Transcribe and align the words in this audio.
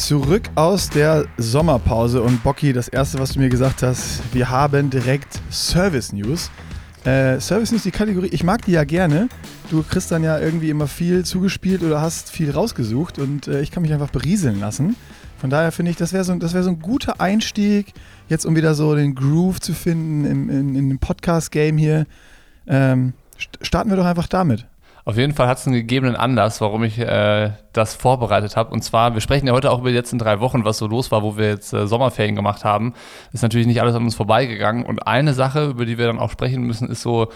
zurück 0.00 0.44
aus 0.54 0.88
der 0.88 1.26
Sommerpause 1.36 2.22
und 2.22 2.42
Bocky, 2.42 2.72
das 2.72 2.88
erste, 2.88 3.18
was 3.18 3.34
du 3.34 3.38
mir 3.38 3.50
gesagt 3.50 3.82
hast, 3.82 4.22
wir 4.32 4.48
haben 4.48 4.88
direkt 4.88 5.40
Service 5.50 6.12
News. 6.14 6.50
Äh, 7.04 7.38
Service 7.38 7.70
News, 7.70 7.82
die 7.82 7.90
Kategorie, 7.90 8.28
ich 8.32 8.42
mag 8.42 8.64
die 8.64 8.72
ja 8.72 8.84
gerne. 8.84 9.28
Du 9.70 9.82
kriegst 9.82 10.10
dann 10.10 10.24
ja 10.24 10.38
irgendwie 10.38 10.70
immer 10.70 10.86
viel 10.86 11.24
zugespielt 11.26 11.82
oder 11.82 12.00
hast 12.00 12.30
viel 12.30 12.50
rausgesucht 12.50 13.18
und 13.18 13.46
äh, 13.46 13.60
ich 13.60 13.70
kann 13.70 13.82
mich 13.82 13.92
einfach 13.92 14.10
berieseln 14.10 14.58
lassen. 14.58 14.96
Von 15.38 15.50
daher 15.50 15.70
finde 15.70 15.90
ich, 15.90 15.98
das 15.98 16.14
wäre 16.14 16.24
so, 16.24 16.40
wär 16.40 16.62
so 16.62 16.70
ein 16.70 16.80
guter 16.80 17.20
Einstieg, 17.20 17.92
jetzt 18.28 18.46
um 18.46 18.56
wieder 18.56 18.74
so 18.74 18.94
den 18.94 19.14
Groove 19.14 19.60
zu 19.60 19.74
finden 19.74 20.24
im, 20.24 20.48
in, 20.48 20.74
in 20.76 20.88
dem 20.88 20.98
Podcast-Game 20.98 21.76
hier. 21.76 22.06
Ähm, 22.66 23.12
starten 23.60 23.90
wir 23.90 23.96
doch 23.96 24.06
einfach 24.06 24.28
damit. 24.28 24.66
Auf 25.10 25.16
jeden 25.16 25.34
Fall 25.34 25.48
hat 25.48 25.58
es 25.58 25.66
einen 25.66 25.74
gegebenen 25.74 26.14
Anlass, 26.14 26.60
warum 26.60 26.84
ich 26.84 26.96
äh, 26.96 27.50
das 27.72 27.96
vorbereitet 27.96 28.54
habe. 28.54 28.70
Und 28.70 28.82
zwar, 28.84 29.12
wir 29.12 29.20
sprechen 29.20 29.48
ja 29.48 29.52
heute 29.52 29.72
auch 29.72 29.80
über 29.80 29.88
die 29.88 29.96
letzten 29.96 30.18
drei 30.18 30.38
Wochen, 30.38 30.64
was 30.64 30.78
so 30.78 30.86
los 30.86 31.10
war, 31.10 31.24
wo 31.24 31.36
wir 31.36 31.48
jetzt 31.48 31.72
äh, 31.72 31.88
Sommerferien 31.88 32.36
gemacht 32.36 32.64
haben. 32.64 32.94
Ist 33.32 33.42
natürlich 33.42 33.66
nicht 33.66 33.80
alles 33.80 33.96
an 33.96 34.04
uns 34.04 34.14
vorbeigegangen. 34.14 34.86
Und 34.86 35.08
eine 35.08 35.34
Sache, 35.34 35.66
über 35.70 35.84
die 35.84 35.98
wir 35.98 36.06
dann 36.06 36.20
auch 36.20 36.30
sprechen 36.30 36.62
müssen, 36.62 36.88
ist 36.88 37.02
so 37.02 37.26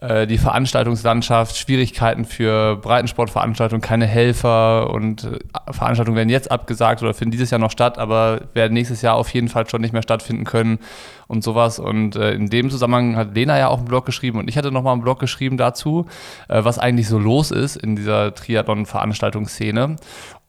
äh, 0.00 0.26
die 0.26 0.38
Veranstaltungslandschaft, 0.38 1.58
Schwierigkeiten 1.58 2.24
für 2.24 2.76
Breitensportveranstaltungen, 2.76 3.82
keine 3.82 4.06
Helfer 4.06 4.90
und 4.90 5.24
äh, 5.24 5.38
Veranstaltungen 5.72 6.16
werden 6.16 6.30
jetzt 6.30 6.50
abgesagt 6.50 7.02
oder 7.02 7.12
finden 7.12 7.32
dieses 7.32 7.50
Jahr 7.50 7.58
noch 7.58 7.70
statt, 7.70 7.98
aber 7.98 8.40
werden 8.54 8.72
nächstes 8.72 9.02
Jahr 9.02 9.16
auf 9.16 9.28
jeden 9.34 9.48
Fall 9.48 9.68
schon 9.68 9.82
nicht 9.82 9.92
mehr 9.92 10.02
stattfinden 10.02 10.44
können 10.44 10.78
und 11.26 11.44
sowas. 11.44 11.78
Und 11.78 12.16
äh, 12.16 12.32
in 12.32 12.48
dem 12.48 12.70
Zusammenhang 12.70 13.16
hat 13.16 13.34
Lena 13.34 13.58
ja 13.58 13.68
auch 13.68 13.78
einen 13.78 13.88
Blog 13.88 14.06
geschrieben 14.06 14.38
und 14.38 14.48
ich 14.48 14.56
hatte 14.56 14.72
nochmal 14.72 14.94
einen 14.94 15.02
Blog 15.02 15.18
geschrieben 15.18 15.58
dazu, 15.58 16.06
was 16.48 16.78
eigentlich 16.78 17.06
so 17.06 17.18
los 17.18 17.50
ist 17.50 17.76
in 17.76 17.94
dieser 17.94 18.34
Triathlon-Veranstaltungsszene. 18.34 19.96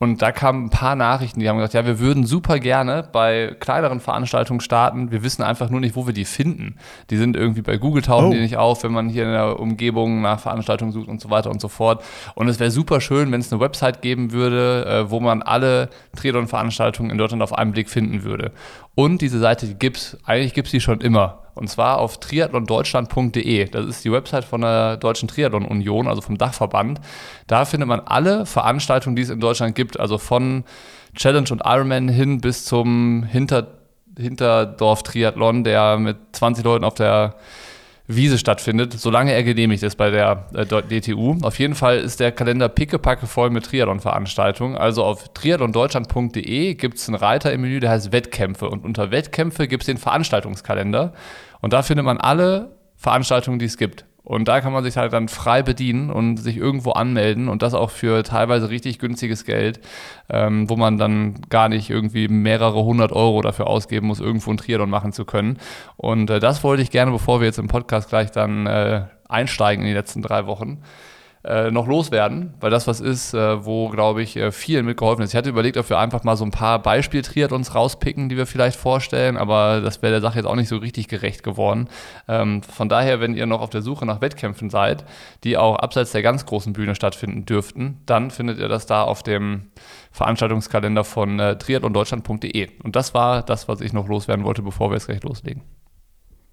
Und 0.02 0.24
da 0.24 0.32
kamen 0.32 0.66
ein 0.66 0.70
paar 0.72 0.96
Nachrichten, 0.96 1.42
die 1.42 1.48
haben 1.48 1.58
gesagt, 1.58 1.76
ja, 1.76 1.86
wir 1.86 2.00
würden 2.00 2.26
super 2.26 2.58
gerne 2.58 3.08
bei 3.12 3.56
kleineren 3.60 4.00
Veranstaltungen 4.00 4.60
starten. 4.60 5.12
Wir 5.12 5.22
wissen 5.22 5.44
einfach 5.44 5.70
nur 5.70 5.80
nicht, 5.80 5.96
wo 5.96 6.08
wir 6.08 6.14
die 6.14 6.26
finden. 6.26 6.78
Die 7.12 7.18
sind 7.18 7.36
irgendwie 7.36 7.62
bei 7.62 7.78
Google 7.78 8.02
tauchen 8.02 8.30
oh. 8.30 8.32
die 8.32 8.40
nicht 8.40 8.58
auf, 8.58 8.84
wenn 8.84 8.94
man 8.94 9.10
hier 9.10 9.26
in 9.26 9.32
der 9.32 9.60
Umgebung 9.60 10.24
nach 10.24 10.40
Veranstaltungen 10.40 10.92
sucht 10.92 11.08
und 11.08 11.22
so 11.22 11.30
weiter 11.30 11.52
und 11.52 11.62
so 11.62 11.68
fort. 11.68 12.04
Und 12.34 12.48
es 12.48 12.60
wäre 12.60 12.72
super 12.72 13.00
schön, 13.00 13.32
wenn 13.32 13.42
es 13.42 13.54
eine 13.54 13.62
Website 13.62 14.02
geben 14.02 14.32
würde, 14.32 14.86
äh, 14.88 15.12
wo 15.12 15.20
man 15.20 15.44
alle 15.44 15.92
Triathlon-Veranstaltungen 16.16 17.12
in 17.12 17.20
Deutschland 17.20 17.44
auf 17.44 17.54
einen 17.54 17.72
Blick 17.72 17.88
finden 17.88 18.24
würde. 18.24 18.54
Und 18.96 19.22
diese 19.22 19.38
Seite 19.38 19.68
die 19.68 19.76
gibt's, 19.76 20.18
eigentlich 20.26 20.56
gibt 20.56 20.70
es 20.70 20.72
die 20.72 20.82
schon 20.82 21.02
immer. 21.02 21.41
Und 21.54 21.70
zwar 21.70 22.00
auf 22.00 22.20
triathlondeutschland.de. 22.20 23.66
Das 23.66 23.86
ist 23.86 24.06
die 24.06 24.12
Website 24.12 24.46
von 24.46 24.62
der 24.62 24.98
Deutschen 24.98 25.28
Triathlon 25.28 25.66
Union, 25.66 26.08
also 26.08 26.22
vom 26.22 26.38
Dachverband. 26.38 27.02
Da 27.48 27.66
findet 27.66 27.88
man 27.88 28.00
alle 28.02 28.46
Veranstaltungen, 28.46 29.16
die 29.16 29.22
es 29.24 29.30
in 29.30 29.40
Deutschland 29.40 29.76
gibt. 29.76 30.00
Also 30.00 30.18
von 30.18 30.64
Challenge 31.16 31.50
und 31.52 31.62
Ironman 31.66 32.08
hin 32.08 32.40
bis 32.42 32.66
zum 32.66 33.24
Hinter 33.24 33.80
Hinterdorf-Triathlon, 34.18 35.64
der 35.64 35.98
mit 35.98 36.18
20 36.34 36.66
Leuten 36.66 36.84
auf 36.84 36.96
der 36.96 37.36
Wiese 38.16 38.38
stattfindet, 38.38 38.94
solange 38.94 39.34
er 39.34 39.44
genehmigt 39.44 39.84
ist 39.84 39.96
bei 39.96 40.10
der 40.10 40.48
äh, 40.54 40.66
DTU. 40.66 41.38
Auf 41.42 41.60
jeden 41.60 41.76
Fall 41.76 41.98
ist 41.98 42.20
der 42.20 42.32
Kalender 42.32 42.70
pickepacke 42.70 43.28
voll 43.28 43.50
mit 43.50 43.66
Triathlon-Veranstaltungen. 43.66 44.76
Also 44.76 45.04
auf 45.04 45.30
triathlondeutschland.de 45.34 46.76
gibt 46.76 46.98
es 46.98 47.08
einen 47.08 47.16
Reiter 47.16 47.52
im 47.52 47.62
Menü, 47.62 47.80
der 47.80 47.92
heißt 47.92 48.12
Wettkämpfe. 48.12 48.70
Und 48.70 48.86
unter 48.86 49.12
Wettkämpfe 49.12 49.68
gibt 49.68 49.84
es 49.84 49.88
den 49.88 49.98
Veranstaltungskalender. 49.98 51.14
Und 51.62 51.74
da 51.74 51.82
findet 51.84 52.06
man 52.06 52.18
alle 52.18 52.76
Veranstaltungen, 52.96 53.60
die 53.60 53.66
es 53.66 53.78
gibt. 53.78 54.06
Und 54.32 54.48
da 54.48 54.62
kann 54.62 54.72
man 54.72 54.82
sich 54.82 54.96
halt 54.96 55.12
dann 55.12 55.28
frei 55.28 55.62
bedienen 55.62 56.10
und 56.10 56.38
sich 56.38 56.56
irgendwo 56.56 56.92
anmelden 56.92 57.50
und 57.50 57.62
das 57.62 57.74
auch 57.74 57.90
für 57.90 58.24
teilweise 58.24 58.70
richtig 58.70 58.98
günstiges 58.98 59.44
Geld, 59.44 59.82
ähm, 60.30 60.70
wo 60.70 60.78
man 60.78 60.98
dann 60.98 61.42
gar 61.50 61.68
nicht 61.68 61.90
irgendwie 61.90 62.30
mehrere 62.30 62.82
hundert 62.82 63.12
Euro 63.12 63.42
dafür 63.42 63.68
ausgeben 63.68 64.08
muss, 64.08 64.22
irgendwo 64.22 64.50
ein 64.52 64.56
Triathlon 64.56 64.90
machen 64.90 65.12
zu 65.12 65.26
können. 65.26 65.58
Und 65.98 66.30
äh, 66.30 66.40
das 66.40 66.64
wollte 66.64 66.82
ich 66.82 66.92
gerne, 66.92 67.12
bevor 67.12 67.42
wir 67.42 67.48
jetzt 67.48 67.60
im 67.60 67.68
Podcast 67.68 68.08
gleich 68.08 68.32
dann 68.32 68.68
äh, 68.68 69.02
einsteigen 69.28 69.84
in 69.84 69.90
die 69.90 69.98
letzten 69.98 70.22
drei 70.22 70.46
Wochen, 70.46 70.82
äh, 71.44 71.72
noch 71.72 71.88
loswerden, 71.88 72.54
weil 72.60 72.70
das 72.70 72.88
was 72.88 73.00
ist, 73.00 73.34
äh, 73.34 73.66
wo, 73.66 73.90
glaube 73.90 74.22
ich, 74.22 74.38
äh, 74.38 74.52
vielen 74.52 74.86
mitgeholfen 74.86 75.24
ist. 75.24 75.32
Ich 75.32 75.36
hatte 75.36 75.50
überlegt, 75.50 75.78
ob 75.78 75.90
wir 75.90 75.98
einfach 75.98 76.24
mal 76.24 76.36
so 76.38 76.46
ein 76.46 76.52
paar 76.52 76.80
Beispiel-Triathlons 76.80 77.74
rauspicken, 77.74 78.30
die 78.30 78.38
wir 78.38 78.46
vielleicht 78.46 78.78
vorstellen, 78.78 79.38
aber 79.38 79.82
das 79.82 80.02
wäre 80.02 80.12
der 80.12 80.22
Sache 80.22 80.38
jetzt 80.38 80.46
auch 80.46 80.56
nicht 80.56 80.70
so 80.70 80.78
richtig 80.78 81.08
gerecht 81.08 81.44
geworden. 81.44 81.90
Ähm, 82.28 82.62
von 82.62 82.90
daher, 82.90 83.20
wenn 83.20 83.34
ihr 83.34 83.46
noch 83.46 83.62
auf 83.62 83.70
der 83.70 83.82
Suche 83.82 84.06
nach 84.06 84.22
Wettkämpfen 84.22 84.70
seid, 84.70 85.04
die 85.44 85.58
auch 85.58 85.78
abseits 85.78 86.12
der 86.12 86.22
ganz 86.22 86.46
großen 86.46 86.74
Bühne 86.74 86.96
stattfinden 86.96 87.46
dürften, 87.46 88.02
dann 88.06 88.30
findet 88.30 88.60
ihr 88.60 88.68
das 88.68 88.86
da 88.86 89.04
auf 89.04 89.24
dem 89.24 89.72
Veranstaltungskalender 90.12 91.04
von 91.04 91.40
äh, 91.40 91.58
triathlondeutschland.de. 91.58 92.70
Und 92.84 92.96
das 92.96 93.14
war 93.14 93.42
das, 93.42 93.68
was 93.68 93.82
ich 93.82 93.94
noch 93.94 94.08
loswerden 94.08 94.46
wollte, 94.46 94.62
bevor 94.62 94.92
wir 94.92 94.96
jetzt 94.96 95.08
gleich 95.08 95.24
loslegen. 95.24 95.64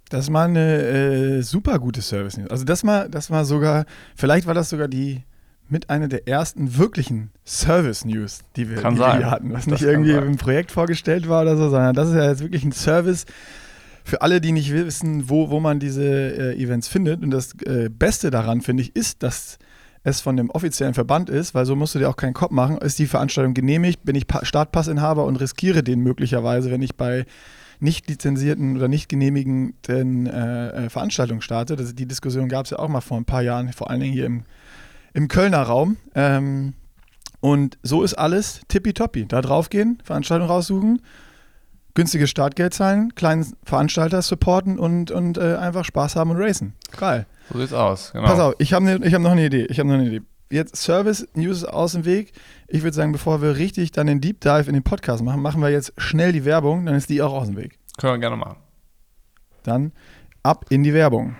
Das 0.08 0.30
mal 0.30 0.48
eine 0.48 1.38
äh, 1.38 1.42
super 1.42 1.78
gute 1.78 2.02
Service 2.02 2.36
News. 2.36 2.50
Also 2.50 2.64
das 2.64 2.84
war, 2.84 3.08
das 3.08 3.30
war 3.30 3.44
sogar, 3.44 3.84
vielleicht 4.16 4.46
war 4.46 4.54
das 4.54 4.70
sogar 4.70 4.88
die 4.88 5.22
mit 5.68 5.90
einer 5.90 6.08
der 6.08 6.26
ersten 6.26 6.78
wirklichen 6.78 7.30
Service 7.44 8.04
News, 8.04 8.40
die 8.56 8.70
wir, 8.70 8.76
die 8.76 8.98
wir 8.98 9.30
hatten, 9.30 9.52
was 9.52 9.64
das 9.64 9.72
nicht 9.72 9.82
irgendwie 9.82 10.12
im 10.12 10.36
Projekt 10.36 10.72
vorgestellt 10.72 11.28
war 11.28 11.42
oder 11.42 11.56
so, 11.56 11.68
sondern 11.68 11.94
das 11.94 12.08
ist 12.08 12.14
ja 12.14 12.30
jetzt 12.30 12.40
wirklich 12.40 12.64
ein 12.64 12.72
Service 12.72 13.26
für 14.08 14.22
alle, 14.22 14.40
die 14.40 14.52
nicht 14.52 14.72
wissen, 14.72 15.28
wo, 15.28 15.50
wo 15.50 15.60
man 15.60 15.78
diese 15.78 16.02
äh, 16.02 16.62
Events 16.62 16.88
findet. 16.88 17.22
Und 17.22 17.30
das 17.30 17.54
äh, 17.66 17.90
Beste 17.90 18.30
daran, 18.30 18.62
finde 18.62 18.82
ich, 18.82 18.96
ist, 18.96 19.22
dass 19.22 19.58
es 20.02 20.22
von 20.22 20.36
dem 20.36 20.48
offiziellen 20.50 20.94
Verband 20.94 21.28
ist, 21.28 21.54
weil 21.54 21.66
so 21.66 21.76
musst 21.76 21.94
du 21.94 21.98
dir 21.98 22.08
auch 22.08 22.16
keinen 22.16 22.32
Kopf 22.32 22.50
machen. 22.50 22.78
Ist 22.78 22.98
die 22.98 23.06
Veranstaltung 23.06 23.52
genehmigt, 23.52 24.04
bin 24.04 24.16
ich 24.16 24.26
pa 24.26 24.44
Startpassinhaber 24.44 25.24
und 25.24 25.36
riskiere 25.36 25.82
den 25.82 26.00
möglicherweise, 26.00 26.70
wenn 26.70 26.80
ich 26.80 26.96
bei 26.96 27.26
nicht 27.80 28.08
lizenzierten 28.08 28.76
oder 28.76 28.88
nicht 28.88 29.08
genehmigten 29.08 29.74
äh, 29.88 30.86
äh, 30.86 30.90
Veranstaltungen 30.90 31.40
startet. 31.40 31.78
Also 31.78 31.92
die 31.92 32.06
Diskussion 32.06 32.48
gab 32.48 32.64
es 32.64 32.70
ja 32.70 32.78
auch 32.78 32.88
mal 32.88 33.00
vor 33.00 33.16
ein 33.16 33.24
paar 33.24 33.42
Jahren, 33.42 33.72
vor 33.72 33.90
allen 33.90 34.00
Dingen 34.00 34.12
hier 34.12 34.26
im, 34.26 34.44
im 35.14 35.28
Kölner 35.28 35.62
Raum. 35.62 35.96
Ähm, 36.14 36.74
und 37.40 37.78
so 37.82 38.02
ist 38.02 38.14
alles 38.14 38.60
tippitoppi. 38.68 39.26
Da 39.26 39.40
draufgehen, 39.40 39.98
Veranstaltung 40.02 40.48
raussuchen, 40.48 41.02
günstige 41.94 42.26
Startgeld 42.26 42.74
zahlen, 42.74 43.14
kleinen 43.14 43.54
Veranstalter 43.64 44.22
supporten 44.22 44.78
und, 44.78 45.10
und 45.10 45.38
äh, 45.38 45.56
einfach 45.56 45.84
Spaß 45.84 46.16
haben 46.16 46.30
und 46.30 46.38
racen. 46.38 46.74
Geil. 46.96 47.26
So 47.52 47.58
sieht's 47.60 47.72
aus. 47.72 48.12
Genau. 48.12 48.26
Pass 48.26 48.40
auf, 48.40 48.54
ich 48.58 48.72
habe 48.72 48.84
ne, 48.84 49.12
hab 49.12 49.22
noch 49.22 49.32
eine 49.32 49.46
Idee. 49.46 49.66
Ich 49.66 49.78
habe 49.78 49.88
noch 49.88 49.96
eine 49.96 50.06
Idee. 50.06 50.22
Jetzt 50.50 50.76
Service 50.76 51.28
News 51.34 51.62
aus 51.62 51.92
dem 51.92 52.06
Weg. 52.06 52.32
Ich 52.68 52.82
würde 52.82 52.94
sagen, 52.94 53.12
bevor 53.12 53.42
wir 53.42 53.56
richtig 53.56 53.92
dann 53.92 54.06
den 54.06 54.22
Deep 54.22 54.40
Dive 54.40 54.66
in 54.66 54.72
den 54.72 54.82
Podcast 54.82 55.22
machen, 55.22 55.42
machen 55.42 55.60
wir 55.60 55.68
jetzt 55.68 55.92
schnell 55.98 56.32
die 56.32 56.46
Werbung, 56.46 56.86
dann 56.86 56.94
ist 56.94 57.10
die 57.10 57.20
auch 57.20 57.34
aus 57.34 57.48
dem 57.48 57.56
Weg. 57.58 57.78
Können 57.98 58.14
wir 58.14 58.18
gerne 58.18 58.36
machen. 58.36 58.56
Dann 59.62 59.92
ab 60.42 60.64
in 60.70 60.84
die 60.84 60.94
Werbung. 60.94 61.36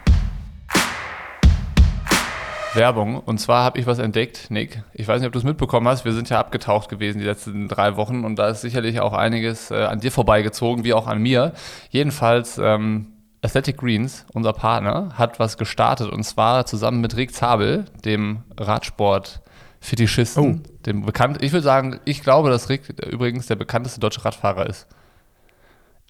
Werbung. 2.74 3.18
Und 3.20 3.38
zwar 3.38 3.64
habe 3.64 3.80
ich 3.80 3.86
was 3.86 3.98
entdeckt, 3.98 4.50
Nick. 4.50 4.82
Ich 4.92 5.08
weiß 5.08 5.20
nicht, 5.20 5.26
ob 5.26 5.32
du 5.32 5.38
es 5.38 5.44
mitbekommen 5.44 5.88
hast. 5.88 6.04
Wir 6.04 6.12
sind 6.12 6.28
ja 6.28 6.38
abgetaucht 6.38 6.90
gewesen 6.90 7.18
die 7.18 7.24
letzten 7.24 7.66
drei 7.66 7.96
Wochen 7.96 8.24
und 8.24 8.38
da 8.38 8.48
ist 8.48 8.60
sicherlich 8.60 9.00
auch 9.00 9.14
einiges 9.14 9.70
äh, 9.70 9.84
an 9.84 10.00
dir 10.00 10.12
vorbeigezogen, 10.12 10.84
wie 10.84 10.92
auch 10.92 11.06
an 11.06 11.22
mir. 11.22 11.54
Jedenfalls, 11.88 12.58
ähm, 12.58 13.17
Aesthetic 13.40 13.78
Greens, 13.78 14.26
unser 14.32 14.52
Partner, 14.52 15.10
hat 15.14 15.38
was 15.38 15.56
gestartet 15.56 16.10
und 16.10 16.24
zwar 16.24 16.66
zusammen 16.66 17.00
mit 17.00 17.16
Rick 17.16 17.34
Zabel, 17.34 17.84
dem 18.04 18.42
Radsport- 18.56 19.40
Fetischisten, 19.80 20.62
oh. 20.66 20.72
dem 20.86 21.04
bekannt. 21.04 21.42
Ich 21.42 21.52
würde 21.52 21.62
sagen, 21.62 22.00
ich 22.04 22.22
glaube, 22.22 22.50
dass 22.50 22.68
Rick 22.68 22.88
übrigens 23.06 23.46
der 23.46 23.56
bekannteste 23.56 24.00
deutsche 24.00 24.24
Radfahrer 24.24 24.66
ist. 24.66 24.88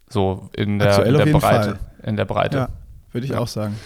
So 0.09 0.49
in 0.57 0.79
der, 0.79 1.05
in 1.05 1.15
der 1.15 1.27
Breite. 1.27 1.41
Fall. 1.41 1.79
In 2.03 2.17
der 2.17 2.25
Breite. 2.25 2.57
Ja, 2.57 2.69
würde 3.13 3.27
ich 3.27 3.33
ja. 3.33 3.39
auch 3.39 3.49
sagen. 3.49 3.79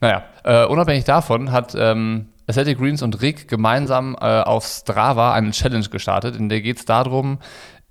Naja, 0.00 0.24
äh, 0.44 0.64
unabhängig 0.66 1.04
davon 1.04 1.50
hat 1.50 1.74
ähm, 1.76 2.28
Aesthetic 2.46 2.78
Greens 2.78 3.02
und 3.02 3.20
Rick 3.20 3.48
gemeinsam 3.48 4.16
äh, 4.20 4.42
auf 4.42 4.64
Strava 4.64 5.32
eine 5.32 5.50
Challenge 5.50 5.88
gestartet, 5.88 6.36
in 6.36 6.48
der 6.48 6.60
geht 6.60 6.78
es 6.78 6.84
darum, 6.84 7.38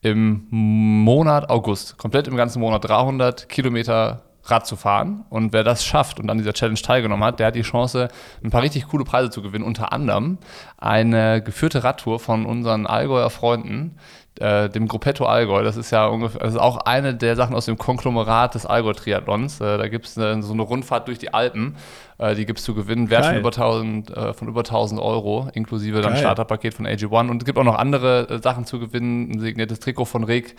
im 0.02 0.46
Monat 0.52 1.50
August, 1.50 1.98
komplett 1.98 2.28
im 2.28 2.38
ganzen 2.38 2.60
Monat 2.62 2.88
300 2.88 3.50
Kilometer 3.50 4.25
Rad 4.46 4.68
zu 4.68 4.76
fahren. 4.76 5.26
Und 5.30 5.54
wer 5.54 5.64
das 5.64 5.86
schafft 5.86 6.20
und 6.20 6.30
an 6.30 6.38
dieser 6.38 6.54
Challenge 6.54 6.80
teilgenommen 6.80 7.24
hat, 7.24 7.40
der 7.40 7.48
hat 7.48 7.56
die 7.56 7.62
Chance, 7.62 8.10
ein 8.44 8.52
paar 8.52 8.62
richtig 8.62 8.88
coole 8.88 9.04
Preise 9.04 9.30
zu 9.30 9.42
gewinnen. 9.42 9.64
Unter 9.64 9.92
anderem 9.92 10.38
eine 10.78 11.42
geführte 11.42 11.84
Radtour 11.84 12.20
von 12.20 12.46
unseren 12.46 12.86
Allgäuer 12.86 13.30
Freunden, 13.30 13.98
äh, 14.40 14.70
dem 14.70 14.88
Gruppetto 14.88 15.26
Allgäu. 15.26 15.64
Das 15.64 15.78
ist 15.78 15.92
ja 15.92 16.08
ungefähr, 16.08 16.42
das 16.42 16.54
ist 16.54 16.60
auch 16.60 16.78
eine 16.78 17.16
der 17.16 17.36
Sachen 17.36 17.56
aus 17.56 17.66
dem 17.66 17.78
Konglomerat 17.78 18.56
des 18.56 18.66
Allgäu-Triathlons. 18.66 19.62
Äh, 19.62 19.78
da 19.78 19.88
gibt 19.88 20.06
es 20.06 20.18
äh, 20.18 20.42
so 20.42 20.54
eine 20.54 20.62
Rundfahrt 20.62 21.08
durch 21.08 21.20
die 21.20 21.34
Alpen. 21.34 21.76
Äh, 22.18 22.36
die 22.36 22.46
gibt 22.46 22.60
es 22.60 22.66
zu 22.66 22.74
gewinnen, 22.74 23.10
Wert 23.10 23.26
von 23.26 23.38
über, 23.38 23.50
1000, 23.50 24.10
äh, 24.16 24.34
von 24.34 24.48
über 24.48 24.62
1000 24.62 25.02
Euro, 25.02 25.50
inklusive 25.54 26.02
dann 26.02 26.16
Starterpaket 26.16 26.74
von 26.74 26.88
AG1. 26.88 27.30
Und 27.30 27.42
es 27.42 27.46
gibt 27.46 27.58
auch 27.58 27.64
noch 27.64 27.78
andere 27.78 28.30
äh, 28.30 28.42
Sachen 28.42 28.66
zu 28.66 28.80
gewinnen, 28.80 29.32
ein 29.32 29.40
signiertes 29.40 29.80
Trikot 29.80 30.06
von 30.06 30.24
Rick, 30.24 30.56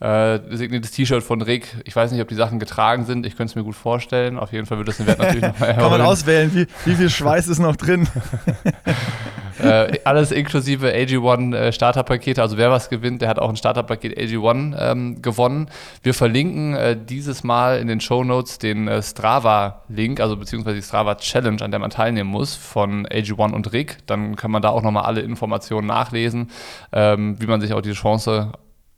ein 0.00 0.40
signiertes 0.50 0.90
T-Shirt 0.90 1.22
von 1.22 1.40
Rick. 1.40 1.76
Ich 1.84 1.96
weiß 1.96 2.12
nicht, 2.12 2.20
ob 2.20 2.28
die 2.28 2.34
Sachen 2.34 2.58
getragen 2.58 3.04
sind, 3.04 3.24
ich 3.24 3.36
könnte 3.36 3.52
es 3.52 3.54
mir 3.54 3.64
gut 3.64 3.76
vorstellen. 3.76 4.38
Auf 4.38 4.52
jeden 4.52 4.66
Fall 4.66 4.78
wird 4.78 4.88
das 4.88 4.98
den 4.98 5.06
Wert 5.06 5.18
natürlich 5.18 5.42
noch 5.42 5.60
erhöhen. 5.60 5.76
Kann 5.76 5.90
man 5.90 6.00
auswählen, 6.02 6.50
wie, 6.54 6.66
wie 6.84 6.94
viel 6.94 7.08
Schweiß 7.08 7.48
ist 7.48 7.60
noch 7.60 7.76
drin. 7.76 8.08
äh, 9.62 9.98
alles 10.04 10.32
inklusive 10.32 10.88
AG1 10.88 11.54
äh, 11.54 11.72
Starterpakete. 11.72 12.42
Also 12.42 12.56
wer 12.56 12.70
was 12.70 12.88
gewinnt, 12.90 13.22
der 13.22 13.28
hat 13.28 13.38
auch 13.38 13.48
ein 13.48 13.56
Starterpaket 13.56 14.18
AG1 14.18 14.76
ähm, 14.78 15.22
gewonnen. 15.22 15.68
Wir 16.02 16.14
verlinken 16.14 16.74
äh, 16.74 16.96
dieses 16.96 17.44
Mal 17.44 17.78
in 17.78 17.88
den 17.88 18.00
Show 18.00 18.24
Notes 18.24 18.58
den 18.58 18.88
äh, 18.88 19.02
Strava-Link, 19.02 20.20
also 20.20 20.36
beziehungsweise 20.36 20.76
die 20.76 20.82
Strava-Challenge, 20.96 21.62
an 21.62 21.70
der 21.70 21.80
man 21.80 21.90
teilnehmen 21.90 22.30
muss, 22.30 22.54
von 22.54 23.06
AG1 23.06 23.52
und 23.52 23.72
Rick. 23.72 23.98
Dann 24.06 24.36
kann 24.36 24.50
man 24.50 24.62
da 24.62 24.70
auch 24.70 24.82
nochmal 24.82 25.04
alle 25.04 25.20
Informationen 25.20 25.86
nachlesen, 25.86 26.50
ähm, 26.92 27.40
wie 27.40 27.46
man 27.46 27.60
sich 27.60 27.72
auch 27.74 27.82
die 27.82 27.92
Chance 27.92 28.52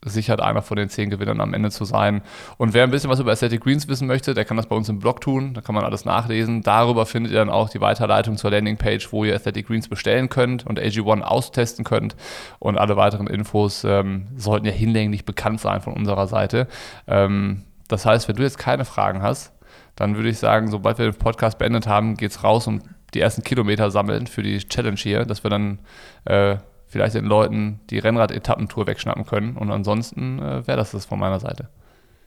sichert, 0.04 0.40
einer 0.40 0.62
von 0.62 0.76
den 0.76 0.88
zehn 0.88 1.10
Gewinnern 1.10 1.40
am 1.40 1.54
Ende 1.54 1.72
zu 1.72 1.84
sein. 1.84 2.22
Und 2.56 2.72
wer 2.72 2.84
ein 2.84 2.92
bisschen 2.92 3.10
was 3.10 3.18
über 3.18 3.32
Aesthetic 3.32 3.62
Greens 3.62 3.88
wissen 3.88 4.06
möchte, 4.06 4.32
der 4.32 4.44
kann 4.44 4.56
das 4.56 4.66
bei 4.66 4.76
uns 4.76 4.88
im 4.88 5.00
Blog 5.00 5.20
tun. 5.20 5.54
Da 5.54 5.60
kann 5.60 5.74
man 5.74 5.82
alles 5.82 6.04
nachlesen. 6.04 6.62
Darüber 6.62 7.04
findet 7.04 7.32
ihr 7.32 7.38
dann 7.38 7.50
auch 7.50 7.68
die 7.68 7.80
Weiterleitung 7.80 8.36
zur 8.36 8.52
Landingpage, 8.52 9.12
wo 9.12 9.24
ihr 9.24 9.34
Aesthetic 9.34 9.66
Greens 9.66 9.88
bestellen 9.88 10.28
könnt 10.28 10.64
und 10.64 10.78
AG1 10.78 11.22
austesten 11.22 11.84
könnt. 11.84 12.14
Und 12.60 12.78
alle 12.78 12.96
weiteren 12.96 13.26
Infos 13.26 13.82
ähm, 13.82 14.28
sollten 14.36 14.66
ja 14.66 14.72
hinlänglich 14.72 15.24
bekannt 15.24 15.60
sein 15.60 15.80
von 15.80 15.94
unserer 15.94 16.28
Seite. 16.28 16.68
Ähm, 17.08 17.64
das 17.88 18.06
heißt, 18.06 18.28
wenn 18.28 18.36
du 18.36 18.44
jetzt 18.44 18.58
keine 18.58 18.84
Fragen 18.84 19.20
hast, 19.22 19.52
dann 19.96 20.16
würde 20.16 20.28
ich 20.28 20.38
sagen, 20.38 20.70
sobald 20.70 20.98
wir 20.98 21.10
den 21.10 21.18
Podcast 21.18 21.58
beendet 21.58 21.86
haben, 21.86 22.16
geht 22.16 22.30
es 22.30 22.44
raus 22.44 22.66
und 22.66 22.82
die 23.14 23.20
ersten 23.20 23.42
Kilometer 23.42 23.90
sammeln 23.90 24.26
für 24.26 24.42
die 24.42 24.58
Challenge 24.58 24.98
hier, 24.98 25.24
dass 25.24 25.42
wir 25.42 25.50
dann 25.50 25.78
äh, 26.24 26.56
vielleicht 26.86 27.14
den 27.14 27.24
Leuten 27.24 27.80
die 27.90 27.98
Rennrad-Etappentour 27.98 28.86
wegschnappen 28.86 29.24
können. 29.24 29.56
Und 29.56 29.70
ansonsten 29.70 30.38
äh, 30.38 30.66
wäre 30.66 30.76
das 30.76 30.92
das 30.92 31.04
von 31.04 31.18
meiner 31.18 31.40
Seite. 31.40 31.68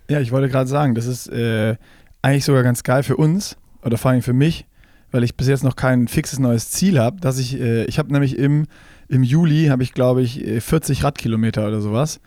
Ja, 0.09 0.19
ich 0.19 0.31
wollte 0.31 0.49
gerade 0.49 0.67
sagen, 0.67 0.95
das 0.95 1.05
ist 1.05 1.27
äh, 1.27 1.75
eigentlich 2.21 2.45
sogar 2.45 2.63
ganz 2.63 2.83
geil 2.83 3.03
für 3.03 3.15
uns 3.15 3.57
oder 3.83 3.97
vor 3.97 4.11
allem 4.11 4.21
für 4.21 4.33
mich, 4.33 4.65
weil 5.11 5.23
ich 5.23 5.35
bis 5.35 5.47
jetzt 5.47 5.63
noch 5.63 5.75
kein 5.75 6.07
fixes 6.07 6.39
neues 6.39 6.69
Ziel 6.69 6.99
habe, 6.99 7.19
dass 7.19 7.37
ich, 7.37 7.59
äh, 7.59 7.85
ich 7.85 7.99
habe 7.99 8.11
nämlich 8.11 8.37
im, 8.37 8.67
im 9.07 9.23
Juli, 9.23 9.67
habe 9.67 9.83
ich 9.83 9.93
glaube 9.93 10.21
ich 10.21 10.43
40 10.59 10.99
äh, 10.99 11.03
Radkilometer 11.03 11.67
oder 11.67 11.81
sowas. 11.81 12.19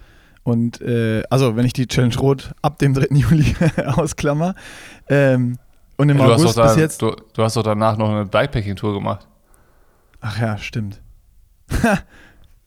Und 0.44 0.80
äh, 0.82 1.22
also 1.30 1.56
wenn 1.56 1.66
ich 1.66 1.72
die 1.72 1.88
Challenge 1.88 2.16
Rot 2.16 2.54
ab 2.62 2.78
dem 2.78 2.94
3. 2.94 3.06
Juli 3.10 3.56
ausklammer. 3.86 4.54
Ähm, 5.08 5.58
und 5.96 6.08
im 6.08 6.18
du 6.18 6.24
August 6.24 6.56
bis 6.56 6.76
jetzt. 6.76 7.02
Du, 7.02 7.16
du 7.32 7.42
hast 7.42 7.56
doch 7.56 7.62
danach 7.62 7.96
noch 7.96 8.10
eine 8.10 8.26
Bikepacking-Tour 8.26 8.94
gemacht. 8.94 9.26
Ach 10.20 10.38
ja, 10.40 10.58
stimmt. 10.58 11.00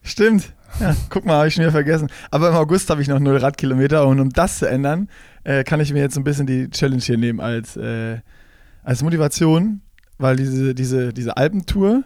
Stimmt. 0.02 0.54
Ja, 0.80 0.96
guck 1.10 1.26
mal, 1.26 1.38
habe 1.38 1.48
ich 1.48 1.54
schon 1.54 1.64
wieder 1.64 1.72
vergessen. 1.72 2.10
Aber 2.32 2.50
im 2.50 2.56
August 2.56 2.90
habe 2.90 3.02
ich 3.02 3.08
noch 3.08 3.20
null 3.20 3.38
Radkilometer 3.38 4.08
und 4.08 4.20
um 4.20 4.30
das 4.30 4.60
zu 4.60 4.70
ändern, 4.70 5.10
äh, 5.44 5.64
kann 5.64 5.80
ich 5.80 5.92
mir 5.92 6.00
jetzt 6.00 6.18
ein 6.18 6.24
bisschen 6.24 6.46
die 6.48 6.70
Challenge 6.70 7.02
hier 7.02 7.18
nehmen 7.18 7.40
als, 7.40 7.76
äh, 7.78 8.20
als 8.84 9.04
Motivation, 9.04 9.82
weil 10.18 10.36
diese, 10.36 10.74
diese, 10.74 11.14
diese 11.14 11.36
Alpentour, 11.36 12.04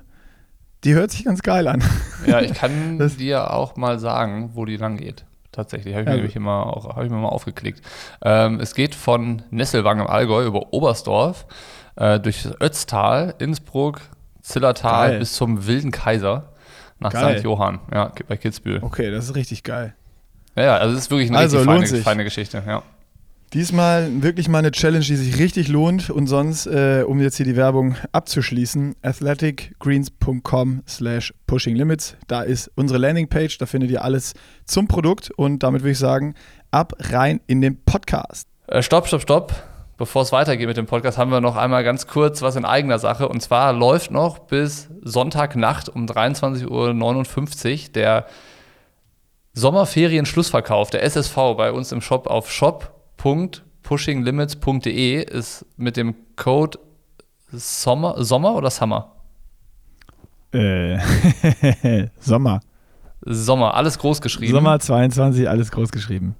die 0.84 0.94
hört 0.94 1.12
sich 1.12 1.26
ganz 1.26 1.42
geil 1.42 1.68
an. 1.68 1.84
Ja, 2.26 2.42
ich 2.42 2.54
kann 2.56 2.98
das, 2.98 3.18
dir 3.18 3.52
auch 3.54 3.76
mal 3.76 4.00
sagen, 4.00 4.52
wo 4.54 4.66
die 4.66 4.78
lang 4.78 4.98
geht. 4.98 5.26
Tatsächlich, 5.52 5.94
habe 5.94 6.04
ich, 6.04 6.08
mir 6.08 6.16
nämlich 6.16 6.36
immer 6.36 6.66
auch, 6.66 6.96
hab 6.96 7.04
ich 7.04 7.10
mir 7.10 7.18
mal 7.18 7.28
aufgeklickt. 7.28 7.82
Ähm, 8.22 8.60
es 8.62 8.74
geht 8.74 8.96
von 8.96 9.42
Nesselwang 9.50 10.00
im 10.00 10.08
Allgäu 10.08 10.46
über 10.46 10.72
Oberstdorf 10.72 11.46
äh, 11.98 12.20
durch 12.20 12.48
Ötztal, 12.62 13.36
Innsbruck, 13.40 14.02
Zillertal 14.42 15.10
geil. 15.10 15.20
bis 15.20 15.34
zum 15.34 15.68
Wilden 15.68 15.92
Kaiser 15.92 16.54
nach 17.00 17.12
St. 17.12 17.44
Johann, 17.44 17.80
ja, 17.94 18.12
bei 18.28 18.38
Kitzbühel. 18.38 18.80
Okay, 18.82 19.12
das 19.12 19.26
ist 19.26 19.36
richtig 19.36 19.64
geil. 19.64 19.94
Ja, 20.56 20.64
ja 20.64 20.78
also 20.78 20.96
es 20.96 21.04
ist 21.04 21.12
wirklich 21.12 21.30
eine 21.30 21.40
also, 21.40 21.58
richtig 21.58 21.90
feine, 21.90 22.04
feine, 22.04 22.24
Geschichte, 22.24 22.64
ja. 22.66 22.84
Diesmal 23.54 24.24
wirklich 24.24 24.48
mal 24.48 24.60
eine 24.60 24.72
Challenge, 24.72 25.04
die 25.04 25.18
sich 25.18 25.38
richtig 25.38 25.68
lohnt 25.68 26.10
und 26.10 26.28
sonst, 26.28 26.68
äh, 26.68 27.04
um 27.06 27.20
jetzt 27.20 27.36
hier 27.36 27.46
die 27.46 27.58
Werbung 27.58 27.96
abzuschließen, 28.14 28.96
athleticgreens.com 29.02 30.84
slash 30.88 31.34
pushinglimits. 31.48 32.16
Da 32.28 32.44
ist 32.44 32.72
unsere 32.76 32.98
Landingpage, 32.98 33.58
da 33.58 33.66
findet 33.66 33.92
ihr 33.92 34.06
alles 34.06 34.36
zum 34.66 34.88
Produkt 34.88 35.32
und 35.32 35.64
damit 35.64 35.82
würde 35.82 35.92
ich 35.92 36.00
sagen, 36.00 36.34
ab 36.72 36.94
rein 37.00 37.42
in 37.48 37.60
den 37.60 37.84
Podcast. 37.84 38.48
Äh, 38.68 38.82
stopp, 38.82 39.08
stopp, 39.08 39.22
stopp 39.22 39.54
bevor 39.98 40.24
es 40.24 40.32
weitergeht 40.32 40.68
mit 40.68 40.78
dem 40.78 40.88
Podcast, 40.88 41.20
haben 41.20 41.30
wir 41.30 41.42
noch 41.42 41.58
einmal 41.58 41.84
ganz 41.84 42.08
kurz 42.08 42.42
was 42.42 42.56
in 42.56 42.66
eigener 42.66 42.98
Sache. 42.98 43.30
Und 43.30 43.42
zwar 43.42 43.72
läuft 43.72 44.10
noch 44.10 44.40
bis 44.40 44.90
Sonntagnacht 45.04 45.90
um 45.90 46.08
23.59 46.08 47.88
Uhr 47.88 47.92
der 47.94 48.26
Sommerferien-Schlussverkauf 49.54 50.90
der 50.90 51.04
SSV 51.04 51.36
bei 51.56 51.72
uns 51.72 51.92
im 51.92 52.02
Shop 52.02 52.26
auf 52.26 52.50
shop.pushinglimits.de 53.22 55.24
ist 55.24 55.66
mit 55.78 55.96
dem 55.98 56.16
Code 56.36 56.80
Sommer, 57.52 58.24
Sommer 58.24 58.56
oder 58.56 58.72
Summer? 58.72 59.12
Äh, 60.52 60.98
Sommer. 62.20 62.62
Sommer, 63.24 63.76
alles 63.76 64.00
groß 64.00 64.22
geschrieben. 64.22 64.54
Sommer 64.54 64.80
22, 64.80 65.48
alles 65.48 65.70
groß 65.72 65.92
geschrieben. 65.92 66.36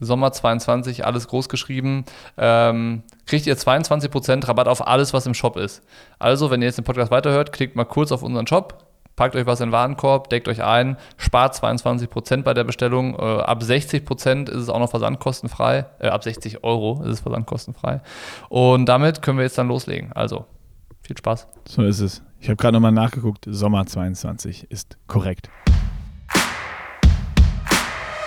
Sommer 0.00 0.32
22, 0.32 1.06
alles 1.06 1.28
groß 1.28 1.48
geschrieben, 1.48 2.04
ähm, 2.36 3.02
kriegt 3.24 3.46
ihr 3.46 3.56
22% 3.56 4.46
Rabatt 4.46 4.68
auf 4.68 4.86
alles, 4.86 5.14
was 5.14 5.24
im 5.26 5.34
Shop 5.34 5.56
ist. 5.56 5.82
Also, 6.18 6.50
wenn 6.50 6.60
ihr 6.60 6.66
jetzt 6.66 6.76
den 6.76 6.84
Podcast 6.84 7.10
weiterhört, 7.10 7.52
klickt 7.52 7.76
mal 7.76 7.84
kurz 7.84 8.12
auf 8.12 8.22
unseren 8.22 8.46
Shop, 8.46 8.85
packt 9.16 9.34
euch 9.34 9.46
was 9.46 9.60
in 9.60 9.68
den 9.68 9.72
Warenkorb, 9.72 10.28
deckt 10.28 10.46
euch 10.46 10.62
ein, 10.62 10.96
spart 11.16 11.54
22% 11.54 12.42
bei 12.42 12.54
der 12.54 12.64
Bestellung. 12.64 13.14
Äh, 13.14 13.22
ab 13.22 13.62
60% 13.62 14.48
ist 14.50 14.56
es 14.56 14.68
auch 14.68 14.78
noch 14.78 14.90
versandkostenfrei. 14.90 15.86
Äh, 15.98 16.08
ab 16.08 16.22
60 16.22 16.62
Euro 16.62 17.02
ist 17.02 17.14
es 17.14 17.20
versandkostenfrei. 17.20 18.02
Und 18.48 18.86
damit 18.86 19.22
können 19.22 19.38
wir 19.38 19.44
jetzt 19.44 19.58
dann 19.58 19.68
loslegen. 19.68 20.12
Also, 20.12 20.44
viel 21.00 21.16
Spaß. 21.16 21.48
So 21.66 21.82
ist 21.82 22.00
es. 22.00 22.22
Ich 22.38 22.48
habe 22.48 22.56
gerade 22.56 22.74
nochmal 22.74 22.92
nachgeguckt. 22.92 23.46
Sommer 23.48 23.86
22 23.86 24.70
ist 24.70 24.98
korrekt. 25.06 25.48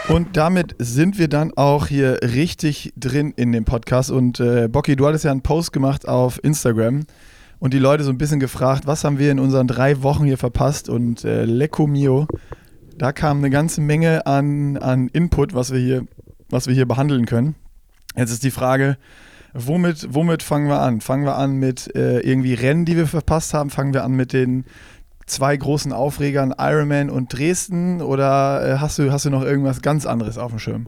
Und 0.10 0.38
damit 0.38 0.76
sind 0.80 1.20
wir 1.20 1.28
dann 1.28 1.54
auch 1.56 1.86
hier 1.86 2.18
richtig 2.24 2.94
drin 2.98 3.32
in 3.38 3.52
dem 3.52 3.64
Podcast. 3.64 4.10
Und 4.10 4.40
äh, 4.40 4.68
Bocky, 4.68 4.96
du 4.96 5.06
hattest 5.06 5.24
ja 5.24 5.30
einen 5.30 5.44
Post 5.44 5.72
gemacht 5.72 6.08
auf 6.08 6.44
Instagram 6.44 7.06
und 7.60 7.74
die 7.74 7.80
Leute 7.80 8.04
so 8.04 8.12
ein 8.12 8.18
bisschen 8.18 8.40
gefragt, 8.40 8.88
was 8.88 9.04
haben 9.04 9.20
wir 9.20 9.32
in 9.32 9.40
unseren 9.40 9.68
drei 9.68 10.02
Wochen 10.02 10.26
hier 10.26 10.38
verpasst? 10.38 10.90
Und 10.90 11.26
äh, 11.26 11.46
Lecco 11.46 11.88
Mio, 11.88 12.28
da 12.98 13.12
kam 13.12 13.38
eine 13.40 13.50
ganze 13.50 13.82
Menge 13.82 14.26
an, 14.26 14.78
an 14.78 15.10
Input, 15.10 15.54
was 15.54 15.72
wir, 15.72 15.80
hier, 15.80 16.06
was 16.50 16.68
wir 16.68 16.74
hier 16.74 16.88
behandeln 16.88 17.26
können. 17.26 17.56
Jetzt 18.16 18.32
ist 18.32 18.44
die 18.44 18.52
Frage, 18.52 18.98
womit, 19.54 20.14
womit 20.14 20.44
fangen 20.44 20.68
wir 20.68 20.82
an? 20.82 21.02
Fangen 21.02 21.26
wir 21.26 21.36
an 21.36 21.56
mit 21.56 21.94
äh, 21.96 22.20
irgendwie 22.20 22.54
Rennen, 22.54 22.86
die 22.86 22.96
wir 22.96 23.08
verpasst 23.08 23.54
haben? 23.54 23.70
Fangen 23.70 23.94
wir 23.94 24.04
an 24.04 24.14
mit 24.14 24.34
den 24.34 24.66
zwei 25.26 25.56
großen 25.56 25.94
Aufregern, 25.94 26.54
Ironman 26.58 27.10
und 27.10 27.38
Dresden? 27.38 28.02
Oder 28.02 28.66
äh, 28.66 28.78
hast, 28.80 29.00
du, 29.00 29.12
hast 29.12 29.26
du 29.26 29.30
noch 29.30 29.44
irgendwas 29.44 29.82
ganz 29.82 30.06
anderes 30.06 30.38
auf 30.38 30.52
dem 30.52 30.60
Schirm? 30.60 30.88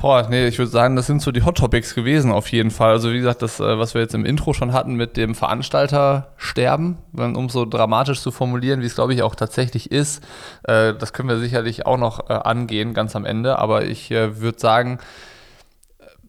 Boah, 0.00 0.26
nee, 0.30 0.46
ich 0.46 0.58
würde 0.58 0.70
sagen, 0.70 0.96
das 0.96 1.06
sind 1.06 1.20
so 1.20 1.30
die 1.30 1.42
Hot 1.44 1.58
Topics 1.58 1.94
gewesen 1.94 2.32
auf 2.32 2.50
jeden 2.52 2.70
Fall. 2.70 2.92
Also 2.92 3.12
wie 3.12 3.18
gesagt, 3.18 3.42
das, 3.42 3.60
äh, 3.60 3.78
was 3.78 3.92
wir 3.92 4.00
jetzt 4.00 4.14
im 4.14 4.24
Intro 4.24 4.54
schon 4.54 4.72
hatten 4.72 4.94
mit 4.94 5.18
dem 5.18 5.34
Veranstaltersterben, 5.34 6.96
um 7.12 7.48
so 7.50 7.66
dramatisch 7.66 8.22
zu 8.22 8.30
formulieren, 8.30 8.80
wie 8.80 8.86
es 8.86 8.94
glaube 8.94 9.12
ich 9.12 9.22
auch 9.22 9.34
tatsächlich 9.34 9.92
ist, 9.92 10.24
äh, 10.62 10.94
das 10.94 11.12
können 11.12 11.28
wir 11.28 11.38
sicherlich 11.38 11.84
auch 11.84 11.98
noch 11.98 12.30
angehen, 12.30 12.94
ganz 12.94 13.14
am 13.14 13.26
Ende. 13.26 13.58
Aber 13.58 13.84
ich 13.84 14.08
würde 14.10 14.58
sagen, 14.58 15.00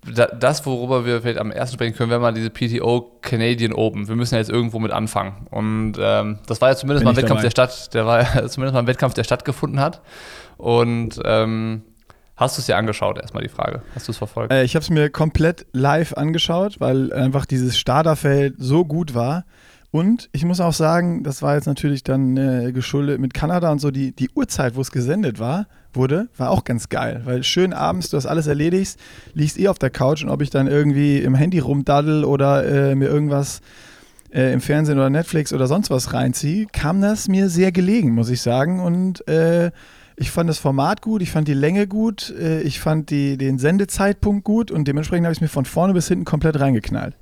das, 0.04 0.66
worüber 0.66 1.06
wir 1.06 1.22
vielleicht 1.22 1.40
am 1.40 1.52
ersten 1.52 1.76
sprechen 1.76 1.96
können, 1.96 2.10
wäre 2.10 2.20
mal 2.20 2.34
diese 2.34 2.50
PTO 2.50 3.20
Canadian 3.22 3.72
Open. 3.72 4.08
Wir 4.08 4.16
müssen 4.16 4.34
ja 4.34 4.40
jetzt 4.40 4.50
irgendwo 4.50 4.80
mit 4.80 4.92
anfangen. 4.92 5.48
Und 5.52 5.94
ähm, 6.00 6.40
das 6.48 6.60
war 6.60 6.70
ja 6.70 6.76
zumindest 6.76 7.06
Bin 7.06 7.06
mal 7.06 7.12
ein 7.12 7.18
Wettkampf 7.18 7.42
dabei. 7.42 7.44
der 7.44 7.52
Stadt, 7.52 7.94
der 7.94 8.06
war 8.06 8.22
ja 8.36 8.48
zumindest 8.48 8.74
mal 8.74 8.80
ein 8.80 8.88
Wettkampf, 8.88 9.14
der 9.14 9.24
stattgefunden 9.24 9.80
hat. 9.80 10.02
Und 10.58 11.22
ähm, 11.24 11.84
hast 12.42 12.58
du 12.58 12.62
es 12.62 12.66
dir 12.66 12.76
angeschaut, 12.76 13.18
erstmal 13.18 13.44
die 13.44 13.50
Frage? 13.50 13.84
Hast 13.96 14.08
du 14.08 14.12
es 14.12 14.18
verfolgt? 14.18 14.52
Äh, 14.52 14.64
ich 14.64 14.76
habe 14.76 14.84
es 14.84 14.90
mir 14.90 15.10
komplett 15.10 15.66
live 15.72 16.14
angeschaut, 16.14 16.80
weil 16.80 17.14
einfach 17.14 17.46
dieses 17.46 17.78
Starterfeld 17.78 18.56
so 18.58 18.84
gut 18.84 19.16
war. 19.16 19.46
Und 19.92 20.30
ich 20.32 20.46
muss 20.46 20.62
auch 20.62 20.74
sagen, 20.74 21.24
das 21.24 21.42
war 21.42 21.56
jetzt 21.56 21.66
natürlich 21.66 22.04
dann 22.04 22.38
äh, 22.38 22.72
geschuldet 22.72 23.20
mit 23.20 23.34
Kanada 23.34 23.72
und 23.72 23.80
so, 23.80 23.92
die, 23.92 24.16
die 24.16 24.30
Uhrzeit, 24.34 24.76
wo 24.76 24.82
es 24.82 24.92
gesendet 24.92 25.38
war, 25.38 25.68
wurde, 25.94 26.30
war 26.38 26.50
auch 26.50 26.64
ganz 26.64 26.88
geil. 26.88 27.22
Weil 27.26 27.44
schön 27.44 27.74
abends, 27.74 28.10
du 28.10 28.18
hast 28.18 28.26
alles 28.26 28.48
erledigt, 28.48 28.98
liegst 29.34 29.60
eh 29.60 29.68
auf 29.68 29.80
der 29.80 29.90
Couch 29.90 30.24
und 30.24 30.30
ob 30.30 30.42
ich 30.42 30.50
dann 30.50 30.68
irgendwie 30.68 31.20
im 31.20 31.36
Handy 31.36 31.60
rumdaddel 31.60 32.24
oder 32.24 32.66
äh, 32.66 32.96
mir 32.96 33.10
irgendwas 33.10 33.62
äh, 34.34 34.54
im 34.54 34.62
Fernsehen 34.62 34.98
oder 34.98 35.10
Netflix 35.10 35.52
oder 35.52 35.68
sonst 35.68 35.90
was 35.90 36.14
reinziehe, 36.14 36.68
kam 36.72 37.02
das 37.02 37.28
mir 37.28 37.50
sehr 37.50 37.74
gelegen, 37.74 38.12
muss 38.12 38.30
ich 38.30 38.42
sagen. 38.42 38.80
Und 38.80 39.28
äh, 39.28 39.72
ich 40.16 40.32
fand 40.32 40.50
das 40.50 40.60
Format 40.60 41.02
gut, 41.02 41.22
ich 41.22 41.32
fand 41.32 41.48
die 41.48 41.54
Länge 41.54 41.88
gut, 41.88 42.34
äh, 42.38 42.62
ich 42.62 42.80
fand 42.80 43.10
die, 43.10 43.38
den 43.38 43.60
Sendezeitpunkt 43.60 44.44
gut 44.44 44.72
und 44.72 44.88
dementsprechend 44.88 45.26
habe 45.26 45.34
ich 45.34 45.38
es 45.38 45.42
mir 45.42 45.48
von 45.48 45.66
vorne 45.66 45.94
bis 45.94 46.08
hinten 46.08 46.26
komplett 46.26 46.60
reingeknallt. 46.60 47.16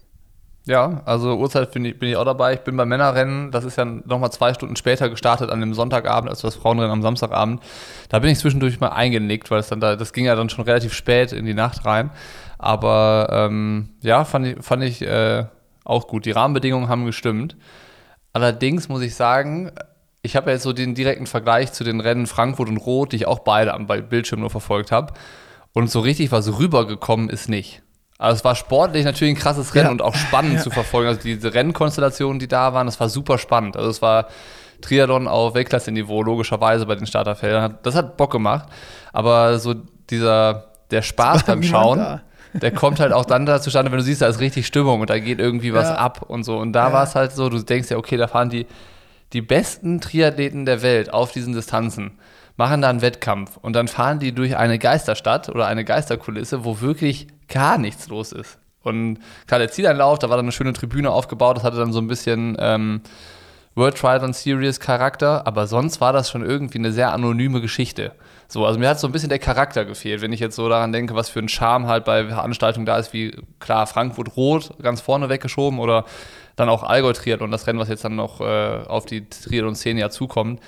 Ja, 0.66 1.02
also 1.06 1.36
Uhrzeit 1.38 1.72
bin 1.72 1.84
ich, 1.86 1.98
bin 1.98 2.10
ich 2.10 2.16
auch 2.16 2.26
dabei. 2.26 2.54
Ich 2.54 2.60
bin 2.60 2.78
beim 2.78 2.90
Männerrennen, 2.90 3.50
das 3.50 3.64
ist 3.64 3.78
ja 3.78 3.86
nochmal 3.86 4.32
zwei 4.32 4.54
Stunden 4.54 4.76
später 4.76 5.10
gestartet 5.10 5.50
an 5.50 5.62
dem 5.62 5.74
Sonntagabend 5.74 6.30
als 6.30 6.42
das 6.42 6.56
Frauenrennen 6.56 6.92
am 6.92 7.02
Samstagabend. 7.02 7.64
Da 8.10 8.20
bin 8.20 8.30
ich 8.30 8.38
zwischendurch 8.38 8.80
mal 8.80 8.90
eingenickt, 8.90 9.50
weil 9.50 9.62
es 9.62 9.70
dann 9.70 9.80
da, 9.80 9.96
das 9.96 10.14
ging 10.14 10.26
ja 10.26 10.36
dann 10.36 10.50
schon 10.50 10.66
relativ 10.66 10.94
spät 10.94 11.32
in 11.32 11.46
die 11.46 11.56
Nacht 11.56 11.86
rein. 11.86 12.12
Aber 12.60 13.30
ähm, 13.32 13.90
ja, 14.02 14.26
fand 14.26 14.46
ich, 14.46 14.64
fand 14.64 14.84
ich 14.84 15.02
äh, 15.02 15.46
auch 15.86 16.08
gut. 16.08 16.26
Die 16.26 16.32
Rahmenbedingungen 16.32 16.88
haben 16.88 17.06
gestimmt. 17.06 17.56
Allerdings 18.34 18.90
muss 18.90 19.02
ich 19.02 19.16
sagen, 19.16 19.72
ich 20.22 20.36
habe 20.36 20.50
ja 20.50 20.54
jetzt 20.56 20.64
so 20.64 20.74
den 20.74 20.96
direkten 20.96 21.28
Vergleich 21.28 21.72
zu 21.72 21.84
den 21.84 22.02
Rennen 22.02 22.28
Frankfurt 22.28 22.70
und 22.70 22.78
Rot, 22.78 23.12
die 23.12 23.18
ich 23.18 23.28
auch 23.28 23.40
beide 23.40 23.74
am 23.74 23.88
Bildschirm 23.88 24.42
nur 24.42 24.50
verfolgt 24.50 24.92
habe. 24.92 25.14
Und 25.74 25.90
so 25.90 26.00
richtig 26.00 26.32
was 26.32 26.60
rübergekommen 26.60 27.30
ist 27.30 27.48
nicht. 27.48 27.82
Also 28.18 28.36
es 28.36 28.44
war 28.44 28.56
sportlich 28.56 29.06
natürlich 29.06 29.36
ein 29.36 29.40
krasses 29.40 29.76
Rennen 29.76 29.86
ja. 29.86 29.92
und 29.92 30.02
auch 30.02 30.16
spannend 30.16 30.56
ja. 30.56 30.60
zu 30.64 30.72
verfolgen. 30.72 31.08
Also 31.08 31.22
diese 31.22 31.54
Rennkonstellationen, 31.54 32.40
die 32.40 32.50
da 32.50 32.74
waren, 32.74 32.86
das 32.86 33.00
war 33.00 33.08
super 33.08 33.38
spannend. 33.38 33.78
Also 33.78 33.90
es 33.90 34.02
war 34.02 34.28
Triathlon 34.82 35.28
auf 35.28 35.56
Weltklasse-Niveau, 35.56 36.22
logischerweise 36.24 36.86
bei 36.86 36.96
den 36.96 37.08
Starterfeldern. 37.08 37.78
Das 37.84 37.96
hat 37.96 38.18
Bock 38.18 38.32
gemacht. 38.32 38.68
Aber 39.14 39.58
so 39.60 39.74
dieser, 40.10 40.66
der 40.92 41.02
Spaß 41.02 41.44
beim 41.48 41.64
Schauen, 41.64 42.00
da. 42.00 42.22
der 42.54 42.72
kommt 42.72 43.00
halt 43.00 43.14
auch 43.14 43.26
dann 43.26 43.46
da 43.46 43.62
zustande, 43.62 43.92
wenn 43.92 44.00
du 44.00 44.04
siehst, 44.04 44.22
da 44.22 44.28
ist 44.28 44.40
richtig 44.40 44.68
Stimmung 44.68 45.02
und 45.02 45.10
da 45.10 45.20
geht 45.20 45.40
irgendwie 45.40 45.74
was 45.74 45.88
ja. 45.90 45.96
ab 45.96 46.26
und 46.28 46.44
so. 46.44 46.58
Und 46.58 46.74
da 46.74 46.92
war 46.92 47.04
es 47.04 47.16
halt 47.16 47.32
so, 47.32 47.48
du 47.48 47.62
denkst 47.64 47.92
ja, 47.92 47.98
okay, 47.98 48.18
da 48.18 48.28
fahren 48.28 48.50
die, 48.50 48.66
die 49.34 49.42
besten 49.42 50.02
Triathleten 50.02 50.66
der 50.66 50.82
Welt 50.82 51.14
auf 51.14 51.32
diesen 51.32 51.54
Distanzen 51.54 52.18
machen 52.58 52.82
da 52.82 52.90
einen 52.90 53.02
Wettkampf 53.02 53.58
und 53.58 53.74
dann 53.74 53.88
fahren 53.88 54.20
die 54.20 54.34
durch 54.34 54.58
eine 54.58 54.80
Geisterstadt 54.80 55.48
oder 55.48 55.68
eine 55.68 55.86
Geisterkulisse, 55.86 56.66
wo 56.66 56.82
wirklich 56.82 57.28
gar 57.48 57.78
nichts 57.78 58.10
los 58.10 58.34
ist. 58.34 58.60
Und 58.84 59.20
klar, 59.48 59.60
der 59.60 59.72
Zieleinlauf, 59.72 60.20
da 60.20 60.30
war 60.30 60.38
dann 60.38 60.46
eine 60.46 60.52
schöne 60.52 60.74
Tribüne 60.74 61.12
aufgebaut, 61.12 61.58
das 61.58 61.64
hatte 61.64 61.78
dann 61.78 61.94
so 61.94 62.00
ein 62.00 62.08
bisschen 62.08 62.58
ähm, 62.60 63.02
World 63.76 63.98
Triathlon 63.98 64.34
Series 64.34 64.80
Charakter, 64.80 65.48
aber 65.48 65.68
sonst 65.68 66.02
war 66.02 66.12
das 66.12 66.30
schon 66.30 66.44
irgendwie 66.44 66.80
eine 66.80 66.92
sehr 66.92 67.14
anonyme 67.14 67.62
Geschichte. 67.62 68.12
So, 68.48 68.66
also 68.66 68.80
mir 68.80 68.90
hat 68.90 69.00
so 69.00 69.08
ein 69.08 69.14
bisschen 69.14 69.30
der 69.30 69.40
Charakter 69.40 69.86
gefehlt, 69.86 70.22
wenn 70.22 70.34
ich 70.34 70.40
jetzt 70.40 70.56
so 70.56 70.68
daran 70.68 70.92
denke, 70.92 71.16
was 71.16 71.30
für 71.30 71.40
ein 71.40 71.50
Charme 71.50 71.88
halt 71.88 72.04
bei 72.04 72.28
Veranstaltungen 72.28 72.86
da 72.86 72.98
ist, 72.98 73.14
wie 73.14 73.38
klar 73.60 73.88
Frankfurt 73.88 74.36
Rot 74.36 74.72
ganz 74.82 75.02
vorne 75.02 75.30
weggeschoben 75.30 75.80
oder 75.80 76.04
dann 76.60 76.70
auch 76.70 76.84
Allgäu 76.84 77.14
Triathlon, 77.14 77.52
das 77.52 77.68
Rennen, 77.68 77.80
was 77.80 77.90
jetzt 77.90 78.04
dann 78.04 78.16
noch 78.16 78.42
äh, 78.42 78.84
auf 78.88 79.06
die 79.06 79.28
Triathlon-Szene 79.28 80.00
ja 80.00 80.10
zukommt 80.10 80.60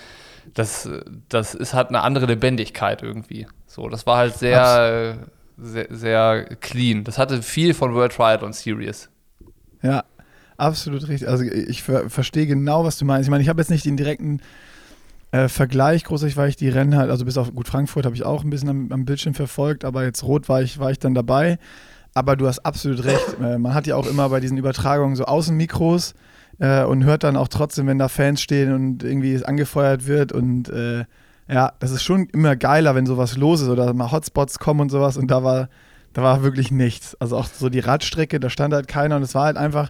das, 0.54 0.90
das 1.30 1.54
ist 1.56 1.74
halt 1.74 1.90
eine 1.90 2.02
andere 2.02 2.26
Lebendigkeit 2.26 3.02
irgendwie. 3.02 3.48
So, 3.68 3.90
das 3.90 4.06
war 4.06 4.18
halt 4.18 4.36
sehr, 4.36 5.18
sehr, 5.58 5.88
sehr 5.90 6.46
clean. 6.60 7.04
Das 7.04 7.18
hatte 7.18 7.42
viel 7.42 7.74
von 7.74 7.94
World 7.94 8.14
Triathlon 8.14 8.54
Series. 8.54 9.10
Ja, 9.82 10.04
absolut 10.58 11.08
richtig. 11.08 11.28
Also 11.30 11.44
ich 11.44 11.84
ver 11.84 12.10
verstehe 12.10 12.48
genau, 12.48 12.84
was 12.84 12.98
du 12.98 13.06
meinst. 13.06 13.28
Ich 13.28 13.32
meine, 13.32 13.44
ich 13.44 13.50
habe 13.50 13.62
jetzt 13.62 13.70
nicht 13.70 13.86
den 13.86 13.98
direkten 13.98 14.42
äh, 15.32 15.48
Vergleich 15.48 16.04
großartig, 16.04 16.38
weil 16.38 16.50
ich 16.50 16.58
die 16.58 16.70
Rennen 16.70 16.96
halt, 16.98 17.10
also 17.10 17.26
bis 17.26 17.38
auf 17.38 17.54
gut 17.54 17.68
Frankfurt 17.68 18.06
habe 18.06 18.16
ich 18.16 18.24
auch 18.24 18.44
ein 18.44 18.50
bisschen 18.50 18.70
am, 18.70 18.92
am, 18.92 19.06
Bildschirm 19.06 19.34
verfolgt, 19.34 19.86
aber 19.86 20.04
jetzt 20.04 20.24
Rot 20.24 20.50
war 20.50 20.62
ich, 20.62 20.80
war 20.80 20.92
ich 20.92 21.00
dann 21.00 21.16
dabei. 21.16 21.58
Aber 22.14 22.36
du 22.36 22.48
hast 22.48 22.60
absolut 22.60 23.04
recht. 23.04 23.38
Äh, 23.42 23.58
man 23.58 23.74
hat 23.74 23.88
ja 23.88 23.96
auch 23.96 24.06
immer 24.06 24.30
bei 24.30 24.40
diesen 24.40 24.58
Übertragungen 24.58 25.16
so 25.16 25.26
Außenmikros 25.26 26.14
äh, 26.60 26.84
und 26.84 27.06
hört 27.06 27.24
dann 27.24 27.38
auch 27.38 27.48
trotzdem, 27.48 27.88
wenn 27.88 27.98
da 27.98 28.08
Fans 28.08 28.42
stehen 28.42 28.74
und 28.74 29.04
irgendwie 29.04 29.34
es 29.34 29.42
angefeuert 29.42 30.06
wird 30.06 30.32
und 30.32 30.70
äh, 30.70 31.06
ja, 31.52 31.74
das 31.80 31.92
ist 31.92 32.04
schon 32.04 32.28
immer 32.28 32.56
geiler, 32.56 32.94
wenn 32.96 33.06
sowas 33.06 33.36
los 33.36 33.62
ist 33.62 33.70
oder 33.70 33.94
mal 33.94 34.12
Hotspots 34.12 34.60
kommen 34.60 34.82
und 34.82 34.90
sowas 34.90 35.18
und 35.18 35.30
da 35.32 35.44
war, 35.44 35.70
da 36.14 36.22
war 36.22 36.44
wirklich 36.44 36.72
nichts. 36.72 37.16
Also 37.20 37.36
auch 37.36 37.48
so 37.48 37.70
die 37.70 37.80
Radstrecke, 37.80 38.40
da 38.40 38.50
stand 38.50 38.74
halt 38.74 38.88
keiner 38.88 39.16
und 39.16 39.24
es 39.24 39.34
war 39.34 39.46
halt 39.46 39.58
einfach, 39.58 39.90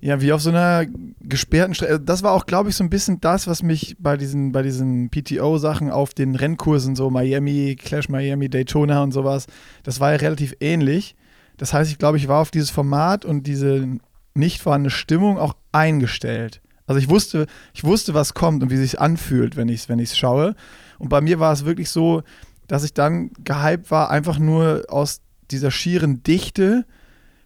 ja, 0.00 0.20
wie 0.20 0.32
auf 0.32 0.42
so 0.42 0.50
einer 0.50 0.86
gesperrten 1.20 1.74
Strecke. 1.74 2.00
Das 2.00 2.22
war 2.22 2.32
auch, 2.32 2.46
glaube 2.46 2.70
ich, 2.70 2.76
so 2.76 2.84
ein 2.84 2.90
bisschen 2.90 3.20
das, 3.20 3.46
was 3.46 3.62
mich 3.62 3.96
bei 3.98 4.16
diesen, 4.16 4.52
bei 4.52 4.62
diesen 4.62 5.10
PTO-Sachen 5.10 5.90
auf 5.90 6.14
den 6.14 6.34
Rennkursen, 6.34 6.96
so 6.96 7.10
Miami, 7.10 7.76
Clash 7.78 8.08
Miami, 8.08 8.48
Daytona 8.48 9.02
und 9.02 9.12
sowas, 9.12 9.46
das 9.82 10.00
war 10.00 10.12
ja 10.12 10.16
relativ 10.16 10.54
ähnlich. 10.60 11.14
Das 11.56 11.72
heißt, 11.72 11.90
ich 11.90 11.98
glaube, 11.98 12.18
ich 12.18 12.28
war 12.28 12.40
auf 12.40 12.50
dieses 12.50 12.70
Format 12.70 13.24
und 13.24 13.46
diese 13.46 13.88
nicht 14.34 14.60
vorhandene 14.60 14.90
Stimmung 14.90 15.38
auch 15.38 15.54
eingestellt. 15.72 16.60
Also 16.86 16.98
ich 16.98 17.08
wusste, 17.08 17.46
ich 17.72 17.84
wusste, 17.84 18.12
was 18.12 18.34
kommt 18.34 18.62
und 18.62 18.70
wie 18.70 18.76
sich 18.76 19.00
anfühlt, 19.00 19.56
wenn 19.56 19.68
ich 19.68 19.80
es 19.80 19.88
wenn 19.88 20.04
schaue. 20.04 20.54
Und 20.98 21.08
bei 21.08 21.20
mir 21.20 21.38
war 21.38 21.52
es 21.52 21.64
wirklich 21.64 21.88
so, 21.88 22.22
dass 22.66 22.84
ich 22.84 22.94
dann 22.94 23.30
gehypt 23.42 23.90
war, 23.90 24.10
einfach 24.10 24.38
nur 24.38 24.84
aus 24.88 25.20
dieser 25.50 25.70
schieren 25.70 26.22
Dichte 26.22 26.84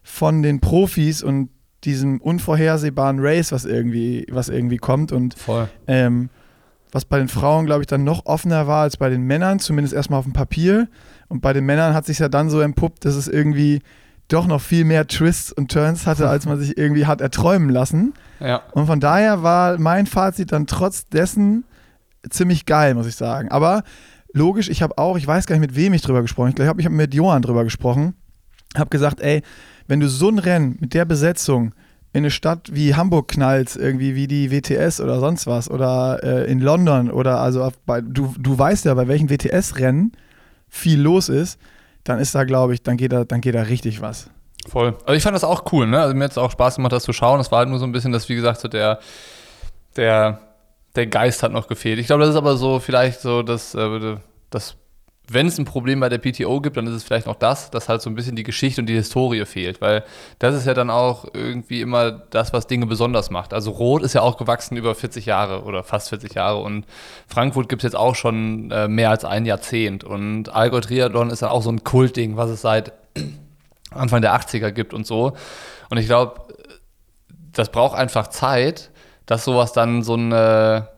von 0.03 0.43
den 0.43 0.61
Profis 0.61 1.23
und 1.23 1.51
diesem 1.85 2.21
unvorhersehbaren 2.21 3.19
Race, 3.21 3.53
was 3.53 3.65
irgendwie, 3.65 4.27
was 4.31 4.49
irgendwie 4.49 4.79
kommt. 4.79 5.13
Und 5.13 5.37
ähm, 5.87 6.31
was 6.93 7.05
bei 7.05 7.19
den 7.19 7.29
Frauen, 7.29 7.67
glaube 7.67 7.83
ich, 7.83 7.87
dann 7.87 8.05
noch 8.05 8.27
offener 8.27 8.67
war 8.67 8.83
als 8.83 8.97
bei 8.97 9.11
den 9.11 9.23
Männern, 9.23 9.61
zumindest 9.61 9.95
erstmal 9.95 10.19
auf 10.19 10.25
dem 10.25 10.33
Papier. 10.33 10.89
Und 11.29 11.41
bei 11.41 11.53
den 11.53 11.65
Männern 11.67 11.95
hat 11.95 12.07
sich 12.07 12.19
ja 12.19 12.29
dann 12.29 12.51
so 12.51 12.61
entpuppt, 12.61 13.05
dass 13.05 13.15
es 13.15 13.29
irgendwie 13.29 13.81
doch 14.29 14.47
noch 14.47 14.61
viel 14.61 14.85
mehr 14.85 15.07
Twists 15.07 15.53
und 15.53 15.71
Turns 15.71 16.07
hatte, 16.07 16.29
als 16.31 16.47
man 16.47 16.59
sich 16.59 16.77
irgendwie 16.77 17.07
hat 17.07 17.21
erträumen 17.21 17.71
lassen. 17.71 18.15
Ja. 18.41 18.63
Und 18.73 18.87
von 18.87 19.01
daher 19.01 19.43
war 19.43 19.79
mein 19.79 20.07
Fazit 20.07 20.53
dann 20.53 20.67
trotz 20.67 21.09
dessen 21.09 21.65
ziemlich 22.29 22.67
geil, 22.67 22.95
muss 22.95 23.07
ich 23.07 23.17
sagen. 23.17 23.51
Aber 23.51 23.85
logisch, 24.33 24.69
ich 24.69 24.83
habe 24.83 24.99
auch, 24.99 25.17
ich 25.17 25.27
weiß 25.27 25.47
gar 25.47 25.57
nicht, 25.57 25.69
mit 25.69 25.77
wem 25.77 25.93
ich 25.95 26.03
drüber 26.03 26.23
gesprochen. 26.23 26.51
Ich 26.51 26.55
glaube, 26.55 26.81
ich 26.81 26.87
habe 26.87 26.97
mit 26.97 27.15
Johann 27.15 27.43
drüber 27.43 27.65
gesprochen. 27.65 28.15
Habe 28.77 28.91
gesagt, 28.91 29.21
ey, 29.21 29.43
wenn 29.89 30.01
du 30.01 30.09
so 30.09 30.29
ein 30.29 30.39
Rennen 30.39 30.79
mit 30.81 30.95
der 30.95 31.05
Besetzung 31.05 31.73
in 32.13 32.19
eine 32.19 32.31
Stadt 32.31 32.71
wie 32.73 32.95
Hamburg 32.95 33.29
knallst, 33.29 33.77
irgendwie 33.77 34.15
wie 34.15 34.29
die 34.29 34.51
WTS 34.51 35.01
oder 35.01 35.19
sonst 35.19 35.47
was, 35.47 35.71
oder 35.71 36.21
äh, 36.23 36.51
in 36.51 36.61
London 36.61 37.11
oder 37.11 37.41
also 37.41 37.71
bei, 37.85 38.01
du, 38.01 38.35
du 38.39 38.57
weißt 38.57 38.85
ja, 38.85 38.95
bei 38.95 39.09
welchen 39.09 39.29
WTS-Rennen 39.29 40.13
viel 40.69 41.01
los 41.01 41.29
ist 41.29 41.59
dann 42.09 42.19
ist 42.19 42.35
da, 42.35 42.45
glaube 42.45 42.75
ich, 42.75 42.83
dann 42.83 42.97
geht 42.97 43.13
da, 43.13 43.25
dann 43.25 43.41
geht 43.41 43.55
da 43.55 43.63
richtig 43.63 44.01
was. 44.01 44.31
Voll. 44.67 44.97
Also 45.05 45.13
ich 45.13 45.23
fand 45.23 45.35
das 45.35 45.45
auch 45.45 45.73
cool, 45.73 45.87
ne? 45.87 46.01
Also 46.01 46.15
mir 46.15 46.25
hat 46.25 46.33
es 46.33 46.39
auch 46.39 46.51
Spaß 46.51 46.77
gemacht, 46.77 46.93
das 46.93 47.05
zu 47.05 47.13
schauen. 47.13 47.41
Es 47.41 47.51
war 47.51 47.59
halt 47.59 47.69
nur 47.69 47.79
so 47.79 47.85
ein 47.85 47.93
bisschen, 47.93 48.13
dass, 48.13 48.29
wie 48.29 48.35
gesagt, 48.35 48.61
so 48.61 48.69
der, 48.69 48.99
der, 49.97 50.41
der 50.97 51.07
Geist 51.07 51.43
hat 51.43 51.53
noch 51.53 51.69
gefehlt. 51.69 51.99
Ich 51.99 52.07
glaube, 52.07 52.23
das 52.23 52.31
ist 52.31 52.37
aber 52.37 52.57
so 52.57 52.81
vielleicht 52.81 53.21
so 53.21 53.43
das, 53.43 53.75
äh, 53.75 54.17
das 54.51 54.77
wenn 55.31 55.47
es 55.47 55.59
ein 55.59 55.67
Problem 55.67 56.01
bei 56.01 56.09
der 56.09 56.19
PTO 56.19 56.61
gibt, 56.61 56.77
dann 56.77 56.87
ist 56.87 56.95
es 56.95 57.05
vielleicht 57.05 57.27
noch 57.27 57.37
das, 57.37 57.71
dass 57.71 57.89
halt 57.89 58.01
so 58.01 58.09
ein 58.09 58.15
bisschen 58.15 58.35
die 58.35 58.43
Geschichte 58.43 58.81
und 58.81 58.87
die 58.87 58.95
Historie 58.95 59.45
fehlt, 59.45 59.81
weil 59.81 60.05
das 60.39 60.55
ist 60.55 60.67
ja 60.67 60.73
dann 60.73 60.91
auch 60.91 61.27
irgendwie 61.35 61.83
immer 61.83 62.11
das, 62.11 62.55
was 62.55 62.67
Dinge 62.67 62.87
besonders 62.87 63.31
macht. 63.31 63.53
Also 63.53 63.71
Rot 63.71 64.03
ist 64.03 64.15
ja 64.15 64.23
auch 64.23 64.39
gewachsen 64.39 64.77
über 64.77 64.95
40 64.95 65.27
Jahre 65.27 65.65
oder 65.65 65.83
fast 65.83 66.09
40 66.09 66.35
Jahre 66.35 66.59
und 66.61 66.87
Frankfurt 67.27 67.69
gibt 67.69 67.83
es 67.83 67.85
jetzt 67.85 67.97
auch 67.97 68.15
schon 68.15 68.71
äh, 68.71 68.89
mehr 68.89 69.11
als 69.11 69.25
ein 69.27 69.45
Jahrzehnt 69.45 70.03
und 70.03 70.49
Allgäu 70.49 70.81
Triathlon 70.81 71.31
ist 71.31 71.43
ja 71.43 71.51
auch 71.51 71.63
so 71.63 71.71
ein 71.71 71.85
Kultding, 71.85 72.37
was 72.37 72.49
es 72.49 72.63
seit 72.63 72.93
Anfang 73.91 74.23
der 74.23 74.35
80er 74.35 74.71
gibt 74.71 74.95
und 74.95 75.07
so. 75.07 75.35
Und 75.91 75.99
ich 75.99 76.07
glaube, 76.07 76.41
das 77.53 77.71
braucht 77.71 77.97
einfach 77.97 78.29
Zeit, 78.29 78.91
dass 79.27 79.45
sowas 79.45 79.73
dann 79.73 80.03
so 80.03 80.15
eine 80.15 80.89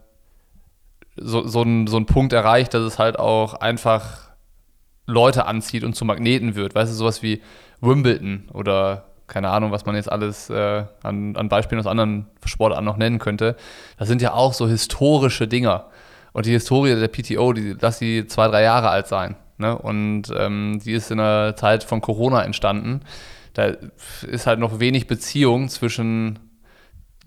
so, 1.17 1.47
so, 1.47 1.63
ein, 1.63 1.87
so 1.87 1.97
ein 1.97 2.07
Punkt 2.07 2.33
erreicht, 2.33 2.75
dass 2.75 2.83
es 2.83 2.99
halt 2.99 3.19
auch 3.19 3.55
einfach 3.55 4.31
Leute 5.07 5.47
anzieht 5.47 5.85
und 5.85 5.95
zu 5.95 6.05
Magneten 6.05 6.55
wird. 6.55 6.75
Weißt 6.75 6.91
du, 6.91 6.97
sowas 6.97 7.23
wie 7.23 7.43
Wimbledon 7.81 8.49
oder 8.53 9.05
keine 9.27 9.51
Ahnung, 9.51 9.71
was 9.71 9.87
man 9.87 9.95
jetzt 9.95 10.11
alles 10.11 10.51
äh, 10.51 10.85
an, 11.03 11.37
an 11.37 11.49
Beispielen 11.49 11.81
aus 11.81 11.87
anderen 11.87 12.27
Sportarten 12.45 12.85
noch 12.85 12.97
nennen 12.97 13.19
könnte. 13.21 13.57
Das 13.97 14.09
sind 14.09 14.21
ja 14.21 14.35
auch 14.35 14.53
so 14.53 14.69
historische 14.69 15.47
Dinger. 15.47 15.87
Und 16.33 16.47
die 16.47 16.51
Historie 16.51 16.95
der 16.97 17.09
PTO, 17.09 17.53
die, 17.53 17.77
lass 17.81 17.99
sie 17.99 18.27
zwei, 18.27 18.49
drei 18.49 18.63
Jahre 18.63 18.91
alt 18.91 19.07
sein. 19.07 19.37
Ne? 19.57 19.77
Und 19.77 20.25
ähm, 20.37 20.81
die 20.85 20.93
ist 20.93 21.11
in 21.11 21.19
der 21.19 21.55
Zeit 21.57 21.85
von 21.85 22.01
Corona 22.01 22.43
entstanden. 22.43 23.01
Da 23.55 23.73
ist 24.27 24.47
halt 24.47 24.59
noch 24.59 24.81
wenig 24.81 25.07
Beziehung 25.07 25.69
zwischen 25.69 26.39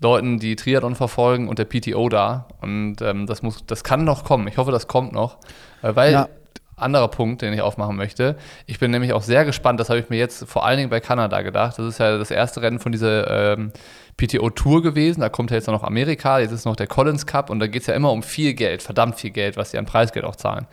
Leuten, 0.04 0.38
die 0.38 0.54
Triathlon 0.54 0.94
verfolgen 0.94 1.48
und 1.48 1.58
der 1.58 1.64
PTO 1.64 2.08
da. 2.08 2.46
Und 2.60 3.02
ähm, 3.02 3.26
das, 3.26 3.42
muss, 3.42 3.66
das 3.66 3.82
kann 3.82 4.04
noch 4.04 4.22
kommen. 4.22 4.46
Ich 4.46 4.56
hoffe, 4.56 4.70
das 4.70 4.86
kommt 4.86 5.12
noch. 5.12 5.38
Äh, 5.82 5.96
weil, 5.96 6.12
ja. 6.12 6.28
anderer 6.76 7.08
Punkt, 7.08 7.42
den 7.42 7.52
ich 7.52 7.62
aufmachen 7.62 7.96
möchte, 7.96 8.36
ich 8.66 8.78
bin 8.78 8.92
nämlich 8.92 9.12
auch 9.12 9.22
sehr 9.22 9.44
gespannt, 9.44 9.80
das 9.80 9.88
habe 9.88 9.98
ich 9.98 10.10
mir 10.10 10.18
jetzt 10.18 10.48
vor 10.48 10.64
allen 10.64 10.76
Dingen 10.76 10.90
bei 10.90 11.00
Kanada 11.00 11.42
gedacht. 11.42 11.78
Das 11.78 11.86
ist 11.86 11.98
ja 11.98 12.16
das 12.16 12.30
erste 12.30 12.62
Rennen 12.62 12.78
von 12.78 12.92
dieser 12.92 13.54
ähm, 13.54 13.72
PTO-Tour 14.16 14.82
gewesen. 14.82 15.20
Da 15.20 15.28
kommt 15.28 15.50
ja 15.50 15.56
jetzt 15.56 15.66
noch 15.66 15.82
Amerika, 15.82 16.38
jetzt 16.38 16.52
ist 16.52 16.64
noch 16.66 16.76
der 16.76 16.86
Collins 16.86 17.26
Cup 17.26 17.50
und 17.50 17.58
da 17.58 17.66
geht 17.66 17.82
es 17.82 17.88
ja 17.88 17.94
immer 17.94 18.12
um 18.12 18.22
viel 18.22 18.54
Geld, 18.54 18.82
verdammt 18.82 19.16
viel 19.16 19.30
Geld, 19.30 19.56
was 19.56 19.72
sie 19.72 19.78
an 19.78 19.86
Preisgeld 19.86 20.24
auch 20.24 20.36
zahlen. 20.36 20.66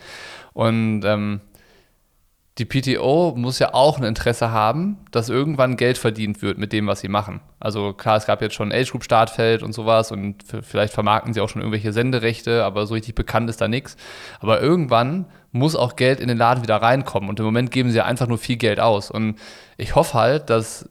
Und 0.54 1.04
ähm, 1.06 1.42
die 2.62 2.66
PTO 2.66 3.34
muss 3.36 3.58
ja 3.58 3.74
auch 3.74 3.98
ein 3.98 4.04
Interesse 4.04 4.52
haben, 4.52 4.98
dass 5.10 5.30
irgendwann 5.30 5.78
Geld 5.78 5.98
verdient 5.98 6.44
wird 6.44 6.60
mit 6.60 6.74
dem, 6.74 6.86
was 6.86 7.00
sie 7.00 7.08
machen. 7.08 7.42
Also 7.60 7.94
klar, 7.94 8.18
es 8.18 8.28
gab 8.28 8.42
jetzt 8.42 8.54
schon 8.54 8.72
Age 8.72 8.92
Group 8.92 9.04
Startfeld 9.04 9.64
und 9.64 9.74
sowas 9.74 10.12
und 10.12 10.44
vielleicht 10.62 10.94
vermarkten 10.94 11.34
sie 11.34 11.42
auch 11.42 11.50
schon 11.50 11.62
irgendwelche 11.62 11.92
Senderechte, 11.92 12.64
aber 12.64 12.86
so 12.86 12.94
richtig 12.94 13.16
bekannt 13.16 13.50
ist 13.50 13.62
da 13.62 13.68
nichts. 13.68 13.98
Aber 14.40 14.62
irgendwann 14.62 15.26
muss 15.52 15.76
auch 15.76 15.96
Geld 15.96 16.20
in 16.20 16.28
den 16.28 16.38
Laden 16.38 16.62
wieder 16.62 16.78
reinkommen 16.78 17.30
und 17.30 17.40
im 17.40 17.46
Moment 17.46 17.72
geben 17.72 17.90
sie 17.90 17.98
ja 17.98 18.06
einfach 18.06 18.28
nur 18.28 18.38
viel 18.38 18.58
Geld 18.58 18.80
aus. 18.80 19.10
Und 19.10 19.40
ich 19.78 19.96
hoffe 19.96 20.20
halt, 20.20 20.52
dass 20.52 20.88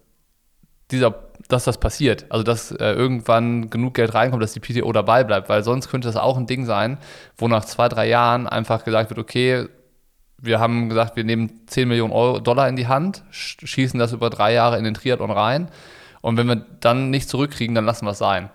dieser 0.90 1.14
dass 1.48 1.64
das 1.64 1.78
passiert. 1.78 2.26
Also, 2.28 2.44
dass 2.44 2.70
äh, 2.70 2.92
irgendwann 2.92 3.70
genug 3.70 3.94
Geld 3.94 4.14
reinkommt, 4.14 4.42
dass 4.42 4.52
die 4.52 4.60
PTO 4.60 4.92
dabei 4.92 5.24
bleibt, 5.24 5.48
weil 5.48 5.64
sonst 5.64 5.88
könnte 5.88 6.06
das 6.06 6.16
auch 6.16 6.36
ein 6.36 6.46
Ding 6.46 6.64
sein, 6.64 6.98
wo 7.36 7.48
nach 7.48 7.64
zwei, 7.64 7.88
drei 7.88 8.06
Jahren 8.06 8.46
einfach 8.46 8.84
gesagt 8.84 9.10
wird, 9.10 9.18
okay, 9.18 9.66
wir 10.42 10.60
haben 10.60 10.88
gesagt, 10.88 11.16
wir 11.16 11.24
nehmen 11.24 11.66
10 11.66 11.88
Millionen 11.88 12.12
Euro, 12.12 12.40
Dollar 12.40 12.68
in 12.68 12.76
die 12.76 12.88
Hand, 12.88 13.22
schießen 13.30 13.98
das 13.98 14.12
über 14.12 14.30
drei 14.30 14.52
Jahre 14.52 14.78
in 14.78 14.84
den 14.84 14.94
Triathlon 14.94 15.30
rein 15.30 15.68
und 16.20 16.36
wenn 16.36 16.46
wir 16.46 16.64
dann 16.80 17.10
nicht 17.10 17.28
zurückkriegen, 17.28 17.74
dann 17.74 17.84
lassen 17.84 18.04
wir 18.04 18.12
es 18.12 18.18
sein. 18.18 18.50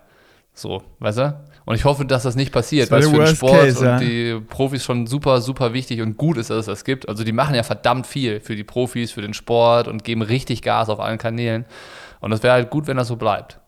So, 0.53 0.83
weißt 0.99 1.17
du? 1.17 1.39
Und 1.65 1.75
ich 1.75 1.83
hoffe, 1.83 2.05
dass 2.05 2.23
das 2.23 2.35
nicht 2.35 2.53
passiert, 2.53 2.91
weil 2.91 3.01
es 3.01 3.09
für 3.09 3.17
den 3.17 3.35
Sport 3.35 3.53
Case, 3.53 3.79
und 3.79 3.85
ja. 3.85 3.99
die 3.99 4.39
Profis 4.47 4.83
schon 4.83 5.07
super, 5.07 5.41
super 5.41 5.73
wichtig 5.73 6.01
und 6.01 6.15
gut 6.15 6.37
ist, 6.37 6.51
dass 6.51 6.59
es 6.59 6.65
das 6.67 6.83
gibt. 6.83 7.09
Also 7.09 7.23
die 7.23 7.31
machen 7.31 7.55
ja 7.55 7.63
verdammt 7.63 8.05
viel 8.05 8.39
für 8.39 8.55
die 8.55 8.63
Profis, 8.63 9.11
für 9.11 9.21
den 9.21 9.33
Sport 9.33 9.87
und 9.87 10.03
geben 10.03 10.21
richtig 10.21 10.61
Gas 10.61 10.89
auf 10.89 10.99
allen 10.99 11.17
Kanälen. 11.17 11.65
Und 12.21 12.31
es 12.31 12.43
wäre 12.43 12.53
halt 12.53 12.69
gut, 12.69 12.87
wenn 12.87 12.97
das 12.97 13.07
so 13.07 13.15
bleibt. 13.15 13.59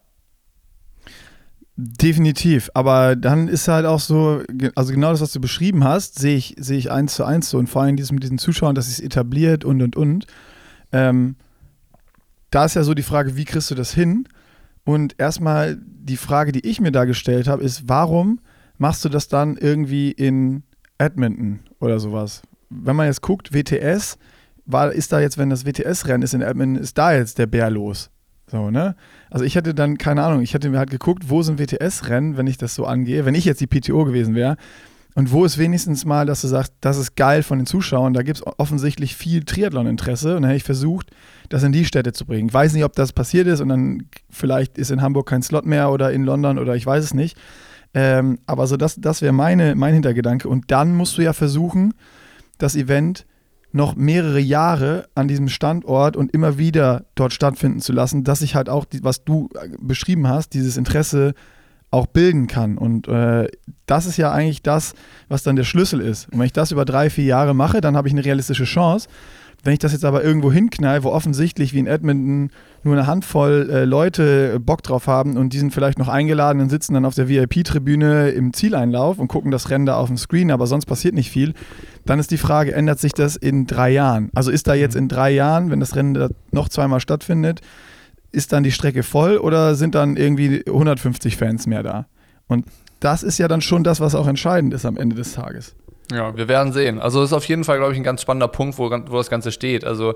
Definitiv, 1.79 2.71
aber 2.73 3.15
dann 3.15 3.47
ist 3.47 3.67
halt 3.67 3.85
auch 3.85 3.99
so, 3.99 4.41
also 4.73 4.93
genau 4.93 5.11
das, 5.11 5.21
was 5.21 5.31
du 5.31 5.39
beschrieben 5.39 5.83
hast, 5.83 6.17
sehe 6.17 6.35
ich, 6.35 6.55
sehe 6.57 6.79
ich 6.79 6.89
eins 6.89 7.13
zu 7.13 7.23
eins 7.23 7.51
so 7.51 7.59
und 7.59 7.67
vor 7.67 7.83
allem 7.83 7.95
dieses 7.95 8.11
mit 8.11 8.23
diesen 8.23 8.39
Zuschauern, 8.39 8.73
dass 8.73 8.87
es 8.87 8.99
etabliert 8.99 9.63
und 9.63 9.83
und 9.83 9.95
und. 9.95 10.25
Ähm, 10.91 11.35
da 12.49 12.65
ist 12.65 12.73
ja 12.73 12.83
so 12.83 12.95
die 12.95 13.03
Frage, 13.03 13.37
wie 13.37 13.45
kriegst 13.45 13.69
du 13.69 13.75
das 13.75 13.93
hin? 13.93 14.27
Und 14.85 15.19
erstmal 15.19 15.77
die 15.79 16.17
Frage, 16.17 16.51
die 16.51 16.65
ich 16.65 16.81
mir 16.81 16.91
da 16.91 17.05
gestellt 17.05 17.47
habe, 17.47 17.63
ist, 17.63 17.87
warum 17.87 18.39
machst 18.79 19.05
du 19.05 19.09
das 19.09 19.27
dann 19.27 19.55
irgendwie 19.55 20.09
in 20.11 20.63
Edmonton 20.97 21.59
oder 21.79 21.99
sowas? 21.99 22.41
Wenn 22.71 22.95
man 22.95 23.05
jetzt 23.05 23.21
guckt, 23.21 23.53
WTS, 23.53 24.17
war, 24.65 24.91
ist 24.91 25.11
da 25.11 25.19
jetzt, 25.19 25.37
wenn 25.37 25.51
das 25.51 25.63
WTS-Rennen 25.63 26.23
ist 26.23 26.33
in 26.33 26.41
Edmonton, 26.41 26.81
ist 26.81 26.97
da 26.97 27.13
jetzt 27.13 27.37
der 27.37 27.45
Bär 27.45 27.69
los? 27.69 28.09
So, 28.49 28.71
ne? 28.71 28.95
Also 29.29 29.43
ich 29.43 29.55
hätte 29.55 29.73
dann, 29.73 29.97
keine 29.97 30.23
Ahnung, 30.23 30.41
ich 30.41 30.53
hätte 30.53 30.69
mir 30.69 30.79
halt 30.79 30.89
geguckt, 30.89 31.29
wo 31.29 31.41
sind 31.41 31.59
WTS-Rennen, 31.59 32.37
wenn 32.37 32.47
ich 32.47 32.57
das 32.57 32.75
so 32.75 32.85
angehe, 32.85 33.25
wenn 33.25 33.35
ich 33.35 33.45
jetzt 33.45 33.59
die 33.59 33.67
PTO 33.67 34.05
gewesen 34.05 34.35
wäre. 34.35 34.55
Und 35.15 35.31
wo 35.31 35.43
ist 35.45 35.57
wenigstens 35.57 36.05
mal, 36.05 36.27
dass 36.27 36.41
du 36.41 36.47
sagst, 36.47 36.73
das 36.79 36.97
ist 36.97 37.15
geil 37.15 37.41
von 37.41 37.57
den 37.57 37.65
Zuschauern, 37.65 38.13
da 38.13 38.21
gibt 38.21 38.37
es 38.37 38.45
offensichtlich 38.59 39.15
viel 39.15 39.43
Triathlon-Interesse. 39.43 40.35
Und 40.35 40.43
dann 40.43 40.51
hätte 40.51 40.57
ich 40.57 40.63
versucht, 40.63 41.09
das 41.49 41.63
in 41.63 41.71
die 41.71 41.85
Städte 41.85 42.13
zu 42.13 42.25
bringen. 42.25 42.49
Ich 42.49 42.53
weiß 42.53 42.73
nicht, 42.73 42.83
ob 42.83 42.93
das 42.93 43.13
passiert 43.13 43.47
ist 43.47 43.59
und 43.59 43.69
dann 43.69 44.03
vielleicht 44.29 44.77
ist 44.77 44.91
in 44.91 45.01
Hamburg 45.01 45.27
kein 45.27 45.41
Slot 45.41 45.65
mehr 45.65 45.91
oder 45.91 46.11
in 46.11 46.23
London 46.23 46.59
oder 46.59 46.75
ich 46.75 46.85
weiß 46.85 47.03
es 47.03 47.13
nicht. 47.15 47.35
Ähm, 47.93 48.37
aber 48.45 48.67
so 48.67 48.77
das, 48.77 48.95
das 48.97 49.23
wäre 49.23 49.33
mein 49.33 49.59
Hintergedanke. 49.59 50.47
Und 50.47 50.71
dann 50.71 50.95
musst 50.95 51.17
du 51.17 51.23
ja 51.23 51.33
versuchen, 51.33 51.95
das 52.59 52.75
Event 52.75 53.25
noch 53.71 53.95
mehrere 53.95 54.39
Jahre 54.39 55.07
an 55.15 55.27
diesem 55.27 55.49
Standort 55.49 56.15
und 56.15 56.33
immer 56.33 56.57
wieder 56.57 57.05
dort 57.15 57.33
stattfinden 57.33 57.79
zu 57.79 57.93
lassen, 57.93 58.23
dass 58.23 58.39
sich 58.39 58.55
halt 58.55 58.69
auch, 58.69 58.85
was 59.01 59.23
du 59.23 59.49
äh, 59.55 59.69
beschrieben 59.79 60.27
hast, 60.27 60.53
dieses 60.53 60.77
Interesse 60.77 61.33
auch 61.91 62.07
bilden 62.07 62.47
kann. 62.47 62.77
Und 62.77 63.07
äh, 63.07 63.47
das 63.85 64.05
ist 64.05 64.17
ja 64.17 64.31
eigentlich 64.31 64.61
das, 64.61 64.93
was 65.29 65.43
dann 65.43 65.55
der 65.55 65.63
Schlüssel 65.63 66.01
ist. 66.01 66.27
Und 66.31 66.39
wenn 66.39 66.45
ich 66.45 66.53
das 66.53 66.71
über 66.71 66.85
drei, 66.85 67.09
vier 67.09 67.25
Jahre 67.25 67.53
mache, 67.53 67.81
dann 67.81 67.95
habe 67.95 68.07
ich 68.07 68.13
eine 68.13 68.25
realistische 68.25 68.65
Chance. 68.65 69.07
Wenn 69.63 69.73
ich 69.73 69.79
das 69.79 69.91
jetzt 69.91 70.05
aber 70.05 70.23
irgendwo 70.23 70.51
hinknall, 70.51 71.03
wo 71.03 71.09
offensichtlich 71.09 71.73
wie 71.73 71.79
in 71.79 71.87
Edmonton 71.87 72.51
nur 72.83 72.95
eine 72.95 73.07
Handvoll 73.07 73.69
äh, 73.69 73.85
Leute 73.85 74.59
Bock 74.59 74.83
drauf 74.83 75.07
haben 75.07 75.35
und 75.35 75.51
die 75.51 75.59
sind 75.59 75.73
vielleicht 75.73 75.99
noch 75.99 76.07
eingeladen 76.07 76.61
und 76.61 76.69
sitzen 76.69 76.93
dann 76.93 77.05
auf 77.05 77.15
der 77.15 77.27
VIP-Tribüne 77.27 78.29
im 78.29 78.53
Zieleinlauf 78.53 79.19
und 79.19 79.27
gucken 79.27 79.51
das 79.51 79.69
Rennen 79.69 79.85
da 79.85 79.97
auf 79.97 80.07
dem 80.07 80.17
Screen, 80.17 80.51
aber 80.51 80.67
sonst 80.67 80.85
passiert 80.85 81.15
nicht 81.15 81.31
viel, 81.31 81.53
dann 82.05 82.19
ist 82.19 82.31
die 82.31 82.37
Frage, 82.37 82.73
ändert 82.73 82.99
sich 82.99 83.13
das 83.13 83.35
in 83.35 83.67
drei 83.67 83.89
Jahren? 83.89 84.29
Also 84.35 84.51
ist 84.51 84.67
da 84.67 84.73
jetzt 84.73 84.95
mhm. 84.95 85.03
in 85.03 85.07
drei 85.09 85.31
Jahren, 85.31 85.69
wenn 85.69 85.79
das 85.79 85.95
Rennen 85.95 86.13
da 86.13 86.29
noch 86.51 86.69
zweimal 86.69 86.99
stattfindet, 86.99 87.61
ist 88.31 88.53
dann 88.53 88.63
die 88.63 88.71
Strecke 88.71 89.03
voll 89.03 89.37
oder 89.37 89.75
sind 89.75 89.95
dann 89.95 90.15
irgendwie 90.15 90.63
150 90.65 91.35
Fans 91.35 91.67
mehr 91.67 91.83
da? 91.83 92.05
Und 92.47 92.65
das 92.99 93.23
ist 93.23 93.37
ja 93.37 93.47
dann 93.47 93.61
schon 93.61 93.83
das, 93.83 93.99
was 93.99 94.15
auch 94.15 94.27
entscheidend 94.27 94.73
ist 94.73 94.85
am 94.85 94.97
Ende 94.97 95.15
des 95.15 95.33
Tages. 95.33 95.75
Ja, 96.11 96.35
wir 96.35 96.47
werden 96.47 96.73
sehen. 96.73 96.99
Also 96.99 97.21
ist 97.23 97.33
auf 97.33 97.45
jeden 97.45 97.63
Fall, 97.63 97.77
glaube 97.77 97.93
ich, 97.93 97.97
ein 97.99 98.03
ganz 98.03 98.21
spannender 98.21 98.47
Punkt, 98.47 98.77
wo, 98.77 98.89
wo 98.89 99.17
das 99.17 99.29
Ganze 99.29 99.51
steht. 99.51 99.83
Also 99.83 100.15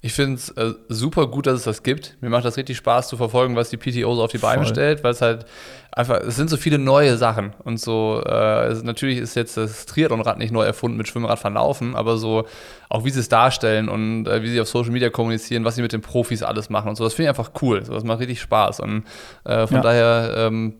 ich 0.00 0.12
finde 0.12 0.34
es 0.36 0.50
äh, 0.50 0.74
super 0.88 1.26
gut, 1.26 1.46
dass 1.46 1.54
es 1.54 1.64
das 1.64 1.82
gibt. 1.82 2.16
Mir 2.20 2.28
macht 2.28 2.44
das 2.44 2.56
richtig 2.56 2.76
Spaß 2.76 3.08
zu 3.08 3.16
verfolgen, 3.16 3.56
was 3.56 3.70
die 3.70 3.76
PTO 3.76 4.14
so 4.14 4.22
auf 4.22 4.30
die 4.30 4.38
Beine 4.38 4.62
Voll. 4.62 4.72
stellt, 4.72 5.02
weil 5.02 5.12
es 5.12 5.20
halt 5.20 5.44
einfach, 5.90 6.20
es 6.20 6.36
sind 6.36 6.50
so 6.50 6.56
viele 6.56 6.78
neue 6.78 7.16
Sachen. 7.16 7.52
Und 7.64 7.80
so, 7.80 8.22
äh, 8.24 8.74
natürlich 8.82 9.18
ist 9.18 9.34
jetzt 9.34 9.56
das 9.56 9.86
Triathlonrad 9.86 10.38
nicht 10.38 10.52
neu 10.52 10.62
erfunden 10.62 10.96
mit 10.96 11.08
Schwimmrad 11.08 11.38
verlaufen, 11.38 11.96
aber 11.96 12.16
so 12.16 12.46
auch 12.88 13.04
wie 13.04 13.10
sie 13.10 13.20
es 13.20 13.28
darstellen 13.28 13.88
und 13.88 14.26
äh, 14.28 14.42
wie 14.42 14.50
sie 14.50 14.60
auf 14.60 14.68
Social 14.68 14.92
Media 14.92 15.10
kommunizieren, 15.10 15.64
was 15.64 15.74
sie 15.74 15.82
mit 15.82 15.92
den 15.92 16.00
Profis 16.00 16.42
alles 16.42 16.70
machen 16.70 16.88
und 16.88 16.96
so, 16.96 17.04
das 17.04 17.14
finde 17.14 17.30
ich 17.30 17.36
einfach 17.36 17.50
cool. 17.62 17.84
So, 17.84 17.92
das 17.92 18.04
macht 18.04 18.20
richtig 18.20 18.40
Spaß. 18.40 18.80
Und 18.80 19.04
äh, 19.44 19.66
von 19.66 19.78
ja. 19.78 19.82
daher, 19.82 20.34
ähm, 20.36 20.74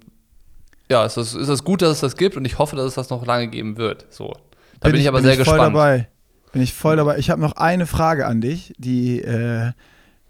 ja, 0.89 1.05
ist 1.05 1.17
es 1.17 1.35
ist 1.35 1.65
gut, 1.65 1.83
dass 1.83 1.91
es 1.91 2.01
das 2.01 2.17
gibt 2.17 2.37
und 2.37 2.45
ich 2.45 2.59
hoffe, 2.59 2.77
dass 2.77 2.87
es 2.87 2.95
das 2.95 3.11
noch 3.11 3.27
lange 3.27 3.49
geben 3.49 3.77
wird. 3.77 4.07
So. 4.11 4.33
Da 4.81 4.89
bin, 4.89 4.93
bin 4.93 5.01
ich 5.01 5.09
aber 5.09 5.19
bin 5.19 5.25
sehr 5.25 5.33
ich 5.33 5.39
gespannt. 5.39 5.59
Voll 5.59 5.73
dabei. 5.73 6.09
Bin 6.53 6.63
ich 6.63 6.73
voll 6.73 6.97
dabei. 6.97 7.19
Ich 7.19 7.31
habe 7.31 7.41
noch 7.41 7.53
eine 7.53 7.87
Frage 7.87 8.27
an 8.27 8.41
dich, 8.41 8.73
die, 8.79 9.21
äh, 9.21 9.73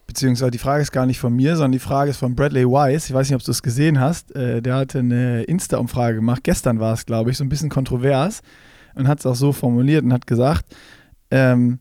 beziehungsweise 0.07 0.51
die 0.51 0.59
Frage 0.59 0.83
ist 0.83 0.91
gar 0.91 1.07
nicht 1.07 1.21
von 1.21 1.35
mir, 1.35 1.55
sondern 1.57 1.73
die 1.73 1.79
Frage 1.79 2.11
ist 2.11 2.17
von 2.17 2.35
Bradley 2.35 2.67
Wise. 2.67 3.07
Ich 3.09 3.15
weiß 3.15 3.29
nicht, 3.29 3.37
ob 3.37 3.45
du 3.45 3.51
es 3.51 3.63
gesehen 3.63 4.01
hast. 4.01 4.35
Äh, 4.35 4.61
der 4.63 4.77
hatte 4.77 4.99
eine 4.99 5.45
Insta-Umfrage 5.45 6.17
gemacht. 6.17 6.43
Gestern 6.43 6.81
war 6.81 6.95
es, 6.95 7.07
glaube 7.07 7.31
ich, 7.31 7.37
so 7.37 7.45
ein 7.45 7.49
bisschen 7.49 7.69
kontrovers 7.69 8.41
und 8.95 9.07
hat 9.07 9.21
es 9.21 9.27
auch 9.27 9.37
so 9.37 9.53
formuliert 9.53 10.05
und 10.05 10.13
hat 10.13 10.27
gesagt, 10.27 10.65
ähm, 11.31 11.79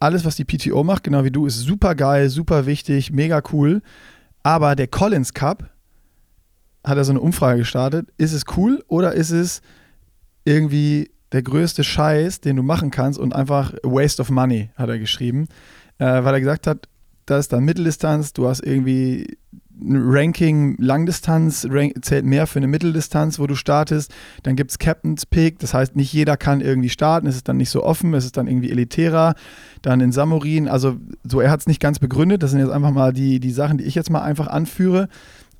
alles, 0.00 0.24
was 0.24 0.36
die 0.36 0.44
PTO 0.44 0.82
macht, 0.82 1.04
genau 1.04 1.24
wie 1.24 1.30
du, 1.30 1.46
ist 1.46 1.60
super 1.60 1.94
geil, 1.94 2.28
super 2.28 2.66
wichtig, 2.66 3.12
mega 3.12 3.40
cool. 3.52 3.82
Aber 4.42 4.74
der 4.74 4.88
Collins 4.88 5.32
Cup 5.32 5.70
hat 6.84 6.98
er 6.98 7.04
so 7.04 7.12
eine 7.12 7.20
Umfrage 7.20 7.60
gestartet. 7.60 8.08
Ist 8.18 8.32
es 8.32 8.42
cool 8.56 8.82
oder 8.88 9.12
ist 9.12 9.30
es 9.30 9.62
irgendwie 10.44 11.10
der 11.32 11.42
größte 11.42 11.82
Scheiß, 11.84 12.40
den 12.40 12.56
du 12.56 12.62
machen 12.62 12.90
kannst 12.90 13.18
und 13.18 13.34
einfach 13.34 13.74
Waste 13.82 14.22
of 14.22 14.30
Money, 14.30 14.70
hat 14.76 14.88
er 14.88 14.98
geschrieben, 14.98 15.48
äh, 15.98 16.04
weil 16.04 16.34
er 16.34 16.40
gesagt 16.40 16.66
hat, 16.66 16.88
das 17.26 17.46
ist 17.46 17.52
dann 17.52 17.64
Mitteldistanz, 17.64 18.32
du 18.32 18.48
hast 18.48 18.60
irgendwie 18.60 19.38
ein 19.80 20.10
Ranking 20.10 20.76
Langdistanz, 20.78 21.66
rank, 21.68 21.94
zählt 22.02 22.24
mehr 22.24 22.46
für 22.46 22.58
eine 22.58 22.68
Mitteldistanz, 22.68 23.38
wo 23.38 23.46
du 23.46 23.54
startest. 23.54 24.12
Dann 24.42 24.54
gibt 24.54 24.70
es 24.70 24.78
Captain's 24.78 25.26
Pick, 25.26 25.58
das 25.58 25.74
heißt, 25.74 25.96
nicht 25.96 26.12
jeder 26.12 26.36
kann 26.36 26.60
irgendwie 26.60 26.88
starten, 26.88 27.26
es 27.26 27.36
ist 27.36 27.48
dann 27.48 27.56
nicht 27.56 27.70
so 27.70 27.82
offen, 27.82 28.14
es 28.14 28.24
ist 28.24 28.36
dann 28.36 28.46
irgendwie 28.46 28.70
elitärer. 28.70 29.34
Dann 29.80 30.00
in 30.00 30.12
Samurin, 30.12 30.68
also 30.68 30.96
so, 31.24 31.40
er 31.40 31.50
hat 31.50 31.60
es 31.60 31.66
nicht 31.66 31.80
ganz 31.80 31.98
begründet, 31.98 32.42
das 32.42 32.50
sind 32.50 32.60
jetzt 32.60 32.70
einfach 32.70 32.92
mal 32.92 33.12
die, 33.12 33.40
die 33.40 33.50
Sachen, 33.50 33.78
die 33.78 33.84
ich 33.84 33.94
jetzt 33.94 34.10
mal 34.10 34.22
einfach 34.22 34.46
anführe. 34.46 35.08